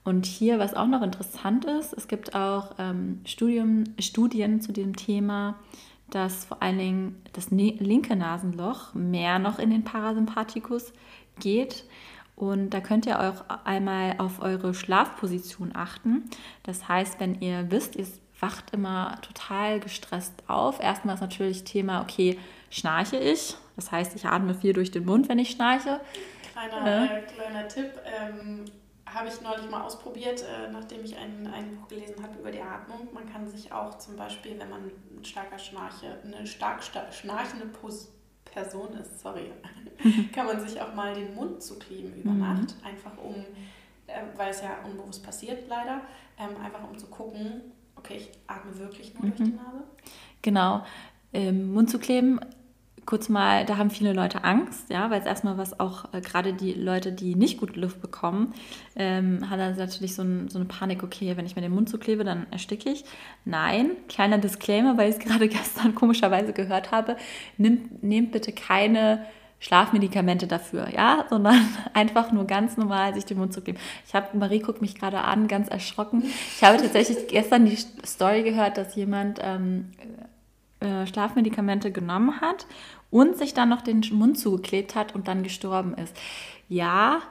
Und 0.03 0.25
hier, 0.25 0.57
was 0.57 0.73
auch 0.73 0.87
noch 0.87 1.01
interessant 1.01 1.65
ist, 1.65 1.93
es 1.93 2.07
gibt 2.07 2.33
auch 2.33 2.75
ähm, 2.79 3.21
Studium, 3.25 3.83
Studien 3.99 4.61
zu 4.61 4.71
dem 4.71 4.95
Thema, 4.95 5.55
dass 6.09 6.45
vor 6.45 6.61
allen 6.61 6.77
Dingen 6.77 7.21
das 7.33 7.49
linke 7.51 8.15
Nasenloch 8.15 8.93
mehr 8.93 9.39
noch 9.39 9.59
in 9.59 9.69
den 9.69 9.83
Parasympathikus 9.83 10.93
geht. 11.39 11.83
Und 12.35 12.69
da 12.69 12.81
könnt 12.81 13.05
ihr 13.05 13.19
auch 13.19 13.43
einmal 13.65 14.15
auf 14.19 14.41
eure 14.41 14.73
Schlafposition 14.73 15.75
achten. 15.75 16.25
Das 16.63 16.87
heißt, 16.87 17.19
wenn 17.19 17.41
ihr 17.41 17.71
wisst, 17.71 17.95
ihr 17.95 18.05
wacht 18.39 18.71
immer 18.73 19.19
total 19.21 19.79
gestresst 19.79 20.43
auf. 20.47 20.79
Erstmal 20.79 21.15
ist 21.15 21.21
natürlich 21.21 21.63
Thema, 21.63 22.01
okay, 22.01 22.37
schnarche 22.69 23.17
ich? 23.17 23.55
Das 23.75 23.91
heißt, 23.91 24.15
ich 24.15 24.25
atme 24.25 24.53
viel 24.53 24.73
durch 24.73 24.91
den 24.91 25.05
Mund, 25.05 25.29
wenn 25.29 25.39
ich 25.39 25.49
schnarche. 25.49 25.99
Kleiner, 26.53 27.03
äh, 27.03 27.21
kleiner 27.23 27.67
Tipp, 27.67 27.91
ähm, 28.05 28.65
habe 29.13 29.27
ich 29.27 29.41
neulich 29.41 29.69
mal 29.69 29.81
ausprobiert, 29.81 30.43
äh, 30.43 30.71
nachdem 30.71 31.03
ich 31.03 31.17
ein, 31.17 31.47
ein 31.47 31.75
Buch 31.75 31.87
gelesen 31.87 32.21
habe 32.21 32.39
über 32.39 32.51
die 32.51 32.61
Atmung. 32.61 33.07
Man 33.13 33.31
kann 33.31 33.47
sich 33.47 33.71
auch 33.71 33.97
zum 33.97 34.15
Beispiel, 34.15 34.59
wenn 34.59 34.69
man 34.69 34.81
ein 34.83 35.23
starker 35.23 35.59
Schnarche, 35.59 36.17
eine 36.23 36.45
stark 36.45 36.81
schnarchende 36.83 37.65
Pos 37.67 38.11
Person 38.45 38.93
ist, 38.93 39.19
sorry, 39.19 39.51
kann 40.33 40.47
man 40.47 40.59
sich 40.65 40.81
auch 40.81 40.93
mal 40.95 41.13
den 41.13 41.35
Mund 41.35 41.61
zukleben 41.61 42.15
über 42.15 42.31
mhm. 42.31 42.39
Nacht, 42.39 42.75
einfach 42.83 43.11
um, 43.17 43.35
äh, 44.07 44.21
weil 44.35 44.49
es 44.49 44.61
ja 44.61 44.79
unbewusst 44.83 45.23
passiert 45.23 45.67
leider, 45.67 46.01
ähm, 46.39 46.59
einfach 46.63 46.83
um 46.89 46.97
zu 46.97 47.07
gucken, 47.07 47.61
okay, 47.95 48.15
ich 48.15 48.31
atme 48.47 48.77
wirklich 48.79 49.13
nur 49.13 49.25
mhm. 49.25 49.35
durch 49.35 49.49
die. 49.49 49.55
Nase? 49.55 49.83
Genau. 50.41 50.85
Ähm, 51.33 51.73
Mund 51.73 51.89
zu 51.89 51.99
kleben, 51.99 52.39
kurz 53.07 53.29
mal, 53.29 53.65
da 53.65 53.77
haben 53.77 53.89
viele 53.89 54.13
Leute 54.13 54.43
Angst, 54.43 54.89
ja, 54.91 55.09
weil 55.09 55.21
es 55.21 55.25
erstmal 55.25 55.57
was 55.57 55.79
auch, 55.79 56.13
äh, 56.13 56.21
gerade 56.21 56.53
die 56.53 56.73
Leute, 56.73 57.11
die 57.11 57.35
nicht 57.35 57.57
gut 57.57 57.75
Luft 57.75 58.01
bekommen, 58.01 58.53
ähm, 58.95 59.49
hat 59.49 59.59
dann 59.59 59.75
natürlich 59.77 60.13
so, 60.13 60.21
ein, 60.21 60.49
so, 60.49 60.59
eine 60.59 60.67
Panik, 60.67 61.03
okay, 61.03 61.35
wenn 61.35 61.45
ich 61.45 61.55
mir 61.55 61.61
den 61.63 61.73
Mund 61.73 61.89
zuklebe, 61.89 62.23
dann 62.23 62.45
ersticke 62.51 62.91
ich. 62.91 63.05
Nein, 63.45 63.91
kleiner 64.09 64.37
Disclaimer, 64.37 64.97
weil 64.97 65.09
ich 65.09 65.15
es 65.15 65.21
gerade 65.25 65.47
gestern 65.47 65.95
komischerweise 65.95 66.53
gehört 66.53 66.91
habe, 66.91 67.15
nehmt, 67.57 68.03
nehmt 68.03 68.33
bitte 68.33 68.51
keine 68.51 69.25
Schlafmedikamente 69.59 70.45
dafür, 70.45 70.89
ja, 70.93 71.25
sondern 71.29 71.65
einfach 71.93 72.33
nur 72.33 72.45
ganz 72.45 72.75
normal 72.75 73.15
sich 73.15 73.25
den 73.25 73.37
Mund 73.37 73.53
zu 73.53 73.61
kleben. 73.61 73.79
Ich 74.05 74.13
habe, 74.13 74.37
Marie 74.37 74.59
guckt 74.59 74.81
mich 74.81 74.95
gerade 74.95 75.21
an, 75.21 75.47
ganz 75.47 75.69
erschrocken. 75.69 76.23
Ich 76.23 76.61
habe 76.61 76.77
tatsächlich 76.77 77.27
gestern 77.29 77.65
die 77.65 77.77
Story 78.05 78.43
gehört, 78.43 78.77
dass 78.77 78.95
jemand 78.95 79.39
ähm, 79.41 79.93
äh, 80.79 81.07
Schlafmedikamente 81.07 81.91
genommen 81.91 82.39
hat 82.39 82.67
und 83.09 83.37
sich 83.37 83.53
dann 83.53 83.69
noch 83.69 83.81
den 83.81 84.03
Mund 84.11 84.37
zugeklebt 84.37 84.95
hat 84.95 85.15
und 85.15 85.27
dann 85.27 85.43
gestorben 85.43 85.95
ist. 85.95 86.15
Ja, 86.69 87.21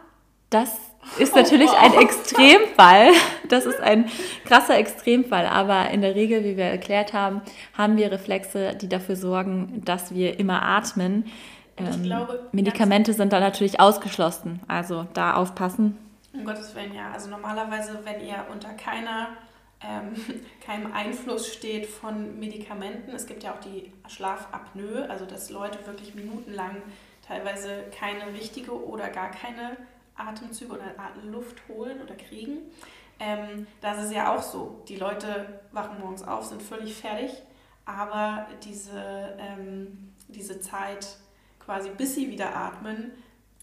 das 0.50 0.78
ist 1.18 1.34
natürlich 1.34 1.70
oh, 1.70 1.74
wow. 1.74 1.82
ein 1.82 1.92
Extremfall. 2.02 3.10
Das 3.48 3.66
ist 3.66 3.80
ein 3.80 4.08
krasser 4.44 4.76
Extremfall. 4.76 5.46
Aber 5.46 5.90
in 5.90 6.00
der 6.00 6.14
Regel, 6.14 6.44
wie 6.44 6.56
wir 6.56 6.64
erklärt 6.64 7.12
haben, 7.12 7.42
haben 7.76 7.96
wir 7.96 8.10
Reflexe, 8.10 8.74
die 8.74 8.88
dafür 8.88 9.16
sorgen, 9.16 9.82
dass 9.84 10.14
wir 10.14 10.38
immer 10.38 10.62
atmen. 10.62 11.24
Ähm, 11.76 12.04
glaube, 12.04 12.48
Medikamente 12.52 13.12
sind 13.12 13.32
da 13.32 13.40
natürlich 13.40 13.80
ausgeschlossen. 13.80 14.60
Also 14.68 15.06
da 15.14 15.34
aufpassen. 15.34 15.98
Um 16.32 16.44
Gottes 16.44 16.74
Willen, 16.74 16.94
ja. 16.94 17.10
Also 17.12 17.28
normalerweise, 17.30 18.00
wenn 18.04 18.26
ihr 18.26 18.46
unter 18.52 18.70
keiner, 18.70 19.28
ähm, 19.86 20.14
keinem 20.64 20.92
Einfluss 20.92 21.52
steht 21.52 21.86
von 21.86 22.38
Medikamenten, 22.38 23.12
es 23.12 23.26
gibt 23.26 23.42
ja 23.42 23.54
auch 23.54 23.60
die 23.60 23.92
Schlafapnoe, 24.08 25.08
also 25.08 25.24
dass 25.24 25.50
Leute 25.50 25.86
wirklich 25.86 26.14
minutenlang 26.14 26.82
teilweise 27.26 27.84
keine 27.96 28.32
richtige 28.32 28.72
oder 28.72 29.08
gar 29.10 29.30
keine 29.30 29.76
Atemzüge 30.16 30.72
oder 30.72 30.94
Luft 31.24 31.56
holen 31.68 32.00
oder 32.02 32.14
kriegen. 32.14 32.58
Ähm, 33.18 33.66
das 33.80 34.04
ist 34.04 34.12
ja 34.12 34.34
auch 34.34 34.42
so. 34.42 34.82
Die 34.88 34.96
Leute 34.96 35.60
wachen 35.72 35.98
morgens 36.00 36.22
auf, 36.22 36.44
sind 36.44 36.62
völlig 36.62 36.94
fertig, 36.94 37.30
aber 37.84 38.46
diese, 38.62 39.36
ähm, 39.38 40.12
diese 40.28 40.60
Zeit 40.60 41.06
quasi 41.58 41.90
bis 41.90 42.14
sie 42.14 42.30
wieder 42.30 42.54
atmen, 42.54 43.12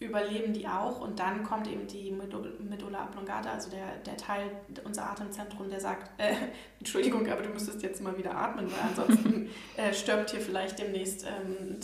überleben 0.00 0.52
die 0.52 0.66
auch 0.66 1.00
und 1.00 1.18
dann 1.18 1.44
kommt 1.44 1.68
eben 1.68 1.86
die 1.86 2.10
Medulla 2.10 3.04
oblongata, 3.04 3.52
also 3.52 3.70
der, 3.70 3.96
der 4.04 4.16
Teil, 4.16 4.50
unser 4.84 5.08
Atemzentrum, 5.10 5.70
der 5.70 5.80
sagt, 5.80 6.10
äh, 6.20 6.34
Entschuldigung, 6.80 7.28
aber 7.28 7.42
du 7.42 7.50
müsstest 7.50 7.82
jetzt 7.82 8.02
mal 8.02 8.16
wieder 8.18 8.36
atmen, 8.36 8.66
weil 8.66 8.80
ansonsten 8.88 9.50
äh, 9.76 9.92
stirbt 9.94 10.30
hier 10.30 10.40
vielleicht 10.40 10.78
demnächst 10.78 11.24
ähm, 11.24 11.78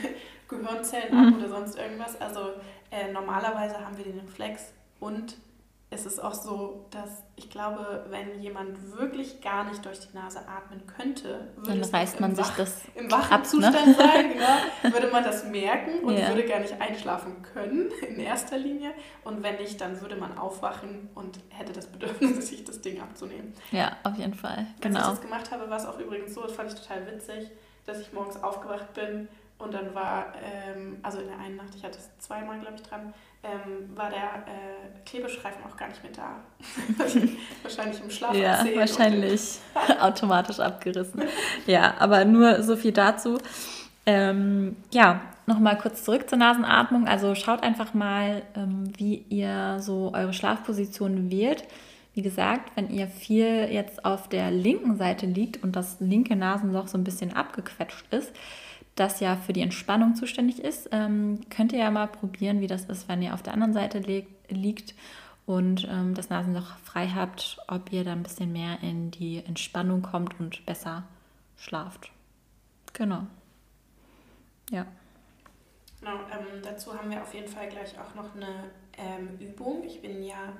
Gehirnzellen 0.48 1.12
ab 1.12 1.26
mhm. 1.26 1.38
oder 1.38 1.48
sonst 1.48 1.76
irgendwas. 1.76 2.20
Also 2.20 2.52
äh, 2.90 3.12
normalerweise 3.12 3.84
haben 3.84 3.96
wir 3.96 4.04
den 4.04 4.20
Reflex 4.20 4.72
und 5.00 5.36
es 5.94 6.06
ist 6.06 6.22
auch 6.22 6.34
so, 6.34 6.86
dass 6.90 7.22
ich 7.36 7.48
glaube, 7.48 8.04
wenn 8.10 8.40
jemand 8.40 8.96
wirklich 8.98 9.40
gar 9.40 9.64
nicht 9.64 9.84
durch 9.84 10.00
die 10.00 10.16
Nase 10.16 10.40
atmen 10.48 10.86
könnte, 10.86 11.48
würde 11.56 11.80
dann 11.80 11.90
reißt 11.90 12.20
man 12.20 12.34
sich 12.34 12.46
das 12.48 12.82
im 12.94 13.10
wachen 13.10 13.32
ab, 13.32 13.40
ne? 13.40 13.46
Zustand 13.46 13.86
ne? 13.86 13.94
sein, 13.98 14.32
genau, 14.32 14.94
würde 14.94 15.08
man 15.12 15.24
das 15.24 15.44
merken 15.44 16.00
und 16.00 16.18
ja. 16.18 16.28
würde 16.28 16.46
gar 16.46 16.60
nicht 16.60 16.80
einschlafen 16.80 17.42
können 17.42 17.90
in 18.08 18.18
erster 18.18 18.58
Linie. 18.58 18.90
Und 19.22 19.42
wenn 19.42 19.56
nicht, 19.56 19.80
dann 19.80 20.00
würde 20.00 20.16
man 20.16 20.36
aufwachen 20.36 21.08
und 21.14 21.38
hätte 21.50 21.72
das 21.72 21.86
Bedürfnis, 21.86 22.48
sich 22.48 22.64
das 22.64 22.80
Ding 22.80 23.00
abzunehmen. 23.00 23.54
Ja, 23.70 23.96
auf 24.02 24.16
jeden 24.16 24.34
Fall. 24.34 24.66
Genau. 24.80 24.98
Als 24.98 25.08
ich 25.08 25.14
das 25.14 25.22
gemacht 25.22 25.50
habe, 25.52 25.70
war 25.70 25.78
es 25.78 25.86
auch 25.86 25.98
übrigens 25.98 26.34
so, 26.34 26.42
das 26.42 26.52
fand 26.52 26.72
ich 26.72 26.80
total 26.80 27.06
witzig, 27.06 27.50
dass 27.86 28.00
ich 28.00 28.12
morgens 28.12 28.42
aufgewacht 28.42 28.92
bin 28.94 29.28
und 29.58 29.72
dann 29.72 29.94
war, 29.94 30.32
ähm, 30.42 30.98
also 31.02 31.20
in 31.20 31.28
der 31.28 31.38
einen 31.38 31.56
Nacht, 31.56 31.74
ich 31.76 31.84
hatte 31.84 31.98
es 31.98 32.10
zweimal, 32.18 32.58
glaube 32.60 32.74
ich, 32.76 32.82
dran, 32.82 33.14
ähm, 33.44 33.96
war 33.96 34.10
der 34.10 34.18
äh, 34.46 35.04
Klebestreifen 35.04 35.62
auch 35.64 35.76
gar 35.76 35.88
nicht 35.88 36.02
mehr 36.02 36.12
da. 36.12 36.36
wahrscheinlich 37.62 38.00
im 38.02 38.10
Schlaf 38.10 38.34
Ja, 38.34 38.64
wahrscheinlich 38.74 39.58
automatisch 40.00 40.60
abgerissen. 40.60 41.22
Ja, 41.66 41.94
aber 41.98 42.24
nur 42.24 42.62
so 42.62 42.76
viel 42.76 42.92
dazu. 42.92 43.38
Ähm, 44.06 44.76
ja, 44.92 45.20
nochmal 45.46 45.78
kurz 45.78 46.04
zurück 46.04 46.28
zur 46.28 46.38
Nasenatmung. 46.38 47.06
Also 47.06 47.34
schaut 47.34 47.62
einfach 47.62 47.94
mal, 47.94 48.42
ähm, 48.56 48.90
wie 48.96 49.24
ihr 49.28 49.78
so 49.80 50.12
eure 50.14 50.32
Schlafposition 50.32 51.30
wählt. 51.30 51.64
Wie 52.14 52.22
gesagt, 52.22 52.70
wenn 52.76 52.90
ihr 52.90 53.08
viel 53.08 53.68
jetzt 53.70 54.04
auf 54.04 54.28
der 54.28 54.50
linken 54.50 54.96
Seite 54.96 55.26
liegt 55.26 55.62
und 55.62 55.74
das 55.74 55.96
linke 56.00 56.36
Nasenloch 56.36 56.86
so 56.86 56.96
ein 56.96 57.04
bisschen 57.04 57.34
abgequetscht 57.34 58.06
ist, 58.12 58.32
das 58.94 59.20
ja 59.20 59.36
für 59.36 59.52
die 59.52 59.62
Entspannung 59.62 60.14
zuständig 60.14 60.60
ist, 60.60 60.88
ähm, 60.92 61.40
könnt 61.50 61.72
ihr 61.72 61.80
ja 61.80 61.90
mal 61.90 62.06
probieren, 62.06 62.60
wie 62.60 62.66
das 62.66 62.84
ist, 62.84 63.08
wenn 63.08 63.22
ihr 63.22 63.34
auf 63.34 63.42
der 63.42 63.52
anderen 63.52 63.72
Seite 63.72 63.98
liegt 64.48 64.94
und 65.46 65.86
ähm, 65.90 66.14
das 66.14 66.30
Nasenloch 66.30 66.76
frei 66.84 67.08
habt, 67.08 67.58
ob 67.68 67.92
ihr 67.92 68.04
da 68.04 68.12
ein 68.12 68.22
bisschen 68.22 68.52
mehr 68.52 68.78
in 68.82 69.10
die 69.10 69.42
Entspannung 69.44 70.02
kommt 70.02 70.38
und 70.40 70.64
besser 70.64 71.04
schlaft. 71.56 72.10
Genau. 72.92 73.26
Ja. 74.70 74.86
Genau, 76.00 76.16
ähm, 76.32 76.62
dazu 76.62 76.96
haben 76.96 77.10
wir 77.10 77.22
auf 77.22 77.34
jeden 77.34 77.48
Fall 77.48 77.68
gleich 77.68 77.98
auch 77.98 78.14
noch 78.14 78.34
eine 78.34 78.70
ähm, 78.96 79.38
Übung. 79.40 79.82
Ich 79.84 80.00
bin 80.00 80.22
ja 80.22 80.52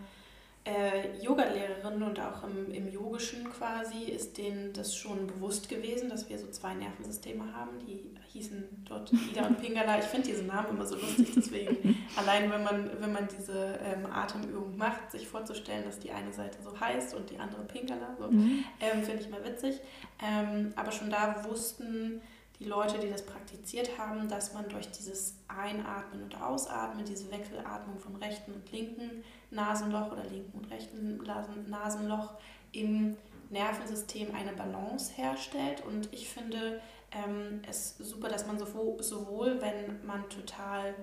äh, 0.64 1.22
Yoga-Lehrerin 1.22 2.02
und 2.02 2.18
auch 2.20 2.42
im, 2.44 2.72
im 2.72 2.88
Yogischen 2.88 3.50
quasi 3.50 4.04
ist 4.04 4.38
denen 4.38 4.72
das 4.72 4.96
schon 4.96 5.26
bewusst 5.26 5.68
gewesen, 5.68 6.08
dass 6.08 6.28
wir 6.30 6.38
so 6.38 6.46
zwei 6.48 6.72
Nervensysteme 6.74 7.54
haben. 7.54 7.78
Die 7.86 8.02
hießen 8.32 8.84
dort 8.88 9.12
Ida 9.12 9.46
und 9.46 9.60
Pingala. 9.60 9.98
Ich 9.98 10.06
finde 10.06 10.28
diese 10.28 10.44
Namen 10.44 10.70
immer 10.70 10.86
so 10.86 10.96
lustig, 10.96 11.32
deswegen 11.36 11.98
allein 12.16 12.50
wenn 12.50 12.62
man, 12.62 12.90
wenn 12.98 13.12
man 13.12 13.28
diese 13.28 13.78
ähm, 13.82 14.06
Atemübung 14.10 14.76
macht, 14.76 15.10
sich 15.12 15.28
vorzustellen, 15.28 15.84
dass 15.84 15.98
die 15.98 16.10
eine 16.10 16.32
Seite 16.32 16.58
so 16.62 16.78
heißt 16.80 17.14
und 17.14 17.28
die 17.28 17.38
andere 17.38 17.64
Pingala, 17.64 18.16
so, 18.18 18.30
mhm. 18.30 18.64
ähm, 18.80 19.02
finde 19.02 19.22
ich 19.22 19.28
mal 19.28 19.44
witzig. 19.44 19.80
Ähm, 20.22 20.72
aber 20.76 20.92
schon 20.92 21.10
da 21.10 21.44
wussten 21.46 22.22
die 22.60 22.64
Leute, 22.64 22.98
die 22.98 23.10
das 23.10 23.26
praktiziert 23.26 23.98
haben, 23.98 24.28
dass 24.28 24.54
man 24.54 24.68
durch 24.68 24.90
dieses 24.90 25.34
Einatmen 25.48 26.22
und 26.22 26.40
Ausatmen, 26.40 27.04
diese 27.04 27.30
Wechselatmung 27.30 27.98
vom 27.98 28.16
rechten 28.16 28.52
und 28.52 28.70
linken 28.70 29.24
Nasenloch 29.50 30.12
oder 30.12 30.24
linken 30.24 30.58
und 30.58 30.70
rechten 30.70 31.22
Nasenloch 31.68 32.34
im 32.72 33.16
Nervensystem 33.50 34.34
eine 34.34 34.52
Balance 34.52 35.12
herstellt. 35.14 35.84
Und 35.84 36.12
ich 36.12 36.28
finde 36.28 36.80
ähm, 37.12 37.62
es 37.68 37.96
super, 37.98 38.28
dass 38.28 38.46
man 38.46 38.58
sowohl, 38.58 39.02
sowohl, 39.02 39.60
wenn 39.60 40.04
man 40.06 40.28
total, 40.28 40.94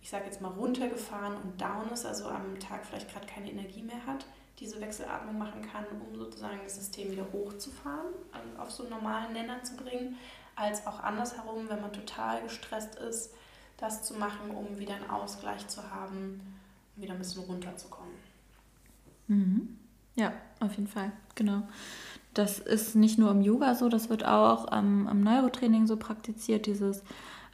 ich 0.00 0.10
sage 0.10 0.26
jetzt 0.26 0.40
mal, 0.40 0.52
runtergefahren 0.52 1.36
und 1.36 1.60
down 1.60 1.90
ist, 1.92 2.06
also 2.06 2.26
am 2.26 2.58
Tag 2.60 2.86
vielleicht 2.86 3.10
gerade 3.12 3.26
keine 3.26 3.50
Energie 3.50 3.82
mehr 3.82 4.04
hat, 4.06 4.24
diese 4.58 4.80
Wechselatmung 4.80 5.38
machen 5.38 5.62
kann, 5.62 5.84
um 6.06 6.16
sozusagen 6.16 6.60
das 6.62 6.76
System 6.76 7.10
wieder 7.10 7.26
hochzufahren, 7.32 8.12
auf 8.58 8.70
so 8.70 8.84
einen 8.84 8.90
normalen 8.90 9.32
Nenner 9.32 9.62
zu 9.62 9.76
bringen, 9.76 10.16
als 10.56 10.86
auch 10.86 11.00
andersherum, 11.00 11.68
wenn 11.68 11.80
man 11.80 11.92
total 11.92 12.42
gestresst 12.42 12.96
ist, 12.96 13.34
das 13.78 14.02
zu 14.04 14.14
machen, 14.14 14.50
um 14.50 14.78
wieder 14.78 14.94
einen 14.94 15.10
Ausgleich 15.10 15.66
zu 15.68 15.90
haben, 15.90 16.40
um 16.96 17.02
wieder 17.02 17.14
ein 17.14 17.18
bisschen 17.18 17.42
runterzukommen. 17.44 18.14
Mhm. 19.26 19.78
Ja, 20.14 20.32
auf 20.60 20.72
jeden 20.74 20.88
Fall, 20.88 21.12
genau. 21.34 21.62
Das 22.34 22.58
ist 22.58 22.94
nicht 22.94 23.18
nur 23.18 23.30
im 23.30 23.42
Yoga 23.42 23.74
so, 23.74 23.88
das 23.88 24.08
wird 24.08 24.24
auch 24.24 24.66
ähm, 24.72 25.08
im 25.10 25.22
Neurotraining 25.22 25.86
so 25.86 25.96
praktiziert, 25.96 26.66
dieses 26.66 27.02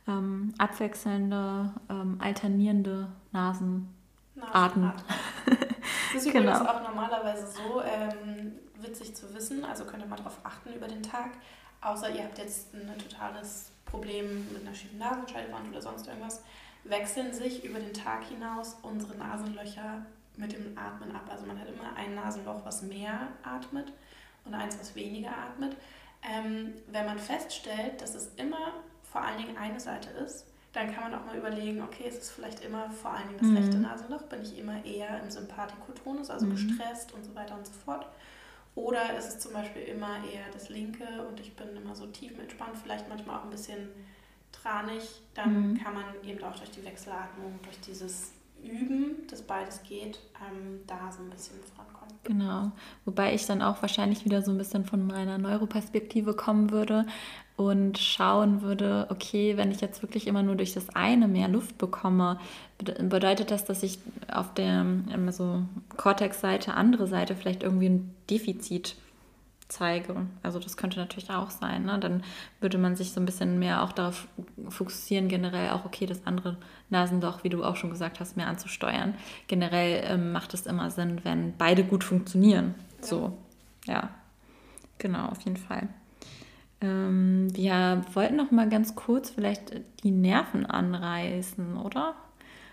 ähm, 0.07 0.55
abwechselnde, 0.59 1.73
ähm, 1.89 2.19
alternierende 2.21 3.09
Nasenatmen. 3.33 3.89
Nasenatmen. 4.35 4.93
Das 6.13 6.23
ist 6.23 6.29
übrigens 6.29 6.59
genau. 6.59 6.71
auch 6.71 6.83
normalerweise 6.83 7.47
so 7.47 7.83
ähm, 7.83 8.53
witzig 8.81 9.15
zu 9.15 9.35
wissen, 9.35 9.65
also 9.65 9.85
könnt 9.85 10.03
ihr 10.03 10.09
mal 10.09 10.17
darauf 10.17 10.39
achten 10.43 10.73
über 10.73 10.89
den 10.89 11.03
Tag, 11.03 11.33
außer 11.81 12.11
ihr 12.11 12.25
habt 12.25 12.39
jetzt 12.39 12.75
ein 12.75 12.99
totales 12.99 13.71
Problem 13.85 14.47
mit 14.53 14.67
einer 14.67 14.75
schiefen 14.75 14.99
Nasenscheidewand 14.99 15.69
oder 15.71 15.83
sonst 15.83 16.07
irgendwas, 16.07 16.43
wechseln 16.85 17.33
sich 17.33 17.65
über 17.65 17.79
den 17.79 17.95
Tag 17.95 18.25
hinaus 18.25 18.77
unsere 18.83 19.17
Nasenlöcher 19.17 20.05
mit 20.37 20.53
dem 20.53 20.77
Atmen 20.79 21.15
ab. 21.15 21.29
Also 21.31 21.47
man 21.47 21.59
hat 21.59 21.69
immer 21.69 21.97
ein 21.97 22.15
Nasenloch, 22.15 22.65
was 22.65 22.83
mehr 22.83 23.29
atmet 23.43 23.93
und 24.45 24.55
eins, 24.55 24.79
was 24.79 24.95
weniger 24.95 25.31
atmet. 25.31 25.77
Ähm, 26.23 26.75
wenn 26.91 27.07
man 27.07 27.19
feststellt, 27.19 28.01
dass 28.01 28.15
es 28.15 28.31
immer 28.37 28.75
vor 29.11 29.23
allen 29.23 29.39
Dingen 29.39 29.57
eine 29.57 29.81
Seite 29.81 30.11
ist, 30.11 30.47
dann 30.73 30.95
kann 30.95 31.11
man 31.11 31.21
auch 31.21 31.27
mal 31.27 31.37
überlegen, 31.37 31.83
okay, 31.83 32.09
ist 32.09 32.23
es 32.23 32.31
vielleicht 32.31 32.65
immer 32.65 32.91
vor 32.91 33.13
allen 33.13 33.29
Dingen 33.29 33.39
das 33.41 33.49
mhm. 33.49 33.57
rechte 33.57 33.79
Nasenloch, 33.79 34.23
bin 34.25 34.43
ich 34.43 34.59
immer 34.59 34.85
eher 34.85 35.21
im 35.23 35.31
Sympathikotonus, 35.31 36.31
also 36.31 36.47
mhm. 36.47 36.51
gestresst 36.51 37.13
und 37.15 37.25
so 37.25 37.35
weiter 37.35 37.57
und 37.57 37.67
so 37.67 37.73
fort. 37.73 38.07
Oder 38.79 39.19
ist 39.19 39.27
es 39.27 39.39
zum 39.41 39.55
Beispiel 39.55 39.83
immer 39.83 40.19
eher 40.33 40.45
das 40.53 40.69
linke 40.69 41.05
und 41.29 41.41
ich 41.41 41.57
bin 41.57 41.77
immer 41.77 41.97
so 41.97 42.07
tiefenentspannt, 42.07 42.77
vielleicht 42.77 43.09
manchmal 43.09 43.41
auch 43.41 43.45
ein 43.45 43.51
bisschen 43.51 43.89
tranig, 44.53 45.21
dann 45.35 45.73
mhm. 45.73 45.83
kann 45.83 45.95
man 45.95 46.05
eben 46.23 46.43
auch 46.45 46.55
durch 46.55 46.71
die 46.71 46.85
Wechselatmung, 46.85 47.59
durch 47.65 47.81
dieses 47.81 48.31
Üben, 48.63 49.27
dass 49.27 49.43
beides 49.43 49.83
geht, 49.83 50.21
ähm, 50.41 50.81
da 50.87 51.11
so 51.11 51.25
ein 51.25 51.31
bisschen 51.31 51.59
vorankommen. 51.65 51.88
Genau, 52.29 52.73
wobei 53.07 53.33
ich 53.33 53.47
dann 53.47 53.63
auch 53.63 53.81
wahrscheinlich 53.81 54.27
wieder 54.27 54.43
so 54.43 54.51
ein 54.51 54.59
bisschen 54.59 54.85
von 54.85 55.07
meiner 55.07 55.39
Neuroperspektive 55.39 56.35
kommen 56.35 56.71
würde 56.71 57.07
und 57.57 57.97
schauen 57.97 58.61
würde, 58.61 59.07
okay, 59.09 59.57
wenn 59.57 59.71
ich 59.71 59.81
jetzt 59.81 60.03
wirklich 60.03 60.27
immer 60.27 60.43
nur 60.43 60.55
durch 60.55 60.75
das 60.75 60.91
eine 60.91 61.27
mehr 61.27 61.49
Luft 61.49 61.79
bekomme, 61.79 62.39
bedeutet 62.77 63.51
das, 63.51 63.65
dass 63.65 63.83
ich 63.83 63.99
auf 64.31 64.53
der 64.53 64.85
so 65.31 65.63
Cortex-Seite, 65.97 66.75
andere 66.75 67.07
Seite 67.07 67.35
vielleicht 67.35 67.63
irgendwie 67.63 67.89
ein 67.89 68.15
Defizit 68.29 68.97
zeige. 69.69 70.27
Also 70.43 70.59
das 70.59 70.77
könnte 70.77 70.99
natürlich 70.99 71.31
auch 71.31 71.51
sein. 71.51 71.85
Ne? 71.85 71.99
Dann 71.99 72.23
würde 72.61 72.79
man 72.79 72.97
sich 72.97 73.13
so 73.13 73.21
ein 73.21 73.27
bisschen 73.27 73.59
mehr 73.59 73.83
auch 73.83 73.93
darauf 73.93 74.27
fokussieren, 74.69 75.29
generell 75.29 75.71
auch, 75.71 75.85
okay, 75.85 76.07
das 76.07 76.27
andere 76.27 76.57
Nasenloch, 76.91 77.45
wie 77.45 77.51
du 77.51 77.63
auch 77.65 77.77
schon 77.77 77.91
gesagt 77.91 78.19
hast, 78.19 78.37
mehr 78.37 78.49
anzusteuern. 78.49 79.15
Generell 79.47 80.05
ähm, 80.07 80.33
macht 80.33 80.55
es 80.55 80.67
immer 80.67 80.91
Sinn, 80.91 81.21
wenn 81.25 81.57
beide 81.57 81.85
gut 81.85 82.03
funktionieren. 82.03 82.75
Ja. 83.01 83.07
So, 83.07 83.39
ja. 83.87 84.11
Genau, 84.99 85.27
auf 85.27 85.41
jeden 85.43 85.59
Fall. 85.59 85.89
Ähm, 86.81 87.55
wir 87.55 88.05
wollten 88.15 88.37
noch 88.37 88.51
mal 88.51 88.69
ganz 88.69 88.95
kurz 88.95 89.31
vielleicht 89.31 89.81
die 90.03 90.11
Nerven 90.11 90.65
anreißen, 90.67 91.77
oder? 91.77 92.15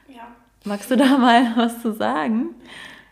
Ja. 0.08 0.28
Magst 0.64 0.90
du 0.90 0.98
da 0.98 1.18
mal 1.18 1.54
was 1.56 1.82
zu 1.82 1.94
sagen? 1.94 2.56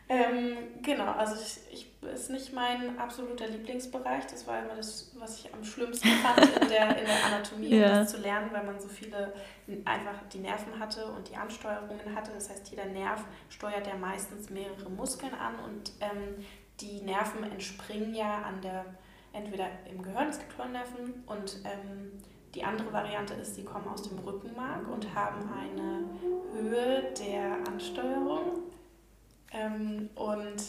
Ähm, 0.10 0.58
genau, 0.82 1.12
also 1.12 1.36
ich, 1.36 1.60
ich 1.72 1.93
ist 2.06 2.30
nicht 2.30 2.54
mein 2.54 2.98
absoluter 3.00 3.48
Lieblingsbereich. 3.48 4.26
Das 4.28 4.48
war 4.48 4.60
immer 4.60 4.76
das, 4.76 5.12
was 5.18 5.40
ich 5.40 5.54
am 5.54 5.64
schlimmsten 5.64 6.08
fand 6.08 6.40
in 6.62 6.70
der, 6.70 6.98
in 6.98 7.06
der 7.06 7.26
Anatomie, 7.26 7.76
ja. 7.76 8.00
das 8.00 8.12
zu 8.12 8.18
lernen, 8.18 8.50
weil 8.52 8.64
man 8.64 8.80
so 8.80 8.88
viele 8.88 9.34
einfach 9.86 10.22
die 10.32 10.40
Nerven 10.40 10.80
hatte 10.80 11.06
und 11.06 11.30
die 11.30 11.36
Ansteuerungen 11.36 12.16
hatte. 12.16 12.32
Das 12.34 12.50
heißt, 12.50 12.70
jeder 12.70 12.86
Nerv 12.86 13.24
steuert 13.50 13.88
ja 13.88 13.96
meistens 13.96 14.50
mehrere 14.50 14.90
Muskeln 14.90 15.34
an 15.34 15.56
und 15.66 15.92
ähm, 16.02 16.44
die 16.80 17.02
Nerven 17.02 17.44
entspringen 17.44 18.14
ja 18.14 18.42
an 18.42 18.62
der, 18.62 18.86
entweder 19.32 19.68
im 19.90 20.02
Gehirn, 20.02 20.30
es 20.30 20.40
gibt 20.40 20.54
Hirnnerven 20.54 21.24
und 21.26 21.58
ähm, 21.64 22.12
die 22.56 22.64
andere 22.64 22.94
Variante 22.94 23.34
ist, 23.34 23.56
sie 23.56 23.64
kommen 23.64 23.88
aus 23.88 24.04
dem 24.04 24.20
Rückenmark 24.20 24.88
und 24.88 25.14
haben 25.16 25.50
eine 25.52 26.04
Höhe 26.54 27.14
der 27.20 27.68
Ansteuerung. 27.68 28.64
Ähm, 29.52 30.10
und 30.16 30.64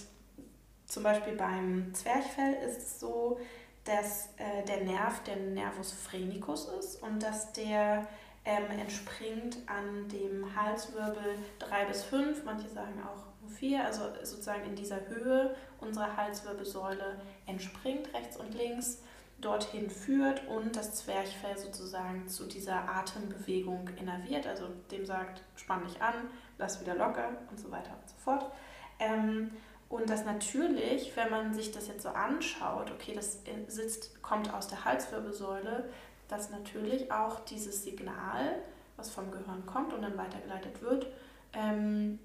zum 0.95 1.03
Beispiel 1.03 1.35
beim 1.35 1.93
Zwerchfell 1.93 2.55
ist 2.65 2.79
es 2.79 3.01
so, 3.01 3.41
dass 3.85 4.29
äh, 4.37 4.65
der 4.65 4.85
Nerv 4.85 5.25
der 5.25 5.35
Nervus 5.35 5.91
phrenicus 5.91 6.69
ist 6.69 7.03
und 7.03 7.21
dass 7.21 7.53
der 7.53 8.07
ähm, 8.45 8.79
entspringt 8.79 9.59
an 9.67 10.09
dem 10.09 10.55
Halswirbel 10.55 11.35
3 11.59 11.85
bis 11.87 12.05
5, 12.05 12.45
manche 12.45 12.69
sagen 12.69 13.03
auch 13.03 13.25
nur 13.43 13.51
4, 13.51 13.85
also 13.85 14.03
sozusagen 14.23 14.65
in 14.67 14.77
dieser 14.77 15.05
Höhe 15.09 15.57
unserer 15.81 16.17
Halswirbelsäule 16.17 17.21
entspringt, 17.47 18.15
rechts 18.15 18.37
und 18.37 18.55
links, 18.55 19.03
dorthin 19.41 19.91
führt 19.91 20.47
und 20.47 20.77
das 20.77 20.95
Zwerchfell 20.95 21.59
sozusagen 21.59 22.29
zu 22.29 22.45
dieser 22.47 22.89
Atembewegung 22.89 23.91
innerviert, 24.01 24.47
also 24.47 24.69
dem 24.93 25.05
sagt, 25.05 25.43
spann 25.57 25.85
dich 25.85 26.01
an, 26.01 26.15
lass 26.57 26.81
wieder 26.81 26.95
locker 26.95 27.31
und 27.51 27.59
so 27.59 27.73
weiter 27.73 27.91
und 28.01 28.09
so 28.09 28.17
fort. 28.17 28.53
Ähm, 29.01 29.51
und 29.95 30.11
das 30.11 30.25
natürlich, 30.25 31.17
wenn 31.17 31.31
man 31.31 31.55
sich 31.55 31.71
das 31.71 31.87
jetzt 31.87 32.03
so 32.03 32.09
anschaut, 32.09 32.91
okay, 32.91 33.13
das 33.15 33.45
sitzt, 33.69 34.21
kommt 34.23 34.53
aus 34.53 34.67
der 34.67 34.85
Halswirbelsäule, 34.85 35.89
dass 36.27 36.51
natürlich 36.51 37.13
auch 37.13 37.39
dieses 37.45 37.85
Signal, 37.85 38.57
was 38.97 39.11
vom 39.11 39.31
Gehirn 39.31 39.65
kommt 39.67 39.93
und 39.93 40.03
dann 40.03 40.19
weitergeleitet 40.19 40.83
wird, 40.83 41.07
ähm, 41.53 42.19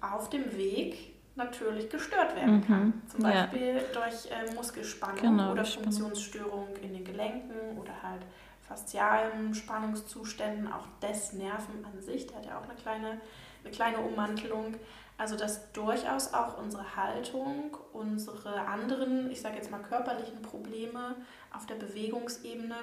auf 0.00 0.30
dem 0.30 0.56
Weg 0.56 1.14
natürlich 1.36 1.88
gestört 1.90 2.34
werden 2.34 2.56
mhm. 2.56 2.66
kann. 2.66 3.02
Zum 3.06 3.22
Beispiel 3.22 3.76
ja. 3.76 3.82
durch 3.92 4.28
äh, 4.28 4.52
Muskelspannung 4.56 5.20
genau, 5.20 5.52
oder 5.52 5.64
Funktionsstörung 5.64 6.74
in 6.82 6.92
den 6.92 7.04
Gelenken 7.04 7.78
oder 7.78 8.02
halt 8.02 8.22
faszialen 8.66 9.54
Spannungszuständen, 9.54 10.72
auch 10.72 10.88
des 11.00 11.34
Nerven 11.34 11.84
an 11.84 12.02
sich, 12.02 12.26
der 12.26 12.38
hat 12.38 12.46
ja 12.46 12.58
auch 12.58 12.64
eine 12.64 12.74
kleine, 12.74 13.20
eine 13.64 13.72
kleine 13.72 13.98
Ummantelung. 13.98 14.74
Also 15.18 15.36
dass 15.36 15.70
durchaus 15.72 16.34
auch 16.34 16.58
unsere 16.58 16.96
Haltung, 16.96 17.76
unsere 17.92 18.66
anderen, 18.66 19.30
ich 19.30 19.40
sage 19.40 19.56
jetzt 19.56 19.70
mal 19.70 19.78
körperlichen 19.78 20.42
Probleme 20.42 21.16
auf 21.54 21.66
der 21.66 21.76
Bewegungsebene 21.76 22.74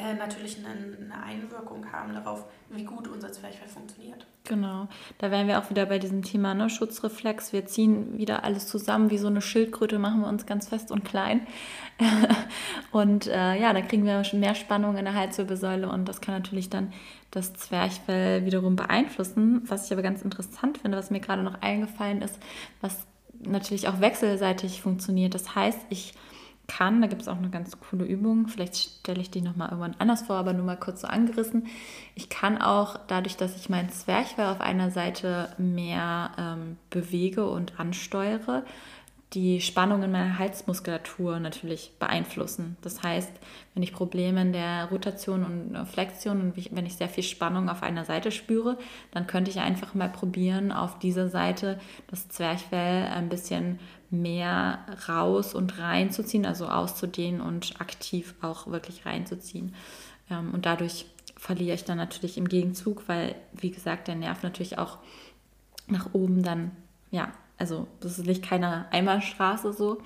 äh, 0.00 0.14
natürlich 0.14 0.58
eine, 0.58 0.68
eine, 0.68 1.22
Einwirkung 1.22 1.92
haben 1.92 2.14
darauf, 2.14 2.44
wie 2.70 2.84
gut 2.84 3.08
unser 3.08 3.32
Zwerchfell 3.32 3.68
funktioniert. 3.68 4.26
Genau, 4.44 4.88
da 5.18 5.30
wären 5.30 5.46
wir 5.46 5.58
auch 5.58 5.70
wieder 5.70 5.86
bei 5.86 5.98
diesem 5.98 6.22
Thema 6.22 6.54
ne? 6.54 6.70
Schutzreflex. 6.70 7.52
Wir 7.52 7.66
ziehen 7.66 8.16
wieder 8.16 8.42
alles 8.44 8.66
zusammen, 8.66 9.10
wie 9.10 9.18
so 9.18 9.26
eine 9.26 9.42
Schildkröte 9.42 9.98
machen 9.98 10.22
wir 10.22 10.28
uns 10.28 10.46
ganz 10.46 10.68
fest 10.68 10.90
und 10.90 11.04
klein. 11.04 11.46
und 12.92 13.26
äh, 13.26 13.60
ja, 13.60 13.72
da 13.72 13.80
kriegen 13.82 14.04
wir 14.04 14.22
mehr 14.32 14.54
Spannung 14.54 14.96
in 14.96 15.04
der 15.04 15.14
Halswirbelsäule 15.14 15.88
und 15.88 16.08
das 16.08 16.20
kann 16.20 16.34
natürlich 16.34 16.70
dann 16.70 16.92
das 17.30 17.52
Zwerchfell 17.52 18.44
wiederum 18.44 18.76
beeinflussen. 18.76 19.62
Was 19.66 19.86
ich 19.86 19.92
aber 19.92 20.02
ganz 20.02 20.22
interessant 20.22 20.78
finde, 20.78 20.96
was 20.96 21.10
mir 21.10 21.20
gerade 21.20 21.42
noch 21.42 21.60
eingefallen 21.60 22.22
ist, 22.22 22.38
was 22.80 23.06
natürlich 23.42 23.88
auch 23.88 24.00
wechselseitig 24.00 24.82
funktioniert. 24.82 25.34
Das 25.34 25.54
heißt, 25.54 25.80
ich 25.90 26.14
kann, 26.70 27.00
da 27.00 27.08
gibt 27.08 27.22
es 27.22 27.28
auch 27.28 27.36
eine 27.36 27.50
ganz 27.50 27.76
coole 27.80 28.04
Übung, 28.04 28.46
vielleicht 28.46 28.76
stelle 28.76 29.20
ich 29.20 29.30
die 29.30 29.42
nochmal 29.42 29.70
irgendwann 29.70 29.96
anders 29.98 30.22
vor, 30.22 30.36
aber 30.36 30.52
nur 30.52 30.64
mal 30.64 30.78
kurz 30.78 31.00
so 31.00 31.08
angerissen. 31.08 31.66
Ich 32.14 32.28
kann 32.28 32.62
auch 32.62 32.96
dadurch, 33.08 33.36
dass 33.36 33.56
ich 33.56 33.68
mein 33.68 33.90
Zwerchfell 33.90 34.46
auf 34.46 34.60
einer 34.60 34.90
Seite 34.90 35.48
mehr 35.58 36.30
ähm, 36.38 36.76
bewege 36.88 37.48
und 37.50 37.80
ansteuere, 37.80 38.64
die 39.32 39.60
Spannung 39.60 40.02
in 40.02 40.10
meiner 40.10 40.38
Halsmuskulatur 40.38 41.38
natürlich 41.38 41.92
beeinflussen. 41.98 42.76
Das 42.82 43.02
heißt, 43.02 43.32
wenn 43.74 43.82
ich 43.82 43.92
Probleme 43.92 44.42
in 44.42 44.52
der 44.52 44.86
Rotation 44.90 45.44
und 45.44 45.86
Flexion 45.86 46.40
und 46.40 46.74
wenn 46.74 46.86
ich 46.86 46.96
sehr 46.96 47.08
viel 47.08 47.22
Spannung 47.22 47.68
auf 47.68 47.82
einer 47.82 48.04
Seite 48.04 48.32
spüre, 48.32 48.76
dann 49.12 49.26
könnte 49.28 49.50
ich 49.50 49.60
einfach 49.60 49.94
mal 49.94 50.08
probieren, 50.08 50.72
auf 50.72 50.98
dieser 50.98 51.28
Seite 51.28 51.78
das 52.08 52.28
Zwerchfell 52.28 53.06
ein 53.06 53.28
bisschen 53.28 53.78
mehr 54.10 54.80
raus 55.08 55.54
und 55.54 55.78
reinzuziehen, 55.78 56.44
also 56.44 56.66
auszudehnen 56.66 57.40
und 57.40 57.80
aktiv 57.80 58.34
auch 58.42 58.66
wirklich 58.66 59.06
reinzuziehen. 59.06 59.74
Ähm, 60.30 60.52
und 60.52 60.66
dadurch 60.66 61.06
verliere 61.36 61.74
ich 61.74 61.84
dann 61.84 61.96
natürlich 61.96 62.36
im 62.36 62.48
Gegenzug, 62.48 63.08
weil, 63.08 63.34
wie 63.52 63.70
gesagt, 63.70 64.08
der 64.08 64.16
Nerv 64.16 64.42
natürlich 64.42 64.78
auch 64.78 64.98
nach 65.86 66.12
oben 66.12 66.42
dann, 66.42 66.72
ja, 67.10 67.32
also 67.58 67.86
das 68.00 68.18
ist 68.18 68.26
nicht 68.26 68.44
keine 68.44 68.90
Einbahnstraße 68.92 69.72
so, 69.72 70.02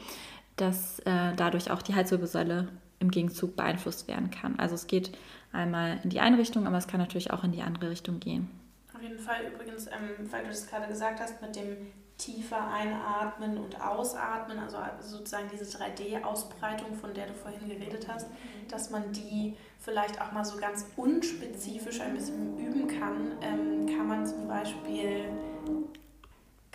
dass 0.57 1.01
äh, 1.01 1.35
dadurch 1.37 1.71
auch 1.71 1.83
die 1.83 1.95
Halswirbelsäule 1.95 2.69
im 3.01 3.11
Gegenzug 3.11 3.57
beeinflusst 3.57 4.09
werden 4.09 4.31
kann. 4.31 4.59
Also 4.59 4.75
es 4.75 4.87
geht 4.87 5.17
einmal 5.53 6.01
in 6.05 6.11
die 6.11 6.21
eine 6.21 6.39
Richtung, 6.39 6.67
aber 6.67 6.79
es 6.79 6.87
kann 6.87 7.01
natürlich 7.01 7.33
auch 7.33 7.45
in 7.45 7.53
die 7.53 7.63
andere 7.63 7.91
Richtung 7.91 8.21
gehen. 8.21 8.49
Auf 8.95 9.03
jeden 9.03 9.19
Fall 9.19 9.45
übrigens, 9.53 9.87
ähm, 9.87 10.31
weil 10.31 10.43
du 10.43 10.49
das 10.49 10.67
gerade 10.67 10.87
gesagt 10.89 11.21
hast, 11.21 11.41
mit 11.43 11.57
dem 11.57 11.93
tiefer 12.19 12.69
einatmen 12.69 13.59
und 13.59 13.81
ausatmen, 13.81 14.59
also 14.59 14.79
sozusagen 15.01 15.49
diese 15.53 15.65
3D-Ausbreitung, 15.65 16.95
von 16.95 17.13
der 17.13 17.27
du 17.27 17.35
vorhin 17.35 17.69
geredet 17.69 18.07
hast, 18.09 18.29
dass 18.69 18.91
man 18.91 19.13
die 19.13 19.57
vielleicht 19.81 20.21
auch 20.21 20.33
mal 20.33 20.45
so 20.45 20.57
ganz 20.57 20.87
unspezifisch 20.97 22.01
ein 22.01 22.15
bisschen 22.15 22.57
üben 22.59 22.87
kann, 22.87 23.33
ähm, 23.43 23.87
kann 23.87 24.07
man 24.07 24.27
zum 24.27 24.47
Beispiel 24.47 25.25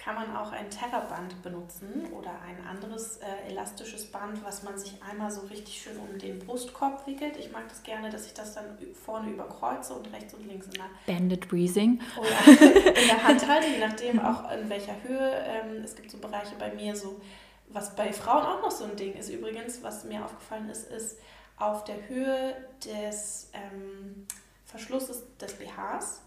kann 0.10 0.28
man 0.28 0.36
auch 0.36 0.52
ein 0.52 0.72
Terraband 0.72 1.42
benutzen 1.44 2.08
oder 2.18 2.32
ein 2.42 2.66
anderes 2.66 3.18
äh, 3.18 3.52
elastisches 3.52 4.08
Band, 4.08 4.44
was 4.44 4.64
man 4.64 4.78
sich 4.78 4.96
einmal 5.08 5.30
so 5.30 5.42
richtig 5.42 5.80
schön 5.80 5.98
um 5.98 6.18
den 6.18 6.40
Brustkorb 6.40 7.06
wickelt. 7.06 7.38
Ich 7.38 7.52
mag 7.52 7.70
das 7.70 7.84
gerne, 7.84 8.10
dass 8.10 8.26
ich 8.26 8.34
das 8.34 8.56
dann 8.56 8.66
vorne 9.06 9.30
überkreuze 9.30 9.94
und 9.94 10.12
rechts 10.12 10.34
und 10.34 10.48
links 10.48 10.66
in 10.66 10.74
der 10.74 10.90
Banded 11.06 11.48
Breathing. 11.48 12.02
Ja, 12.16 12.52
in 12.92 13.08
der 13.08 13.24
Hand 13.24 13.48
halte, 13.48 13.68
je 13.68 13.78
nachdem 13.78 14.20
auch 14.20 14.52
in 14.52 14.68
welcher 14.68 14.96
Höhe. 15.04 15.32
Ähm, 15.46 15.84
es 15.84 15.96
gibt 15.96 16.10
so 16.10 16.18
Bereiche 16.18 16.56
bei 16.58 16.74
mir, 16.74 16.96
so 16.96 17.22
was 17.68 17.96
bei 17.96 18.12
Frauen 18.12 18.46
auch 18.48 18.64
noch 18.64 18.72
so 18.72 18.86
ein 18.86 18.96
Ding 18.96 19.14
ist 19.14 19.30
übrigens, 19.30 19.84
was 19.84 20.06
mir 20.06 20.26
aufgefallen 20.26 20.70
ist, 20.70 20.90
ist 20.90 21.20
auf 21.58 21.84
der 21.84 22.08
Höhe 22.08 22.56
des 22.84 23.52
ähm, 23.54 24.26
Verschlusses 24.66 25.24
des 25.40 25.54
BHs 25.54 26.22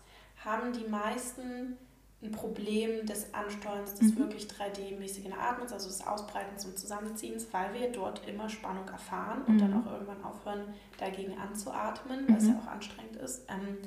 haben 0.45 0.73
die 0.73 0.89
meisten 0.89 1.79
ein 2.23 2.31
Problem 2.31 3.05
des 3.05 3.35
Ansteuerns 3.35 3.95
des 3.95 4.15
mhm. 4.15 4.19
wirklich 4.21 4.47
3D-mäßigen 4.47 5.33
Atmens, 5.37 5.73
also 5.73 5.89
des 5.89 6.07
Ausbreitens 6.07 6.65
und 6.65 6.79
Zusammenziehens, 6.79 7.49
weil 7.53 7.75
wir 7.75 7.91
dort 7.91 8.27
immer 8.29 8.49
Spannung 8.49 8.89
erfahren 8.89 9.43
und 9.47 9.57
mhm. 9.57 9.59
dann 9.59 9.83
auch 9.83 9.93
irgendwann 9.93 10.23
aufhören, 10.23 10.75
dagegen 10.99 11.37
anzuatmen, 11.37 12.29
weil 12.29 12.37
es 12.37 12.47
ja 12.47 12.53
mhm. 12.53 12.61
auch 12.61 12.67
anstrengend 12.69 13.17
ist, 13.17 13.43
ähm, 13.49 13.79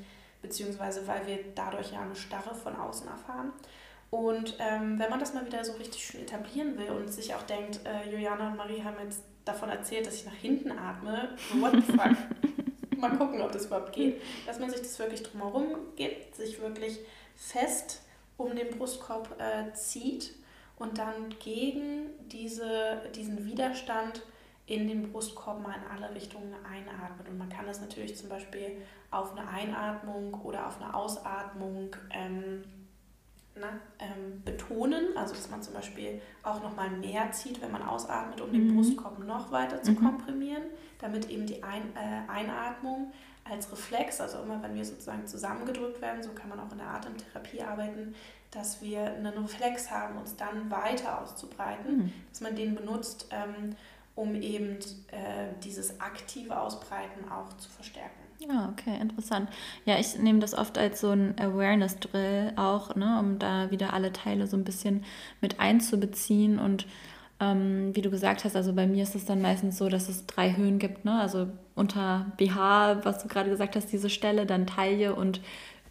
beziehungsweise 0.41 1.07
weil 1.07 1.25
wir 1.27 1.39
dadurch 1.55 1.93
ja 1.93 2.01
eine 2.01 2.15
Starre 2.15 2.53
von 2.53 2.75
außen 2.75 3.07
erfahren. 3.07 3.53
Und 4.09 4.57
ähm, 4.59 4.99
wenn 4.99 5.09
man 5.09 5.19
das 5.19 5.33
mal 5.33 5.45
wieder 5.45 5.63
so 5.63 5.73
richtig 5.73 6.05
schön 6.05 6.21
etablieren 6.21 6.77
will 6.77 6.89
und 6.89 7.11
sich 7.11 7.33
auch 7.33 7.43
denkt, 7.43 7.81
äh, 7.85 8.09
Juliana 8.09 8.49
und 8.49 8.57
Marie 8.57 8.83
haben 8.83 8.95
jetzt 9.03 9.23
davon 9.45 9.69
erzählt, 9.69 10.07
dass 10.07 10.15
ich 10.15 10.25
nach 10.25 10.33
hinten 10.33 10.71
atme, 10.71 11.29
what 11.59 11.71
the 11.73 11.81
fuck? 11.81 12.15
mal 12.97 13.17
gucken, 13.17 13.41
ob 13.41 13.51
das 13.51 13.65
überhaupt 13.65 13.93
geht. 13.93 14.21
Dass 14.45 14.59
man 14.59 14.69
sich 14.69 14.79
das 14.79 14.97
wirklich 14.99 15.23
drumherum 15.23 15.75
gibt, 15.95 16.35
sich 16.35 16.61
wirklich 16.61 16.99
fest 17.35 18.01
um 18.37 18.55
den 18.55 18.69
Brustkorb 18.77 19.39
äh, 19.39 19.73
zieht 19.73 20.33
und 20.77 20.97
dann 20.97 21.29
gegen 21.39 22.09
diese, 22.27 23.01
diesen 23.15 23.45
Widerstand 23.45 24.21
in 24.67 24.87
den 24.87 25.11
Brustkorb 25.11 25.61
mal 25.61 25.75
in 25.75 25.91
alle 25.91 26.13
Richtungen 26.13 26.53
einatmet. 26.65 27.29
Und 27.29 27.37
man 27.37 27.49
kann 27.49 27.65
das 27.67 27.81
natürlich 27.81 28.17
zum 28.17 28.29
Beispiel 28.29 28.81
auf 29.11 29.37
eine 29.37 29.47
Einatmung 29.47 30.33
oder 30.41 30.67
auf 30.67 30.81
eine 30.81 30.93
Ausatmung 30.93 31.95
ähm, 32.09 32.63
na, 33.55 33.79
ähm, 33.99 34.41
betonen. 34.43 35.15
Also 35.15 35.35
dass 35.35 35.49
man 35.51 35.61
zum 35.61 35.75
Beispiel 35.75 36.19
auch 36.41 36.63
nochmal 36.63 36.89
mehr 36.89 37.31
zieht, 37.31 37.61
wenn 37.61 37.71
man 37.71 37.83
ausatmet, 37.83 38.41
um 38.41 38.49
mhm. 38.49 38.53
den 38.53 38.75
Brustkorb 38.75 39.19
noch 39.19 39.51
weiter 39.51 39.81
zu 39.83 39.91
mhm. 39.91 39.97
komprimieren, 39.97 40.63
damit 40.99 41.29
eben 41.29 41.45
die 41.45 41.63
Ein, 41.63 41.95
äh, 41.95 42.29
Einatmung 42.29 43.11
als 43.49 43.71
Reflex, 43.71 44.19
also 44.19 44.39
immer 44.39 44.61
wenn 44.63 44.75
wir 44.75 44.83
sozusagen 44.83 45.25
zusammengedrückt 45.27 46.01
werden, 46.01 46.23
so 46.23 46.31
kann 46.31 46.49
man 46.49 46.59
auch 46.59 46.71
in 46.71 46.79
der 46.79 46.87
Atemtherapie 46.87 47.61
arbeiten, 47.61 48.15
dass 48.51 48.81
wir 48.81 49.01
einen 49.01 49.37
Reflex 49.37 49.91
haben, 49.91 50.17
uns 50.17 50.35
dann 50.35 50.71
weiter 50.71 51.21
auszubreiten, 51.21 51.97
mhm. 51.97 52.13
dass 52.29 52.41
man 52.41 52.55
den 52.55 52.75
benutzt, 52.75 53.27
ähm, 53.31 53.75
um 54.15 54.33
eben 54.35 54.77
äh, 55.11 55.53
dieses 55.63 55.99
aktive 55.99 56.59
Ausbreiten 56.59 57.29
auch 57.29 57.55
zu 57.57 57.69
verstärken. 57.69 58.25
Ja, 58.39 58.69
okay, 58.71 58.99
interessant. 58.99 59.49
Ja, 59.85 59.97
ich 59.97 60.17
nehme 60.17 60.39
das 60.39 60.53
oft 60.53 60.77
als 60.77 61.01
so 61.01 61.11
ein 61.11 61.39
Awareness-Drill 61.39 62.53
auch, 62.55 62.95
ne, 62.95 63.17
um 63.19 63.39
da 63.39 63.71
wieder 63.71 63.93
alle 63.93 64.11
Teile 64.11 64.47
so 64.47 64.57
ein 64.57 64.63
bisschen 64.63 65.05
mit 65.41 65.59
einzubeziehen 65.59 66.59
und 66.59 66.85
ähm, 67.39 67.93
wie 67.93 68.01
du 68.01 68.09
gesagt 68.09 68.45
hast, 68.45 68.55
also 68.55 68.73
bei 68.73 68.87
mir 68.87 69.03
ist 69.03 69.15
es 69.15 69.25
dann 69.25 69.41
meistens 69.41 69.77
so, 69.77 69.89
dass 69.89 70.07
es 70.09 70.25
drei 70.25 70.55
Höhen 70.55 70.79
gibt, 70.79 71.03
ne? 71.05 71.19
Also 71.19 71.47
unter 71.75 72.31
BH, 72.37 73.03
was 73.03 73.21
du 73.21 73.27
gerade 73.27 73.49
gesagt 73.49 73.75
hast, 73.75 73.91
diese 73.91 74.09
Stelle, 74.09 74.45
dann 74.45 74.67
Taille 74.67 75.15
und 75.15 75.41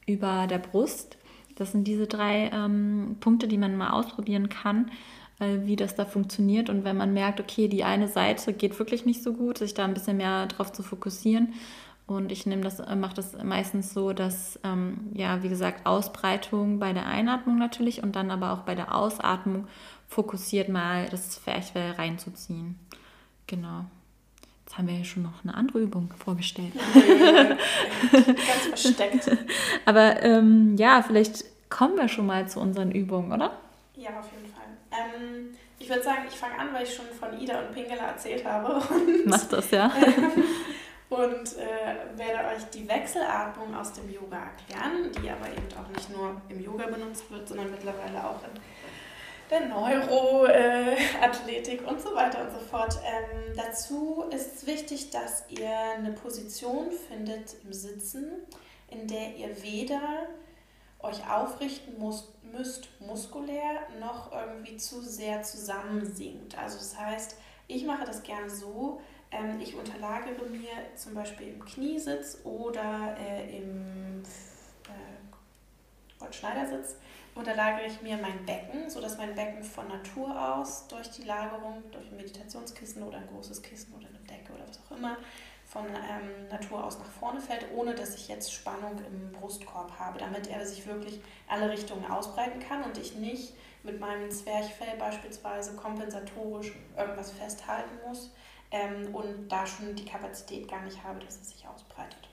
über 0.06 0.46
der 0.46 0.58
Brust. 0.58 1.18
Das 1.56 1.72
sind 1.72 1.84
diese 1.86 2.06
drei 2.06 2.50
ähm, 2.52 3.16
Punkte, 3.20 3.46
die 3.46 3.58
man 3.58 3.76
mal 3.76 3.90
ausprobieren 3.90 4.48
kann, 4.48 4.90
äh, 5.38 5.58
wie 5.64 5.76
das 5.76 5.94
da 5.94 6.04
funktioniert. 6.04 6.70
Und 6.70 6.84
wenn 6.84 6.96
man 6.96 7.12
merkt, 7.12 7.40
okay, 7.40 7.68
die 7.68 7.84
eine 7.84 8.08
Seite 8.08 8.52
geht 8.52 8.78
wirklich 8.78 9.04
nicht 9.04 9.22
so 9.22 9.34
gut, 9.34 9.58
sich 9.58 9.74
da 9.74 9.84
ein 9.84 9.94
bisschen 9.94 10.16
mehr 10.16 10.46
drauf 10.46 10.72
zu 10.72 10.82
fokussieren. 10.82 11.54
Und 12.06 12.32
ich 12.32 12.44
nehme 12.44 12.62
das, 12.62 12.80
äh, 12.80 12.96
mache 12.96 13.14
das 13.14 13.36
meistens 13.42 13.94
so, 13.94 14.12
dass, 14.12 14.58
ähm, 14.64 15.10
ja, 15.14 15.42
wie 15.42 15.48
gesagt, 15.48 15.86
Ausbreitung 15.86 16.78
bei 16.78 16.92
der 16.92 17.06
Einatmung 17.06 17.58
natürlich 17.58 18.02
und 18.02 18.14
dann 18.16 18.30
aber 18.30 18.52
auch 18.52 18.60
bei 18.60 18.74
der 18.74 18.94
Ausatmung 18.94 19.66
fokussiert 20.08 20.68
mal 20.68 21.08
das 21.08 21.30
Zwerchfell 21.30 21.92
reinzuziehen. 21.92 22.78
Genau. 23.46 23.84
Jetzt 24.64 24.78
haben 24.78 24.88
wir 24.88 24.96
ja 24.96 25.04
schon 25.04 25.22
noch 25.22 25.44
eine 25.44 25.54
andere 25.54 25.80
Übung 25.80 26.10
vorgestellt. 26.16 26.72
Ganz 28.12 28.82
versteckt. 28.82 29.30
Aber 29.84 30.22
ähm, 30.22 30.76
ja, 30.76 31.02
vielleicht 31.02 31.44
kommen 31.68 31.96
wir 31.96 32.08
schon 32.08 32.26
mal 32.26 32.48
zu 32.48 32.60
unseren 32.60 32.90
Übungen, 32.90 33.32
oder? 33.32 33.58
Ja, 33.94 34.10
auf 34.18 34.30
jeden 34.32 34.52
Fall. 34.52 34.64
Ähm, 34.90 35.54
ich 35.78 35.88
würde 35.88 36.02
sagen, 36.02 36.22
ich 36.28 36.34
fange 36.34 36.58
an, 36.58 36.72
weil 36.72 36.84
ich 36.84 36.94
schon 36.94 37.06
von 37.18 37.38
Ida 37.38 37.60
und 37.60 37.72
Pingela 37.72 38.08
erzählt 38.08 38.44
habe. 38.44 38.80
Mach 39.26 39.44
das, 39.44 39.70
ja. 39.70 39.92
und 41.10 41.58
äh, 41.58 42.18
werde 42.18 42.56
euch 42.56 42.64
die 42.72 42.88
Wechselatmung 42.88 43.74
aus 43.74 43.92
dem 43.92 44.10
Yoga 44.10 44.38
erklären, 44.38 45.10
die 45.12 45.28
aber 45.28 45.46
eben 45.48 45.68
auch 45.78 45.88
nicht 45.94 46.10
nur 46.10 46.40
im 46.48 46.62
Yoga 46.62 46.86
benutzt 46.86 47.30
wird, 47.30 47.46
sondern 47.46 47.70
mittlerweile 47.70 48.24
auch 48.24 48.40
in 48.44 48.60
der 49.54 49.66
Neuroathletik 49.68 51.82
äh, 51.82 51.84
und 51.84 52.00
so 52.00 52.12
weiter 52.14 52.42
und 52.42 52.50
so 52.50 52.58
fort. 52.58 52.98
Ähm, 53.04 53.52
dazu 53.56 54.24
ist 54.30 54.56
es 54.56 54.66
wichtig, 54.66 55.10
dass 55.10 55.44
ihr 55.48 55.70
eine 55.96 56.10
Position 56.12 56.90
findet 56.90 57.54
im 57.64 57.72
Sitzen, 57.72 58.32
in 58.88 59.06
der 59.06 59.36
ihr 59.36 59.62
weder 59.62 60.26
euch 61.00 61.30
aufrichten 61.30 61.98
muss, 61.98 62.32
müsst 62.42 62.88
muskulär 63.00 63.86
noch 64.00 64.32
irgendwie 64.32 64.76
zu 64.76 65.00
sehr 65.02 65.42
zusammensinkt. 65.42 66.58
Also 66.58 66.78
das 66.78 66.98
heißt, 66.98 67.36
ich 67.68 67.84
mache 67.84 68.04
das 68.04 68.22
gerne 68.22 68.50
so, 68.50 69.00
ähm, 69.30 69.60
ich 69.60 69.76
unterlagere 69.76 70.46
mir 70.46 70.70
zum 70.96 71.14
Beispiel 71.14 71.48
im 71.48 71.64
Kniesitz 71.64 72.38
oder 72.44 73.16
äh, 73.18 73.58
im 73.58 74.22
äh, 74.88 76.32
Schneidersitz 76.32 76.96
unterlagere 77.34 77.86
ich 77.86 78.00
mir 78.00 78.16
mein 78.16 78.44
Becken, 78.46 78.88
sodass 78.88 79.18
mein 79.18 79.34
Becken 79.34 79.62
von 79.62 79.88
Natur 79.88 80.56
aus 80.56 80.86
durch 80.88 81.10
die 81.10 81.22
Lagerung, 81.22 81.82
durch 81.90 82.06
ein 82.10 82.16
Meditationskissen 82.16 83.02
oder 83.02 83.18
ein 83.18 83.26
großes 83.26 83.62
Kissen 83.62 83.92
oder 83.94 84.06
eine 84.08 84.18
Decke 84.20 84.52
oder 84.52 84.68
was 84.68 84.80
auch 84.86 84.96
immer, 84.96 85.16
von 85.64 85.86
ähm, 85.86 86.48
Natur 86.50 86.84
aus 86.84 86.98
nach 86.98 87.10
vorne 87.10 87.40
fällt, 87.40 87.66
ohne 87.74 87.94
dass 87.94 88.14
ich 88.14 88.28
jetzt 88.28 88.52
Spannung 88.52 88.98
im 89.10 89.32
Brustkorb 89.32 89.98
habe, 89.98 90.18
damit 90.18 90.46
er 90.48 90.64
sich 90.64 90.86
wirklich 90.86 91.20
alle 91.48 91.70
Richtungen 91.70 92.04
ausbreiten 92.06 92.60
kann 92.60 92.84
und 92.84 92.96
ich 92.98 93.16
nicht 93.16 93.54
mit 93.82 93.98
meinem 93.98 94.30
Zwerchfell 94.30 94.96
beispielsweise 94.98 95.74
kompensatorisch 95.74 96.72
irgendwas 96.96 97.32
festhalten 97.32 97.98
muss 98.06 98.30
ähm, 98.70 99.14
und 99.14 99.48
da 99.48 99.66
schon 99.66 99.94
die 99.94 100.04
Kapazität 100.04 100.68
gar 100.68 100.82
nicht 100.82 101.02
habe, 101.02 101.18
dass 101.20 101.40
es 101.40 101.50
sich 101.50 101.66
ausbreitet. 101.66 102.23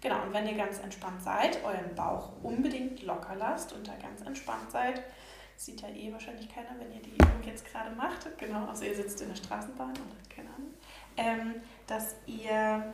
Genau, 0.00 0.22
und 0.22 0.32
wenn 0.32 0.46
ihr 0.46 0.56
ganz 0.56 0.78
entspannt 0.78 1.22
seid, 1.22 1.62
euren 1.64 1.94
Bauch 1.94 2.32
unbedingt 2.42 3.02
locker 3.02 3.34
lasst 3.34 3.72
und 3.72 3.88
da 3.88 3.94
ganz 3.96 4.20
entspannt 4.20 4.70
seid, 4.70 5.02
sieht 5.56 5.80
ja 5.80 5.88
eh 5.88 6.12
wahrscheinlich 6.12 6.48
keiner, 6.54 6.78
wenn 6.78 6.92
ihr 6.92 7.02
die 7.02 7.14
Übung 7.14 7.42
jetzt 7.44 7.64
gerade 7.66 7.94
macht, 7.94 8.38
genau, 8.38 8.66
außer 8.66 8.86
ihr 8.86 8.94
sitzt 8.94 9.20
in 9.22 9.28
der 9.28 9.36
Straßenbahn 9.36 9.90
oder 9.90 10.34
keine 10.34 10.50
Ahnung, 10.50 10.74
ähm, 11.16 11.54
dass 11.86 12.16
ihr 12.26 12.92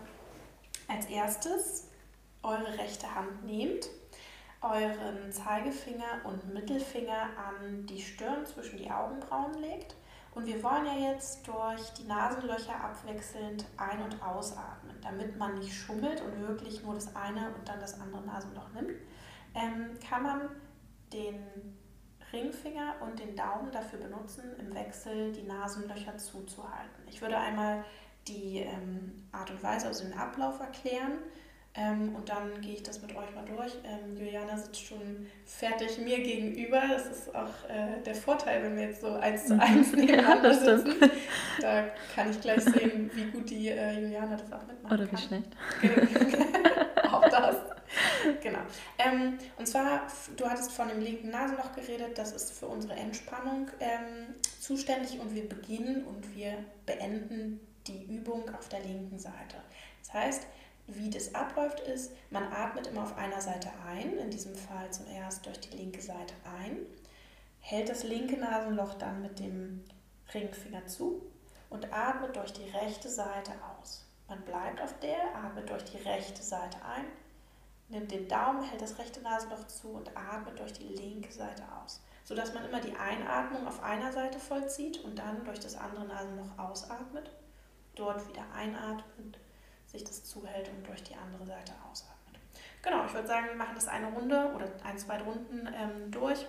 als 0.89 1.07
erstes 1.07 1.89
eure 2.43 2.79
rechte 2.79 3.13
Hand 3.13 3.45
nehmt, 3.45 3.89
euren 4.61 5.33
Zeigefinger 5.33 6.21
und 6.25 6.53
Mittelfinger 6.53 7.31
an 7.37 7.87
die 7.87 8.01
Stirn 8.01 8.47
zwischen 8.47 8.79
die 8.79 8.91
Augenbrauen 8.91 9.55
legt. 9.55 9.97
Und 10.35 10.47
wir 10.47 10.63
wollen 10.63 10.87
ja 10.87 11.13
jetzt 11.13 11.47
durch 11.47 11.91
die 11.95 12.05
Nasenlöcher 12.05 12.75
abwechselnd 12.75 13.67
ein- 13.77 14.03
und 14.03 14.23
ausatmen, 14.23 14.82
damit 15.03 15.37
man 15.37 15.59
nicht 15.59 15.75
schummelt 15.75 16.21
und 16.21 16.41
wirklich 16.47 16.83
nur 16.83 16.95
das 16.95 17.15
eine 17.15 17.49
und 17.55 17.69
dann 17.69 17.81
das 17.81 18.01
andere 18.01 18.23
Nasenloch 18.23 18.73
nimmt. 18.73 18.99
Ähm, 19.55 19.99
kann 20.09 20.23
man 20.23 20.49
den 21.13 21.37
Ringfinger 22.33 22.95
und 23.03 23.19
den 23.19 23.37
Daumen 23.37 23.71
dafür 23.71 23.99
benutzen, 23.99 24.45
im 24.59 24.75
Wechsel 24.75 25.33
die 25.33 25.43
Nasenlöcher 25.43 26.17
zuzuhalten. 26.17 27.05
Ich 27.09 27.21
würde 27.21 27.37
einmal 27.37 27.85
die 28.27 28.59
ähm, 28.59 29.29
Art 29.33 29.51
und 29.51 29.63
Weise, 29.63 29.89
also 29.89 30.05
den 30.05 30.15
Ablauf 30.15 30.61
erklären, 30.61 31.19
Ähm, 31.75 32.15
und 32.15 32.29
dann 32.29 32.61
gehe 32.61 32.75
ich 32.75 32.83
das 32.83 33.01
mit 33.01 33.17
euch 33.17 33.35
mal 33.35 33.47
durch. 33.47 33.73
Ähm, 33.85 34.19
Juliana 34.19 34.59
sitzt 34.59 34.85
schon 34.85 35.27
fertig 35.47 35.99
mir 35.99 36.19
gegenüber. 36.23 36.83
Das 36.87 37.07
ist 37.07 37.35
auch 37.35 37.69
äh, 37.69 38.03
der 38.05 38.15
Vorteil, 38.15 38.63
wenn 38.63 38.77
wir 38.77 38.89
jetzt 38.89 39.01
so 39.01 39.15
eins 39.15 39.47
zu 39.47 39.59
eins 39.59 39.93
nebeneinander 39.97 40.53
ja, 40.53 40.79
sitzen. 40.79 41.11
Da 41.61 41.85
kann 42.15 42.31
ich 42.31 42.41
gleich 42.43 42.63
sehen, 42.63 43.11
wie 43.15 43.25
gut 43.31 43.49
die 43.49 43.69
äh, 43.69 44.01
Juliana 44.01 44.37
das 44.37 44.53
auch 44.53 44.67
mitmacht. 44.67 44.93
Oder 44.93 45.11
wie 45.11 45.17
schlecht. 45.17 45.49
auch 47.11 47.29
das. 47.29 47.57
Genau. 48.43 48.61
Ähm, 48.99 49.39
und 49.57 49.67
zwar, 49.67 50.07
du 50.37 50.49
hattest 50.49 50.73
von 50.73 50.89
dem 50.89 51.01
linken 51.01 51.31
Nasenloch 51.31 51.73
geredet. 51.73 52.19
Das 52.19 52.33
ist 52.33 52.53
für 52.53 52.67
unsere 52.67 52.95
Entspannung 52.95 53.71
ähm, 53.81 54.35
zuständig 54.61 55.21
und 55.21 55.35
wir 55.35 55.49
beginnen 55.49 56.05
und 56.05 56.37
wir 56.37 56.53
beenden 56.85 57.61
die 57.87 58.05
Übung 58.15 58.55
auf 58.55 58.69
der 58.69 58.81
linken 58.81 59.19
Seite. 59.19 59.57
Das 60.03 60.13
heißt, 60.13 60.47
wie 60.95 61.11
das 61.11 61.35
abläuft, 61.35 61.81
ist, 61.81 62.13
man 62.31 62.45
atmet 62.53 62.87
immer 62.87 63.03
auf 63.03 63.17
einer 63.17 63.41
Seite 63.41 63.71
ein, 63.87 64.19
in 64.19 64.31
diesem 64.31 64.55
Fall 64.55 64.91
zum 64.91 65.07
ersten 65.07 65.45
durch 65.45 65.61
die 65.61 65.77
linke 65.77 66.01
Seite 66.01 66.35
ein, 66.59 66.79
hält 67.61 67.89
das 67.89 68.05
linke 68.05 68.37
Nasenloch 68.37 68.95
dann 68.95 69.23
mit 69.23 69.39
dem 69.39 69.85
Ringfinger 70.33 70.87
zu 70.87 71.23
und 71.71 71.93
atmet 71.93 72.37
durch 72.37 72.53
die 72.53 72.69
rechte 72.71 73.09
Seite 73.09 73.53
aus. 73.79 74.05
Man 74.29 74.43
bleibt 74.43 74.81
auf 74.81 74.99
der, 75.01 75.35
atmet 75.37 75.69
durch 75.71 75.85
die 75.85 75.99
rechte 75.99 76.43
Seite 76.43 76.79
ein, 76.85 77.05
nimmt 77.89 78.11
den 78.11 78.29
Daumen, 78.29 78.63
hält 78.63 78.83
das 78.83 78.99
rechte 78.99 79.21
Nasenloch 79.21 79.67
zu 79.67 79.89
und 79.89 80.17
atmet 80.17 80.59
durch 80.59 80.73
die 80.73 80.89
linke 80.89 81.33
Seite 81.33 81.63
aus, 81.83 82.03
sodass 82.25 82.55
man 82.55 82.65
immer 82.65 82.81
die 82.81 82.97
Einatmung 82.97 83.67
auf 83.67 83.83
einer 83.83 84.13
Seite 84.13 84.39
vollzieht 84.39 85.05
und 85.05 85.19
dann 85.19 85.45
durch 85.45 85.61
das 85.61 85.77
andere 85.77 86.07
Nasenloch 86.07 86.59
ausatmet, 86.59 87.31
dort 87.95 88.27
wieder 88.29 88.45
einatmet 88.55 89.39
sich 89.93 90.05
das 90.05 90.25
zuhält 90.25 90.69
und 90.71 90.87
durch 90.87 91.03
die 91.03 91.15
andere 91.15 91.47
Seite 91.47 91.73
ausatmet. 91.91 92.41
Genau, 92.83 93.05
ich 93.07 93.15
würde 93.15 93.29
sagen, 93.29 93.49
wir 93.49 93.57
machen 93.57 93.75
das 93.75 93.89
eine 93.89 94.09
Runde 94.09 94.51
oder 94.55 94.67
ein, 94.85 94.99
zwei 94.99 95.21
Runden 95.21 95.69
ähm, 95.75 96.11
durch. 96.11 96.47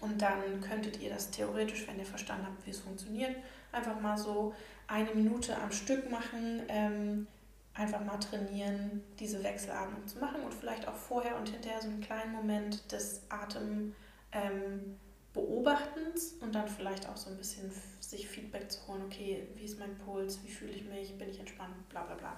Und 0.00 0.20
dann 0.20 0.60
könntet 0.60 1.00
ihr 1.00 1.10
das 1.10 1.30
theoretisch, 1.30 1.86
wenn 1.86 1.98
ihr 1.98 2.04
verstanden 2.04 2.46
habt, 2.46 2.66
wie 2.66 2.70
es 2.70 2.80
funktioniert, 2.80 3.36
einfach 3.72 3.98
mal 4.00 4.18
so 4.18 4.54
eine 4.86 5.14
Minute 5.14 5.56
am 5.56 5.72
Stück 5.72 6.10
machen, 6.10 6.62
ähm, 6.68 7.26
einfach 7.74 8.00
mal 8.04 8.18
trainieren, 8.18 9.02
diese 9.18 9.42
Wechselatmung 9.42 10.06
zu 10.06 10.18
machen 10.18 10.42
und 10.42 10.54
vielleicht 10.54 10.88
auch 10.88 10.94
vorher 10.94 11.36
und 11.36 11.48
hinterher 11.48 11.80
so 11.80 11.88
einen 11.88 12.00
kleinen 12.00 12.32
Moment 12.32 12.90
des 12.90 13.22
Atem 13.28 13.94
ähm, 14.32 14.98
Beobachtens 15.32 16.32
und 16.40 16.54
dann 16.54 16.66
vielleicht 16.66 17.06
auch 17.08 17.16
so 17.16 17.28
ein 17.30 17.36
bisschen 17.36 17.70
sich 18.00 18.26
Feedback 18.66 18.70
zu 18.70 18.86
holen, 18.88 19.02
okay, 19.04 19.46
wie 19.54 19.64
ist 19.64 19.78
mein 19.78 19.96
Puls, 19.98 20.42
wie 20.44 20.48
fühle 20.48 20.72
ich 20.72 20.84
mich, 20.84 21.16
bin 21.18 21.28
ich 21.28 21.38
entspannt, 21.38 21.88
bla 21.88 22.02
bla 22.02 22.14
bla. 22.14 22.36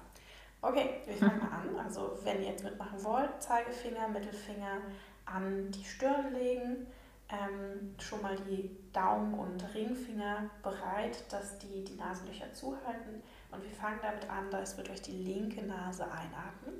Okay, 0.60 1.00
wir 1.06 1.14
fangen 1.14 1.38
mal 1.38 1.50
an. 1.50 1.76
Also 1.84 2.18
wenn 2.24 2.42
ihr 2.42 2.50
jetzt 2.50 2.64
mitmachen 2.64 3.02
wollt, 3.04 3.42
Zeigefinger, 3.42 4.08
Mittelfinger 4.08 4.82
an 5.24 5.70
die 5.70 5.84
Stirn 5.84 6.34
legen, 6.34 6.86
ähm, 7.30 7.94
schon 7.98 8.20
mal 8.22 8.36
die 8.36 8.76
Daumen 8.92 9.34
und 9.34 9.62
Ringfinger 9.74 10.50
bereit, 10.62 11.24
dass 11.30 11.58
die 11.58 11.84
die 11.84 11.94
Nasenlöcher 11.94 12.52
zuhalten. 12.52 13.22
Und 13.50 13.62
wir 13.62 13.70
fangen 13.70 14.00
damit 14.02 14.28
an, 14.28 14.50
dass 14.50 14.76
wir 14.76 14.84
durch 14.84 15.02
die 15.02 15.12
linke 15.12 15.62
Nase 15.62 16.04
einatmen. 16.04 16.74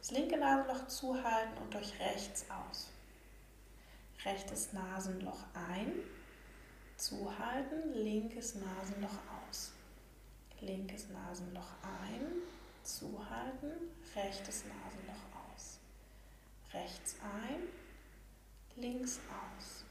Das 0.00 0.10
linke 0.10 0.36
Nasenloch 0.36 0.86
zuhalten 0.86 1.56
und 1.62 1.74
durch 1.74 1.98
rechts 1.98 2.46
aus 2.50 2.88
rechtes 4.24 4.72
Nasenloch 4.72 5.38
ein, 5.70 5.92
zuhalten, 6.96 7.92
linkes 7.94 8.54
Nasenloch 8.54 9.18
aus. 9.48 9.72
Linkes 10.60 11.08
Nasenloch 11.08 11.72
ein, 11.82 12.42
zuhalten, 12.82 13.72
rechtes 14.14 14.64
Nasenloch 14.64 15.52
aus. 15.52 15.78
Rechts 16.72 17.16
ein, 17.22 17.62
links 18.76 19.20
aus. 19.28 19.84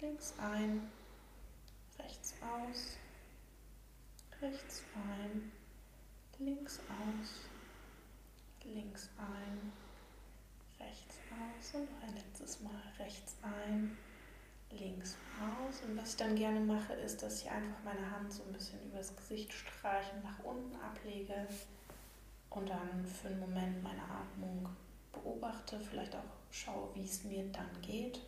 Links 0.00 0.34
ein, 0.38 0.90
rechts 1.98 2.34
aus. 2.42 2.96
Rechts 4.40 4.82
ein, 4.94 5.52
links 6.38 6.80
aus. 6.80 7.48
Links 8.64 9.08
ein, 9.16 9.72
rechts 10.78 11.16
aus 11.30 11.74
und 11.74 11.90
noch 11.90 12.02
ein 12.02 12.14
letztes 12.14 12.60
Mal 12.60 12.82
rechts 12.98 13.36
ein, 13.42 13.96
links 14.70 15.16
aus. 15.40 15.80
Und 15.82 15.96
was 15.96 16.10
ich 16.10 16.16
dann 16.16 16.36
gerne 16.36 16.60
mache, 16.60 16.92
ist, 16.94 17.22
dass 17.22 17.42
ich 17.42 17.50
einfach 17.50 17.82
meine 17.84 18.10
Hand 18.10 18.32
so 18.32 18.42
ein 18.44 18.52
bisschen 18.52 18.78
übers 18.90 19.14
Gesicht 19.16 19.52
streiche 19.52 20.12
und 20.14 20.24
nach 20.24 20.44
unten 20.44 20.76
ablege 20.76 21.46
und 22.50 22.68
dann 22.68 23.06
für 23.06 23.28
einen 23.28 23.40
Moment 23.40 23.82
meine 23.82 24.02
Atmung 24.02 24.68
beobachte, 25.12 25.78
vielleicht 25.80 26.14
auch 26.14 26.22
schaue, 26.50 26.88
wie 26.94 27.04
es 27.04 27.24
mir 27.24 27.44
dann 27.52 27.80
geht. 27.82 28.20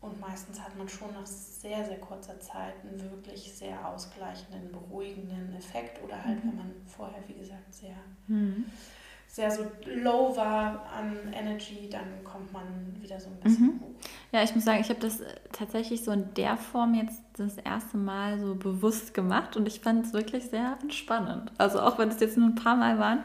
Und 0.00 0.20
meistens 0.20 0.60
hat 0.60 0.76
man 0.78 0.88
schon 0.88 1.12
nach 1.12 1.26
sehr, 1.26 1.84
sehr 1.84 1.98
kurzer 1.98 2.38
Zeit 2.38 2.74
einen 2.82 3.00
wirklich 3.00 3.52
sehr 3.52 3.84
ausgleichenden, 3.84 4.70
beruhigenden 4.70 5.56
Effekt. 5.56 6.00
Oder 6.04 6.24
halt, 6.24 6.44
mhm. 6.44 6.50
wenn 6.50 6.56
man 6.56 6.74
vorher, 6.86 7.20
wie 7.26 7.34
gesagt, 7.34 7.74
sehr 7.74 7.96
mhm 8.28 8.70
sehr 9.28 9.50
so 9.50 9.70
low 9.84 10.34
war 10.36 10.86
an 10.90 11.32
Energy, 11.32 11.88
dann 11.90 12.24
kommt 12.24 12.52
man 12.52 12.64
wieder 13.00 13.20
so 13.20 13.28
ein 13.28 13.36
bisschen 13.40 13.66
mhm. 13.66 13.80
hoch. 13.80 14.00
Ja, 14.32 14.42
ich 14.42 14.54
muss 14.54 14.64
sagen, 14.64 14.80
ich 14.80 14.88
habe 14.88 15.00
das 15.00 15.20
tatsächlich 15.52 16.02
so 16.02 16.10
in 16.10 16.32
der 16.34 16.56
Form 16.56 16.94
jetzt 16.94 17.20
das 17.36 17.58
erste 17.58 17.98
Mal 17.98 18.40
so 18.40 18.54
bewusst 18.54 19.14
gemacht 19.14 19.56
und 19.56 19.68
ich 19.68 19.80
fand 19.80 20.06
es 20.06 20.12
wirklich 20.12 20.44
sehr 20.46 20.78
entspannend. 20.82 21.52
Also 21.58 21.80
auch 21.80 21.98
wenn 21.98 22.08
es 22.08 22.20
jetzt 22.20 22.36
nur 22.36 22.48
ein 22.48 22.54
paar 22.54 22.76
Mal 22.76 22.98
waren, 22.98 23.22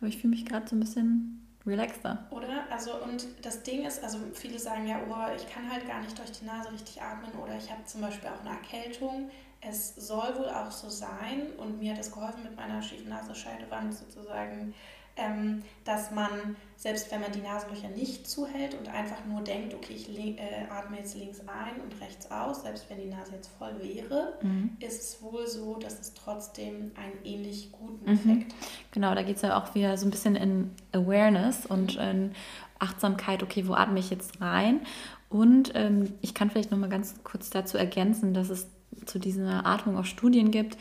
aber 0.00 0.08
ich 0.08 0.18
fühle 0.18 0.30
mich 0.30 0.46
gerade 0.46 0.66
so 0.66 0.74
ein 0.74 0.80
bisschen 0.80 1.46
relaxter. 1.66 2.26
Oder? 2.30 2.64
Also 2.70 2.94
und 3.02 3.26
das 3.42 3.62
Ding 3.62 3.84
ist, 3.84 4.02
also 4.02 4.18
viele 4.32 4.58
sagen 4.58 4.86
ja, 4.86 5.00
oh, 5.08 5.36
ich 5.36 5.48
kann 5.48 5.70
halt 5.70 5.86
gar 5.86 6.00
nicht 6.00 6.18
durch 6.18 6.32
die 6.32 6.44
Nase 6.44 6.72
richtig 6.72 7.00
atmen 7.00 7.30
oder 7.40 7.56
ich 7.56 7.70
habe 7.70 7.84
zum 7.84 8.00
Beispiel 8.00 8.30
auch 8.30 8.40
eine 8.40 8.56
Erkältung. 8.56 9.30
Es 9.60 9.94
soll 9.94 10.36
wohl 10.38 10.48
auch 10.48 10.72
so 10.72 10.88
sein 10.88 11.52
und 11.56 11.78
mir 11.78 11.92
hat 11.92 12.00
es 12.00 12.10
geholfen 12.10 12.42
mit 12.42 12.56
meiner 12.56 12.82
schiefen 12.82 13.10
Nasenscheidewand 13.10 13.94
sozusagen 13.94 14.74
ähm, 15.16 15.62
dass 15.84 16.10
man, 16.10 16.56
selbst 16.76 17.10
wenn 17.12 17.20
man 17.20 17.32
die 17.32 17.40
Nasenlöcher 17.40 17.88
nicht 17.88 18.28
zuhält 18.28 18.74
und 18.74 18.88
einfach 18.88 19.24
nur 19.26 19.42
denkt, 19.42 19.74
okay, 19.74 19.94
ich 19.94 20.08
äh, 20.18 20.38
atme 20.70 20.98
jetzt 20.98 21.16
links 21.16 21.40
ein 21.40 21.80
und 21.82 22.00
rechts 22.00 22.30
aus, 22.30 22.62
selbst 22.62 22.88
wenn 22.88 22.98
die 22.98 23.06
Nase 23.06 23.32
jetzt 23.32 23.50
voll 23.58 23.74
wäre, 23.80 24.38
mhm. 24.42 24.76
ist 24.80 25.02
es 25.02 25.22
wohl 25.22 25.46
so, 25.46 25.76
dass 25.76 26.00
es 26.00 26.14
trotzdem 26.14 26.92
einen 26.96 27.24
ähnlich 27.24 27.72
guten 27.72 28.04
mhm. 28.04 28.16
Effekt 28.16 28.52
hat. 28.52 28.68
Genau, 28.92 29.14
da 29.14 29.22
geht 29.22 29.36
es 29.36 29.42
ja 29.42 29.60
auch 29.60 29.74
wieder 29.74 29.96
so 29.96 30.06
ein 30.06 30.10
bisschen 30.10 30.36
in 30.36 30.70
Awareness 30.92 31.66
und 31.66 31.96
in 31.96 32.32
Achtsamkeit, 32.78 33.42
okay, 33.42 33.68
wo 33.68 33.74
atme 33.74 33.98
ich 33.98 34.10
jetzt 34.10 34.40
rein? 34.40 34.80
Und 35.28 35.72
ähm, 35.74 36.12
ich 36.20 36.34
kann 36.34 36.50
vielleicht 36.50 36.70
noch 36.70 36.78
mal 36.78 36.90
ganz 36.90 37.14
kurz 37.24 37.48
dazu 37.48 37.78
ergänzen, 37.78 38.34
dass 38.34 38.50
es 38.50 38.66
zu 39.06 39.18
dieser 39.18 39.64
Atmung 39.66 39.96
auch 39.96 40.04
Studien 40.04 40.50
gibt, 40.50 40.76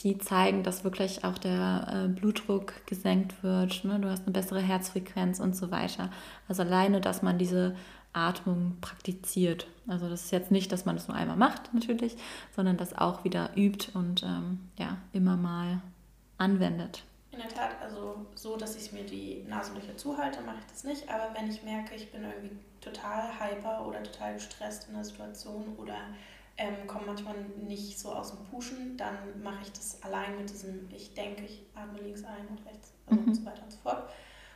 die 0.00 0.18
zeigen, 0.18 0.62
dass 0.62 0.84
wirklich 0.84 1.24
auch 1.24 1.38
der 1.38 2.06
äh, 2.06 2.08
Blutdruck 2.08 2.74
gesenkt 2.86 3.42
wird, 3.42 3.84
ne? 3.84 3.98
du 3.98 4.10
hast 4.10 4.24
eine 4.24 4.32
bessere 4.32 4.60
Herzfrequenz 4.60 5.40
und 5.40 5.56
so 5.56 5.70
weiter. 5.70 6.10
Also 6.48 6.62
alleine, 6.62 7.00
dass 7.00 7.22
man 7.22 7.38
diese 7.38 7.74
Atmung 8.12 8.76
praktiziert. 8.80 9.66
Also 9.86 10.08
das 10.08 10.24
ist 10.24 10.32
jetzt 10.32 10.50
nicht, 10.50 10.72
dass 10.72 10.84
man 10.84 10.96
es 10.96 11.08
nur 11.08 11.16
einmal 11.16 11.36
macht 11.36 11.72
natürlich, 11.72 12.16
sondern 12.54 12.76
das 12.76 12.96
auch 12.96 13.24
wieder 13.24 13.50
übt 13.56 13.92
und 13.94 14.22
ähm, 14.22 14.60
ja, 14.78 14.98
immer 15.12 15.36
mal 15.36 15.80
anwendet. 16.38 17.04
In 17.30 17.38
der 17.38 17.48
Tat, 17.48 17.70
also 17.82 18.26
so, 18.34 18.56
dass 18.56 18.76
ich 18.76 18.92
mir 18.92 19.04
die 19.04 19.44
Nasenlöcher 19.46 19.96
zuhalte, 19.96 20.40
mache 20.42 20.56
ich 20.60 20.66
das 20.66 20.84
nicht. 20.84 21.08
Aber 21.10 21.34
wenn 21.38 21.50
ich 21.50 21.62
merke, 21.62 21.94
ich 21.94 22.10
bin 22.10 22.22
irgendwie 22.24 22.56
total 22.80 23.28
hyper 23.38 23.86
oder 23.86 24.02
total 24.02 24.34
gestresst 24.34 24.88
in 24.88 24.94
der 24.94 25.04
Situation 25.04 25.76
oder 25.76 25.96
ähm, 26.58 26.86
komme 26.86 27.06
manchmal 27.06 27.34
nicht 27.66 27.98
so 27.98 28.10
aus 28.10 28.30
dem 28.30 28.44
Pushen, 28.46 28.96
dann 28.96 29.42
mache 29.42 29.62
ich 29.62 29.72
das 29.72 30.02
allein 30.02 30.36
mit 30.38 30.50
diesem, 30.50 30.88
ich 30.94 31.14
denke, 31.14 31.44
ich 31.44 31.66
atme 31.74 32.00
links 32.00 32.24
ein 32.24 32.46
und 32.48 32.64
rechts 32.66 32.92
also 33.06 33.20
mhm. 33.20 33.28
und 33.28 33.34
so 33.34 33.44
weiter 33.44 33.62
und 33.62 33.72
so 33.72 33.78
fort. 33.78 34.08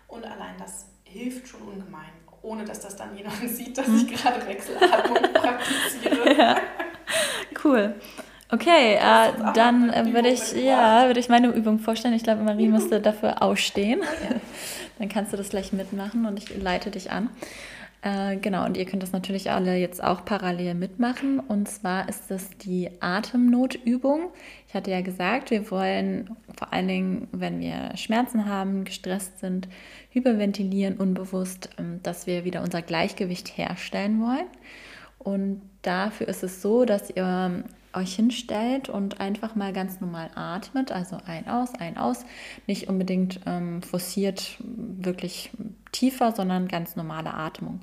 Und 0.08 0.24
allein 0.24 0.56
das 0.58 0.86
hilft 1.04 1.48
schon 1.48 1.62
ungemein, 1.62 2.12
ohne 2.42 2.64
dass 2.64 2.80
das 2.80 2.96
dann 2.96 3.16
jemand 3.16 3.36
sieht, 3.48 3.76
dass 3.76 3.88
ich 3.88 4.06
gerade 4.08 4.46
Wechselatmung 4.46 5.18
praktiziere. 5.34 6.36
Ja. 6.36 6.56
Cool. 7.62 7.94
Okay, 8.52 8.94
äh, 8.94 9.52
dann 9.54 9.90
äh, 9.90 10.12
würde 10.12 10.28
ich, 10.28 10.52
ja, 10.54 11.06
würde 11.06 11.20
ich 11.20 11.28
meine 11.28 11.48
Übung 11.48 11.78
vorstellen. 11.78 12.14
Ich 12.14 12.24
glaube, 12.24 12.42
Marie 12.42 12.66
müsste 12.66 13.00
dafür 13.00 13.42
ausstehen. 13.42 14.00
Oh, 14.02 14.24
ja. 14.24 14.40
Dann 14.98 15.08
kannst 15.08 15.32
du 15.32 15.38
das 15.38 15.48
gleich 15.48 15.72
mitmachen 15.72 16.26
und 16.26 16.36
ich 16.36 16.54
leite 16.58 16.90
dich 16.90 17.10
an. 17.10 17.30
Äh, 18.02 18.36
genau, 18.38 18.64
und 18.64 18.78
ihr 18.78 18.86
könnt 18.86 19.02
das 19.02 19.12
natürlich 19.12 19.50
alle 19.50 19.76
jetzt 19.76 20.02
auch 20.02 20.24
parallel 20.24 20.74
mitmachen. 20.74 21.38
Und 21.38 21.68
zwar 21.68 22.08
ist 22.08 22.30
das 22.30 22.48
die 22.56 22.90
Atemnotübung. 23.00 24.30
Ich 24.66 24.74
hatte 24.74 24.90
ja 24.90 25.02
gesagt, 25.02 25.50
wir 25.50 25.70
wollen 25.70 26.34
vor 26.56 26.72
allen 26.72 26.88
Dingen, 26.88 27.28
wenn 27.32 27.60
wir 27.60 27.94
Schmerzen 27.96 28.46
haben, 28.46 28.84
gestresst 28.84 29.40
sind, 29.40 29.68
hyperventilieren, 30.10 30.96
unbewusst, 30.96 31.70
ähm, 31.78 32.00
dass 32.02 32.26
wir 32.26 32.44
wieder 32.44 32.62
unser 32.62 32.80
Gleichgewicht 32.80 33.56
herstellen 33.58 34.20
wollen. 34.20 34.46
Und 35.18 35.60
dafür 35.82 36.28
ist 36.28 36.42
es 36.42 36.62
so, 36.62 36.86
dass 36.86 37.10
ihr 37.10 37.64
euch 37.92 38.14
hinstellt 38.14 38.88
und 38.88 39.20
einfach 39.20 39.54
mal 39.54 39.72
ganz 39.72 40.00
normal 40.00 40.30
atmet, 40.34 40.92
also 40.92 41.18
ein 41.26 41.48
aus, 41.48 41.74
ein 41.74 41.96
aus, 41.96 42.24
nicht 42.66 42.88
unbedingt 42.88 43.40
ähm, 43.46 43.82
forciert 43.82 44.58
wirklich 44.60 45.50
tiefer, 45.92 46.32
sondern 46.32 46.68
ganz 46.68 46.96
normale 46.96 47.34
Atmung. 47.34 47.80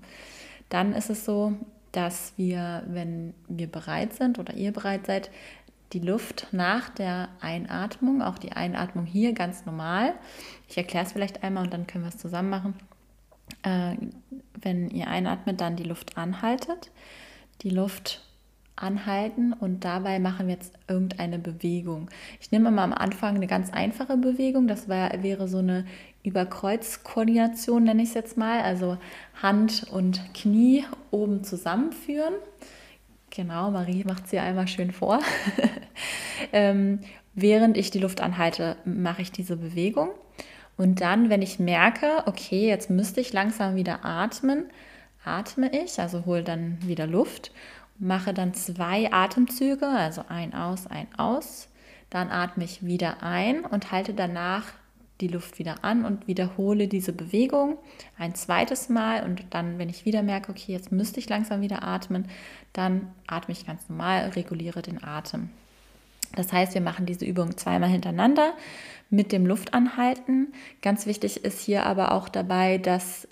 Dann 0.70 0.94
ist 0.94 1.10
es 1.10 1.26
so, 1.26 1.54
dass 1.92 2.34
wir, 2.38 2.84
wenn 2.88 3.34
wir 3.48 3.68
bereit 3.68 4.14
sind 4.14 4.40
oder 4.40 4.54
ihr 4.54 4.72
bereit 4.72 5.08
seid, 5.08 5.32
die 5.94 6.00
Luft 6.00 6.48
nach 6.52 6.90
der 6.90 7.30
Einatmung, 7.40 8.22
auch 8.22 8.38
die 8.38 8.52
Einatmung 8.52 9.06
hier 9.06 9.34
ganz 9.34 9.66
normal. 9.66 10.14
Ich 10.68 10.78
erkläre 10.78 11.06
es 11.06 11.14
vielleicht 11.14 11.44
einmal 11.44 11.64
und 11.64 11.74
dann 11.74 11.88
können 11.88 12.04
wir 12.04 12.10
es 12.10 12.18
zusammen 12.18 12.50
machen. 12.50 12.74
Äh, 13.64 13.96
wenn 14.62 14.90
ihr 14.90 15.08
einatmet, 15.08 15.62
dann 15.62 15.78
die 15.78 15.84
Luft 15.84 16.18
anhaltet, 16.18 16.92
die 17.62 17.70
Luft 17.70 18.27
anhalten 18.78 19.54
und 19.54 19.84
dabei 19.84 20.20
machen 20.20 20.48
wir 20.48 20.56
jetzt 20.56 20.74
irgendeine 20.88 21.40
Bewegung. 21.40 22.10
Ich 22.40 22.52
nehme 22.52 22.72
mal 22.72 22.84
am 22.84 22.94
Anfang 22.94 23.36
eine 23.36 23.48
ganz 23.48 23.72
einfache 23.72 24.18
Bewegung. 24.18 24.68
Das 24.68 24.88
wär, 24.88 25.22
wäre 25.22 25.48
so 25.48 25.58
eine 25.58 25.86
Überkreuzkoordination, 26.24 27.84
nenne 27.84 28.04
ich 28.04 28.10
es 28.10 28.16
jetzt 28.16 28.38
mal. 28.38 28.62
Also 28.62 28.98
Hand 29.42 29.88
und 29.92 30.34
Knie 30.34 30.86
oben 31.12 31.44
zusammenführen. 31.44 32.34
Genau, 33.30 33.72
Marie 33.72 34.04
macht 34.04 34.28
sie 34.28 34.40
einmal 34.40 34.68
schön 34.68 34.92
vor. 34.92 35.20
ähm, 36.54 37.00
während 37.34 37.78
ich 37.78 37.92
die 37.92 38.00
Luft 38.00 38.22
anhalte, 38.22 38.78
mache 38.86 39.22
ich 39.22 39.32
diese 39.32 39.58
Bewegung. 39.58 40.10
Und 40.78 41.02
dann, 41.02 41.30
wenn 41.30 41.42
ich 41.42 41.60
merke, 41.60 42.24
okay, 42.28 42.68
jetzt 42.68 42.90
müsste 42.90 43.20
ich 43.20 43.34
langsam 43.34 43.76
wieder 43.76 44.06
atmen, 44.06 44.66
atme 45.26 45.72
ich, 45.74 46.00
also 46.00 46.26
hole 46.26 46.44
dann 46.44 46.78
wieder 46.82 47.08
Luft 47.08 47.52
mache 48.00 48.34
dann 48.34 48.54
zwei 48.54 49.12
Atemzüge, 49.12 49.88
also 49.88 50.24
ein 50.30 50.54
aus, 50.54 50.88
ein 50.88 51.08
aus. 51.18 51.70
Dann 52.10 52.30
atme 52.30 52.64
ich 52.64 52.86
wieder 52.86 53.24
ein 53.24 53.66
und 53.66 53.92
halte 53.92 54.14
danach 54.14 54.64
die 55.20 55.28
Luft 55.28 55.60
wieder 55.60 55.84
an 55.84 56.06
und 56.06 56.28
wiederhole 56.28 56.88
diese 56.88 57.12
Bewegung 57.12 57.78
ein 58.18 58.36
zweites 58.36 58.88
Mal 58.88 59.24
und 59.24 59.46
dann, 59.50 59.80
wenn 59.80 59.90
ich 59.90 60.06
wieder 60.06 60.22
merke, 60.22 60.52
okay, 60.52 60.72
jetzt 60.72 60.92
müsste 60.92 61.20
ich 61.20 61.28
langsam 61.28 61.62
wieder 61.62 61.84
atmen, 61.84 62.28
dann 62.74 63.12
atme 63.26 63.54
ich 63.54 63.66
ganz 63.66 63.90
normal, 63.90 64.30
reguliere 64.36 64.82
den 64.82 65.04
Atem. 65.04 65.50
Das 66.36 66.54
heißt, 66.54 66.74
wir 66.74 66.82
machen 66.82 67.06
diese 67.06 67.26
Übung 67.26 67.58
zweimal 67.58 67.90
hintereinander 67.90 68.54
mit 69.10 69.32
dem 69.32 69.46
Luftanhalten. 69.46 70.54
Ganz 70.82 71.06
wichtig 71.06 71.44
ist 71.44 71.62
hier 71.62 71.86
aber 71.86 72.12
auch 72.12 72.30
dabei, 72.30 72.78
dass 72.78 73.28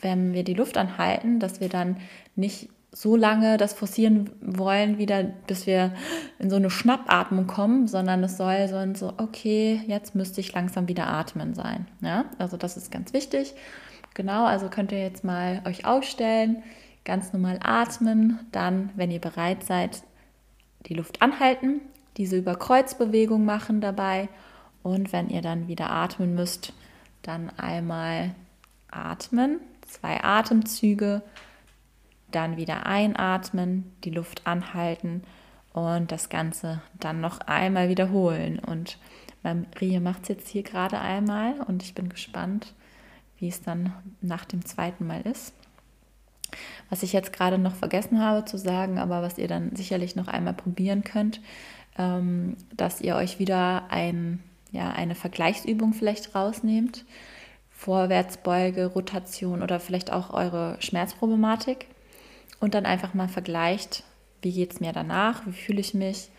wenn 0.00 0.32
wir 0.32 0.44
die 0.44 0.54
Luft 0.54 0.76
anhalten, 0.76 1.40
dass 1.40 1.60
wir 1.60 1.68
dann 1.68 1.98
nicht 2.36 2.68
so 2.92 3.16
lange 3.16 3.58
das 3.58 3.74
forcieren 3.74 4.30
wollen, 4.40 4.98
wieder, 4.98 5.22
bis 5.22 5.66
wir 5.66 5.92
in 6.38 6.50
so 6.50 6.56
eine 6.56 6.70
Schnappatmung 6.70 7.46
kommen, 7.46 7.86
sondern 7.86 8.24
es 8.24 8.36
soll 8.36 8.68
so, 8.94 9.12
okay, 9.18 9.82
jetzt 9.86 10.14
müsste 10.14 10.40
ich 10.40 10.52
langsam 10.52 10.88
wieder 10.88 11.06
atmen 11.06 11.54
sein. 11.54 11.86
Ja? 12.00 12.24
Also 12.38 12.56
das 12.56 12.76
ist 12.76 12.90
ganz 12.90 13.12
wichtig. 13.12 13.54
Genau, 14.14 14.46
also 14.46 14.68
könnt 14.68 14.90
ihr 14.90 15.00
jetzt 15.00 15.22
mal 15.22 15.62
euch 15.64 15.84
aufstellen, 15.84 16.62
ganz 17.04 17.32
normal 17.32 17.60
atmen, 17.62 18.40
dann, 18.52 18.90
wenn 18.96 19.10
ihr 19.10 19.20
bereit 19.20 19.64
seid, 19.64 20.02
die 20.86 20.94
Luft 20.94 21.22
anhalten, 21.22 21.80
diese 22.16 22.36
Überkreuzbewegung 22.36 23.44
machen 23.44 23.80
dabei 23.80 24.28
und 24.82 25.12
wenn 25.12 25.28
ihr 25.28 25.42
dann 25.42 25.68
wieder 25.68 25.90
atmen 25.90 26.34
müsst, 26.34 26.72
dann 27.22 27.50
einmal 27.58 28.34
atmen, 28.90 29.60
zwei 29.86 30.22
Atemzüge 30.22 31.22
dann 32.30 32.56
wieder 32.56 32.86
einatmen, 32.86 33.92
die 34.04 34.10
Luft 34.10 34.46
anhalten 34.46 35.22
und 35.72 36.12
das 36.12 36.28
Ganze 36.28 36.82
dann 36.98 37.20
noch 37.20 37.40
einmal 37.40 37.88
wiederholen. 37.88 38.58
Und 38.58 38.98
Maria 39.42 40.00
macht 40.00 40.22
es 40.22 40.28
jetzt 40.28 40.48
hier 40.48 40.62
gerade 40.62 40.98
einmal 40.98 41.60
und 41.60 41.82
ich 41.82 41.94
bin 41.94 42.08
gespannt, 42.08 42.74
wie 43.38 43.48
es 43.48 43.62
dann 43.62 43.92
nach 44.20 44.44
dem 44.44 44.64
zweiten 44.64 45.06
Mal 45.06 45.22
ist. 45.22 45.54
Was 46.90 47.02
ich 47.02 47.12
jetzt 47.12 47.32
gerade 47.32 47.58
noch 47.58 47.74
vergessen 47.74 48.20
habe 48.20 48.44
zu 48.44 48.56
sagen, 48.56 48.98
aber 48.98 49.22
was 49.22 49.38
ihr 49.38 49.48
dann 49.48 49.76
sicherlich 49.76 50.16
noch 50.16 50.28
einmal 50.28 50.54
probieren 50.54 51.04
könnt, 51.04 51.40
ähm, 51.98 52.56
dass 52.74 53.00
ihr 53.00 53.16
euch 53.16 53.38
wieder 53.38 53.84
ein, 53.90 54.42
ja, 54.72 54.90
eine 54.90 55.14
Vergleichsübung 55.14 55.92
vielleicht 55.92 56.34
rausnehmt. 56.34 57.04
Vorwärtsbeuge, 57.70 58.86
Rotation 58.86 59.62
oder 59.62 59.78
vielleicht 59.78 60.10
auch 60.10 60.30
eure 60.30 60.76
Schmerzproblematik 60.80 61.86
und 62.60 62.74
dann 62.74 62.86
einfach 62.86 63.14
mal 63.14 63.28
vergleicht, 63.28 64.04
wie 64.42 64.52
geht 64.52 64.72
es 64.72 64.80
mir 64.80 64.92
danach, 64.92 65.46
wie 65.46 65.52
fühle 65.52 65.80
ich 65.80 65.94
mich, 65.94 66.30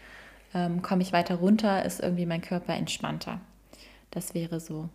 ähm, 0.54 0.82
komme 0.82 1.02
ich 1.02 1.14
weiter 1.14 1.36
runter, 1.36 1.86
ist 1.86 2.00
irgendwie 2.00 2.26
mein 2.26 2.42
Körper 2.42 2.74
entspannter. 2.74 3.40
Das 4.12 4.34
wäre 4.34 4.60
so 4.60 4.90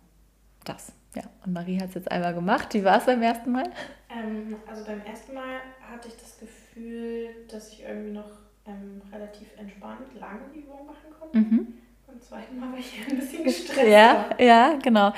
das. 0.65 0.91
Ja, 1.15 1.23
und 1.45 1.53
Marie 1.53 1.79
hat 1.79 1.89
es 1.89 1.95
jetzt 1.95 2.11
einmal 2.11 2.33
gemacht. 2.33 2.73
Wie 2.73 2.83
war 2.83 2.97
es 2.97 3.05
beim 3.05 3.21
ersten 3.21 3.51
Mal? 3.51 3.69
Ähm, 4.09 4.57
also 4.69 4.83
beim 4.83 5.01
ersten 5.01 5.33
Mal 5.33 5.61
hatte 5.89 6.09
ich 6.09 6.15
das 6.17 6.37
Gefühl, 6.39 7.29
dass 7.49 7.71
ich 7.71 7.83
irgendwie 7.83 8.11
noch 8.11 8.31
ähm, 8.67 9.01
relativ 9.13 9.47
entspannt 9.57 10.13
lange 10.19 10.41
Übungen 10.53 10.85
machen 10.85 11.09
konnte. 11.17 11.37
Mhm. 11.37 11.73
Beim 12.05 12.21
zweiten 12.21 12.59
Mal 12.59 12.71
war 12.71 12.79
ich 12.79 12.91
ein 13.07 13.15
bisschen 13.15 13.43
gestresst. 13.43 13.87
Ja, 13.87 14.29
ja, 14.39 14.77
genau. 14.83 15.13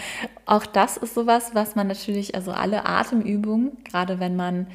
Auch 0.45 0.65
das 0.67 0.97
ist 0.97 1.15
sowas, 1.15 1.51
was 1.55 1.75
man 1.75 1.87
natürlich, 1.87 2.35
also 2.35 2.51
alle 2.51 2.85
Atemübungen, 2.85 3.83
gerade 3.83 4.19
wenn 4.19 4.35
man 4.35 4.67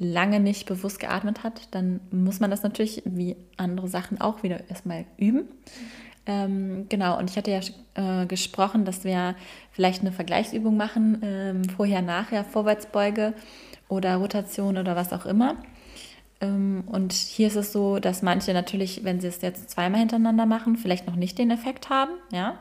lange 0.00 0.40
nicht 0.40 0.66
bewusst 0.66 0.98
geatmet 0.98 1.44
hat, 1.44 1.68
dann 1.70 2.00
muss 2.10 2.40
man 2.40 2.50
das 2.50 2.62
natürlich 2.62 3.02
wie 3.04 3.36
andere 3.56 3.88
Sachen 3.88 4.20
auch 4.20 4.42
wieder 4.42 4.68
erstmal 4.68 5.04
üben. 5.18 5.44
Ähm, 6.26 6.86
genau, 6.88 7.18
und 7.18 7.30
ich 7.30 7.36
hatte 7.36 7.50
ja 7.50 7.60
äh, 7.94 8.26
gesprochen, 8.26 8.84
dass 8.84 9.04
wir 9.04 9.36
vielleicht 9.72 10.00
eine 10.00 10.12
Vergleichsübung 10.12 10.76
machen, 10.76 11.18
ähm, 11.22 11.64
vorher, 11.64 12.02
nachher, 12.02 12.44
Vorwärtsbeuge 12.44 13.34
oder 13.88 14.16
Rotation 14.16 14.78
oder 14.78 14.96
was 14.96 15.12
auch 15.12 15.26
immer. 15.26 15.56
Ähm, 16.40 16.84
und 16.86 17.12
hier 17.12 17.48
ist 17.48 17.56
es 17.56 17.72
so, 17.72 17.98
dass 17.98 18.22
manche 18.22 18.52
natürlich, 18.52 19.04
wenn 19.04 19.20
sie 19.20 19.28
es 19.28 19.42
jetzt 19.42 19.70
zweimal 19.70 20.00
hintereinander 20.00 20.46
machen, 20.46 20.76
vielleicht 20.76 21.06
noch 21.06 21.16
nicht 21.16 21.38
den 21.38 21.50
Effekt 21.50 21.90
haben. 21.90 22.12
Ja, 22.32 22.58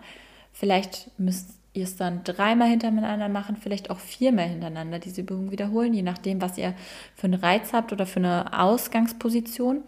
vielleicht 0.51 1.11
müsst 1.19 1.58
ihr 1.73 1.83
es 1.83 1.95
dann 1.95 2.23
dreimal 2.23 2.67
hintereinander 2.67 3.29
machen, 3.29 3.55
vielleicht 3.55 3.89
auch 3.89 3.99
viermal 3.99 4.47
hintereinander 4.47 4.99
diese 4.99 5.21
Übung 5.21 5.51
wiederholen, 5.51 5.93
je 5.93 6.01
nachdem, 6.01 6.41
was 6.41 6.57
ihr 6.57 6.73
für 7.15 7.27
einen 7.27 7.39
Reiz 7.39 7.73
habt 7.73 7.93
oder 7.93 8.05
für 8.05 8.19
eine 8.19 8.59
Ausgangsposition. 8.59 9.83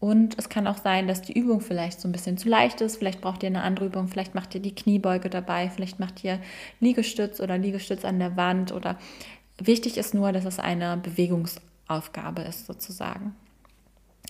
Und 0.00 0.38
es 0.38 0.48
kann 0.48 0.68
auch 0.68 0.78
sein, 0.78 1.08
dass 1.08 1.22
die 1.22 1.36
Übung 1.36 1.60
vielleicht 1.60 2.00
so 2.00 2.08
ein 2.08 2.12
bisschen 2.12 2.38
zu 2.38 2.48
leicht 2.48 2.80
ist. 2.80 2.98
Vielleicht 2.98 3.20
braucht 3.20 3.42
ihr 3.42 3.48
eine 3.48 3.62
andere 3.62 3.86
Übung. 3.86 4.06
Vielleicht 4.06 4.34
macht 4.34 4.54
ihr 4.54 4.62
die 4.62 4.74
Kniebeuge 4.74 5.28
dabei. 5.28 5.70
Vielleicht 5.70 5.98
macht 5.98 6.22
ihr 6.22 6.38
Liegestütz 6.78 7.40
oder 7.40 7.58
Liegestütz 7.58 8.04
an 8.04 8.20
der 8.20 8.36
Wand. 8.36 8.70
Oder 8.70 8.96
wichtig 9.58 9.98
ist 9.98 10.14
nur, 10.14 10.30
dass 10.30 10.44
es 10.44 10.60
eine 10.60 10.98
Bewegungsaufgabe 10.98 12.42
ist, 12.42 12.66
sozusagen. 12.66 13.34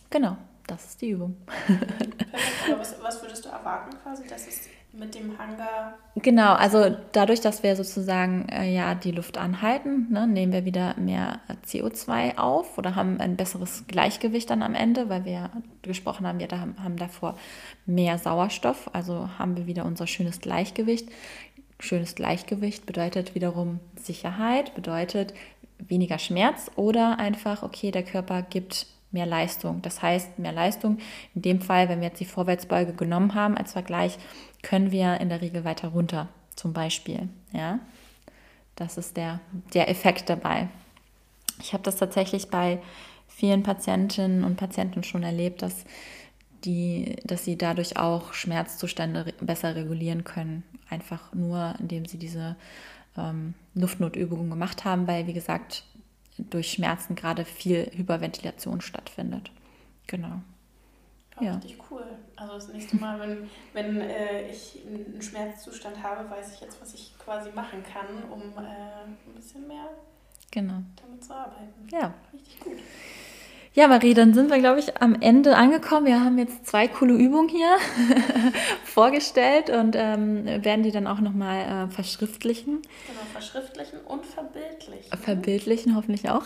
Genau, 0.09 0.37
das 0.65 0.85
ist 0.85 1.01
die 1.03 1.11
Übung. 1.11 1.37
was, 2.75 2.95
was 3.03 3.21
würdest 3.21 3.45
du 3.45 3.49
erwarten 3.49 3.95
quasi, 4.01 4.27
dass 4.27 4.47
es 4.47 4.61
mit 4.91 5.15
dem 5.15 5.37
Hangar. 5.37 5.97
Genau, 6.15 6.53
also 6.53 6.95
dadurch, 7.11 7.41
dass 7.41 7.63
wir 7.63 7.75
sozusagen 7.75 8.49
äh, 8.49 8.73
ja 8.73 8.95
die 8.95 9.11
Luft 9.11 9.37
anhalten, 9.37 10.07
ne, 10.09 10.27
nehmen 10.27 10.51
wir 10.51 10.65
wieder 10.65 10.95
mehr 10.97 11.39
CO2 11.67 12.37
auf 12.37 12.77
oder 12.77 12.95
haben 12.95 13.19
ein 13.19 13.35
besseres 13.37 13.85
Gleichgewicht 13.87 14.49
dann 14.49 14.63
am 14.63 14.75
Ende, 14.75 15.09
weil 15.09 15.25
wir 15.25 15.51
gesprochen 15.81 16.25
haben, 16.27 16.39
wir 16.39 16.47
da 16.47 16.59
haben 16.59 16.97
davor 16.97 17.37
mehr 17.85 18.17
Sauerstoff, 18.17 18.89
also 18.93 19.29
haben 19.37 19.55
wir 19.55 19.67
wieder 19.67 19.85
unser 19.85 20.07
schönes 20.07 20.41
Gleichgewicht. 20.41 21.07
Schönes 21.79 22.15
Gleichgewicht 22.15 22.85
bedeutet 22.85 23.35
wiederum 23.35 23.79
Sicherheit, 23.95 24.75
bedeutet 24.75 25.33
weniger 25.77 26.19
Schmerz 26.19 26.69
oder 26.75 27.19
einfach, 27.19 27.63
okay, 27.63 27.91
der 27.91 28.03
Körper 28.03 28.41
gibt 28.41 28.85
mehr 29.11 29.25
Leistung. 29.25 29.81
Das 29.81 30.01
heißt, 30.01 30.39
mehr 30.39 30.51
Leistung, 30.51 30.99
in 31.35 31.41
dem 31.41 31.61
Fall, 31.61 31.89
wenn 31.89 32.01
wir 32.01 32.09
jetzt 32.09 32.19
die 32.19 32.25
Vorwärtsbeuge 32.25 32.93
genommen 32.93 33.33
haben 33.33 33.57
als 33.57 33.73
Vergleich, 33.73 34.17
können 34.61 34.91
wir 34.91 35.19
in 35.19 35.29
der 35.29 35.41
Regel 35.41 35.63
weiter 35.63 35.89
runter, 35.89 36.27
zum 36.55 36.73
Beispiel. 36.73 37.29
Ja? 37.51 37.79
Das 38.75 38.97
ist 38.97 39.17
der, 39.17 39.39
der 39.73 39.89
Effekt 39.89 40.29
dabei. 40.29 40.69
Ich 41.61 41.73
habe 41.73 41.83
das 41.83 41.97
tatsächlich 41.97 42.49
bei 42.49 42.79
vielen 43.27 43.63
Patientinnen 43.63 44.43
und 44.43 44.57
Patienten 44.57 45.03
schon 45.03 45.23
erlebt, 45.23 45.61
dass, 45.61 45.85
die, 46.63 47.17
dass 47.23 47.45
sie 47.45 47.57
dadurch 47.57 47.97
auch 47.97 48.33
Schmerzzustände 48.33 49.33
besser 49.41 49.75
regulieren 49.75 50.23
können. 50.23 50.63
Einfach 50.89 51.33
nur, 51.33 51.75
indem 51.79 52.05
sie 52.05 52.17
diese 52.17 52.55
ähm, 53.17 53.53
Luftnotübungen 53.75 54.49
gemacht 54.49 54.85
haben, 54.85 55.07
weil, 55.07 55.27
wie 55.27 55.33
gesagt, 55.33 55.83
durch 56.49 56.71
Schmerzen 56.71 57.15
gerade 57.15 57.45
viel 57.45 57.91
Hyperventilation 57.95 58.81
stattfindet. 58.81 59.51
Genau. 60.07 60.41
Ja. 61.39 61.55
Richtig 61.55 61.77
cool. 61.89 62.03
Also 62.35 62.53
das 62.53 62.67
nächste 62.69 62.97
Mal, 62.97 63.19
wenn, 63.19 63.49
wenn 63.73 64.01
äh, 64.01 64.49
ich 64.49 64.79
einen 64.85 65.21
Schmerzzustand 65.21 66.01
habe, 66.03 66.29
weiß 66.29 66.55
ich 66.55 66.61
jetzt, 66.61 66.81
was 66.81 66.93
ich 66.93 67.13
quasi 67.17 67.51
machen 67.51 67.83
kann, 67.83 68.23
um 68.29 68.41
äh, 68.57 69.05
ein 69.05 69.35
bisschen 69.35 69.67
mehr 69.67 69.89
genau. 70.51 70.81
damit 71.01 71.23
zu 71.23 71.33
arbeiten. 71.33 71.87
Ja. 71.91 72.13
Richtig 72.33 72.59
gut. 72.59 72.77
Ja, 73.73 73.87
Marie, 73.87 74.15
dann 74.15 74.33
sind 74.33 74.49
wir, 74.49 74.57
glaube 74.57 74.79
ich, 74.79 74.99
am 74.99 75.15
Ende 75.21 75.55
angekommen. 75.55 76.07
Wir 76.07 76.23
haben 76.23 76.39
jetzt 76.39 76.65
zwei 76.65 76.87
coole 76.87 77.13
Übungen 77.13 77.49
hier 77.49 77.77
vorgestellt 78.83 79.69
und 79.69 79.95
ähm, 79.95 80.45
werden 80.63 80.81
die 80.81 80.91
dann 80.91 81.05
auch 81.05 81.19
nochmal 81.19 81.87
äh, 81.87 81.91
verschriftlichen. 81.91 82.81
Genau, 82.81 83.21
verschriftlichen 83.31 83.99
und 84.07 84.25
verbildlichen. 84.25 85.17
Verbildlichen 85.17 85.95
hoffentlich 85.95 86.29
auch. 86.29 86.43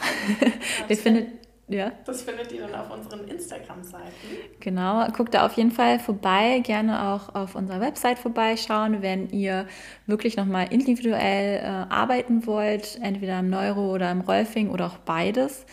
Ja, 0.89 0.95
findet, 0.95 1.27
ja. 1.69 1.91
Das 2.05 2.23
findet 2.23 2.51
ihr 2.51 2.67
dann 2.67 2.75
auf 2.75 2.91
unseren 2.91 3.25
Instagram-Seiten. 3.27 4.11
Genau, 4.59 5.07
guckt 5.15 5.33
da 5.33 5.45
auf 5.45 5.53
jeden 5.53 5.71
Fall 5.71 5.99
vorbei, 5.99 6.59
gerne 6.59 7.07
auch 7.07 7.33
auf 7.33 7.55
unserer 7.55 7.79
Website 7.79 8.19
vorbeischauen, 8.19 9.01
wenn 9.01 9.29
ihr 9.29 9.65
wirklich 10.05 10.35
nochmal 10.35 10.67
individuell 10.71 11.59
äh, 11.59 11.65
arbeiten 11.65 12.45
wollt, 12.45 12.99
entweder 13.01 13.39
im 13.39 13.49
Neuro 13.49 13.93
oder 13.93 14.11
im 14.11 14.21
Rolfing 14.21 14.69
oder 14.71 14.87
auch 14.87 14.97
beides, 14.97 15.65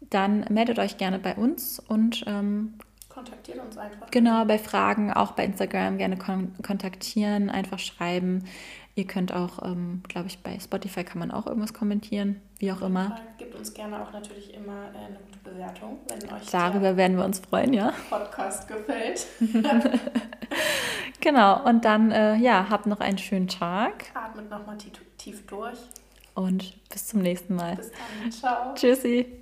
dann 0.00 0.44
meldet 0.50 0.78
euch 0.78 0.98
gerne 0.98 1.18
bei 1.18 1.34
uns 1.34 1.78
und 1.78 2.24
ähm, 2.26 2.74
Kontaktiert 3.08 3.58
uns 3.58 3.76
einfach. 3.76 4.10
genau 4.10 4.44
bei 4.44 4.58
Fragen 4.58 5.12
auch 5.12 5.32
bei 5.32 5.44
Instagram 5.44 5.98
gerne 5.98 6.16
kon 6.16 6.54
kontaktieren, 6.62 7.50
einfach 7.50 7.78
schreiben. 7.78 8.44
Ihr 8.96 9.06
könnt 9.06 9.32
auch, 9.32 9.62
ähm, 9.64 10.02
glaube 10.08 10.28
ich, 10.28 10.42
bei 10.42 10.58
Spotify 10.58 11.04
kann 11.04 11.18
man 11.18 11.30
auch 11.30 11.46
irgendwas 11.46 11.72
kommentieren, 11.72 12.40
wie 12.58 12.72
auch 12.72 12.82
immer. 12.82 13.18
Gebt 13.38 13.54
uns 13.54 13.72
gerne 13.72 14.02
auch 14.02 14.12
natürlich 14.12 14.52
immer 14.54 14.90
äh, 14.94 15.06
eine 15.06 15.18
gute 15.18 15.38
Bewertung, 15.44 15.98
wenn 16.08 16.32
euch 16.32 16.50
Darüber 16.50 16.96
werden 16.96 17.16
wir 17.16 17.24
uns 17.24 17.38
freuen, 17.38 17.72
ja. 17.72 17.92
der 18.10 18.16
Podcast 18.16 18.68
gefällt. 18.68 19.26
Genau, 21.20 21.62
und 21.64 21.84
dann, 21.84 22.10
äh, 22.10 22.36
ja, 22.36 22.66
habt 22.70 22.86
noch 22.86 23.00
einen 23.00 23.18
schönen 23.18 23.48
Tag 23.48 24.06
Atmet 24.14 24.48
nochmal 24.50 24.78
tief, 24.78 24.92
tief 25.18 25.46
durch. 25.46 25.78
und 26.34 26.74
bis 26.88 27.06
zum 27.06 27.20
nächsten 27.20 27.54
Mal. 27.54 27.76
Bis 27.76 27.90
dann. 27.90 28.32
Ciao. 28.32 28.74
Tschüssi. 28.74 29.39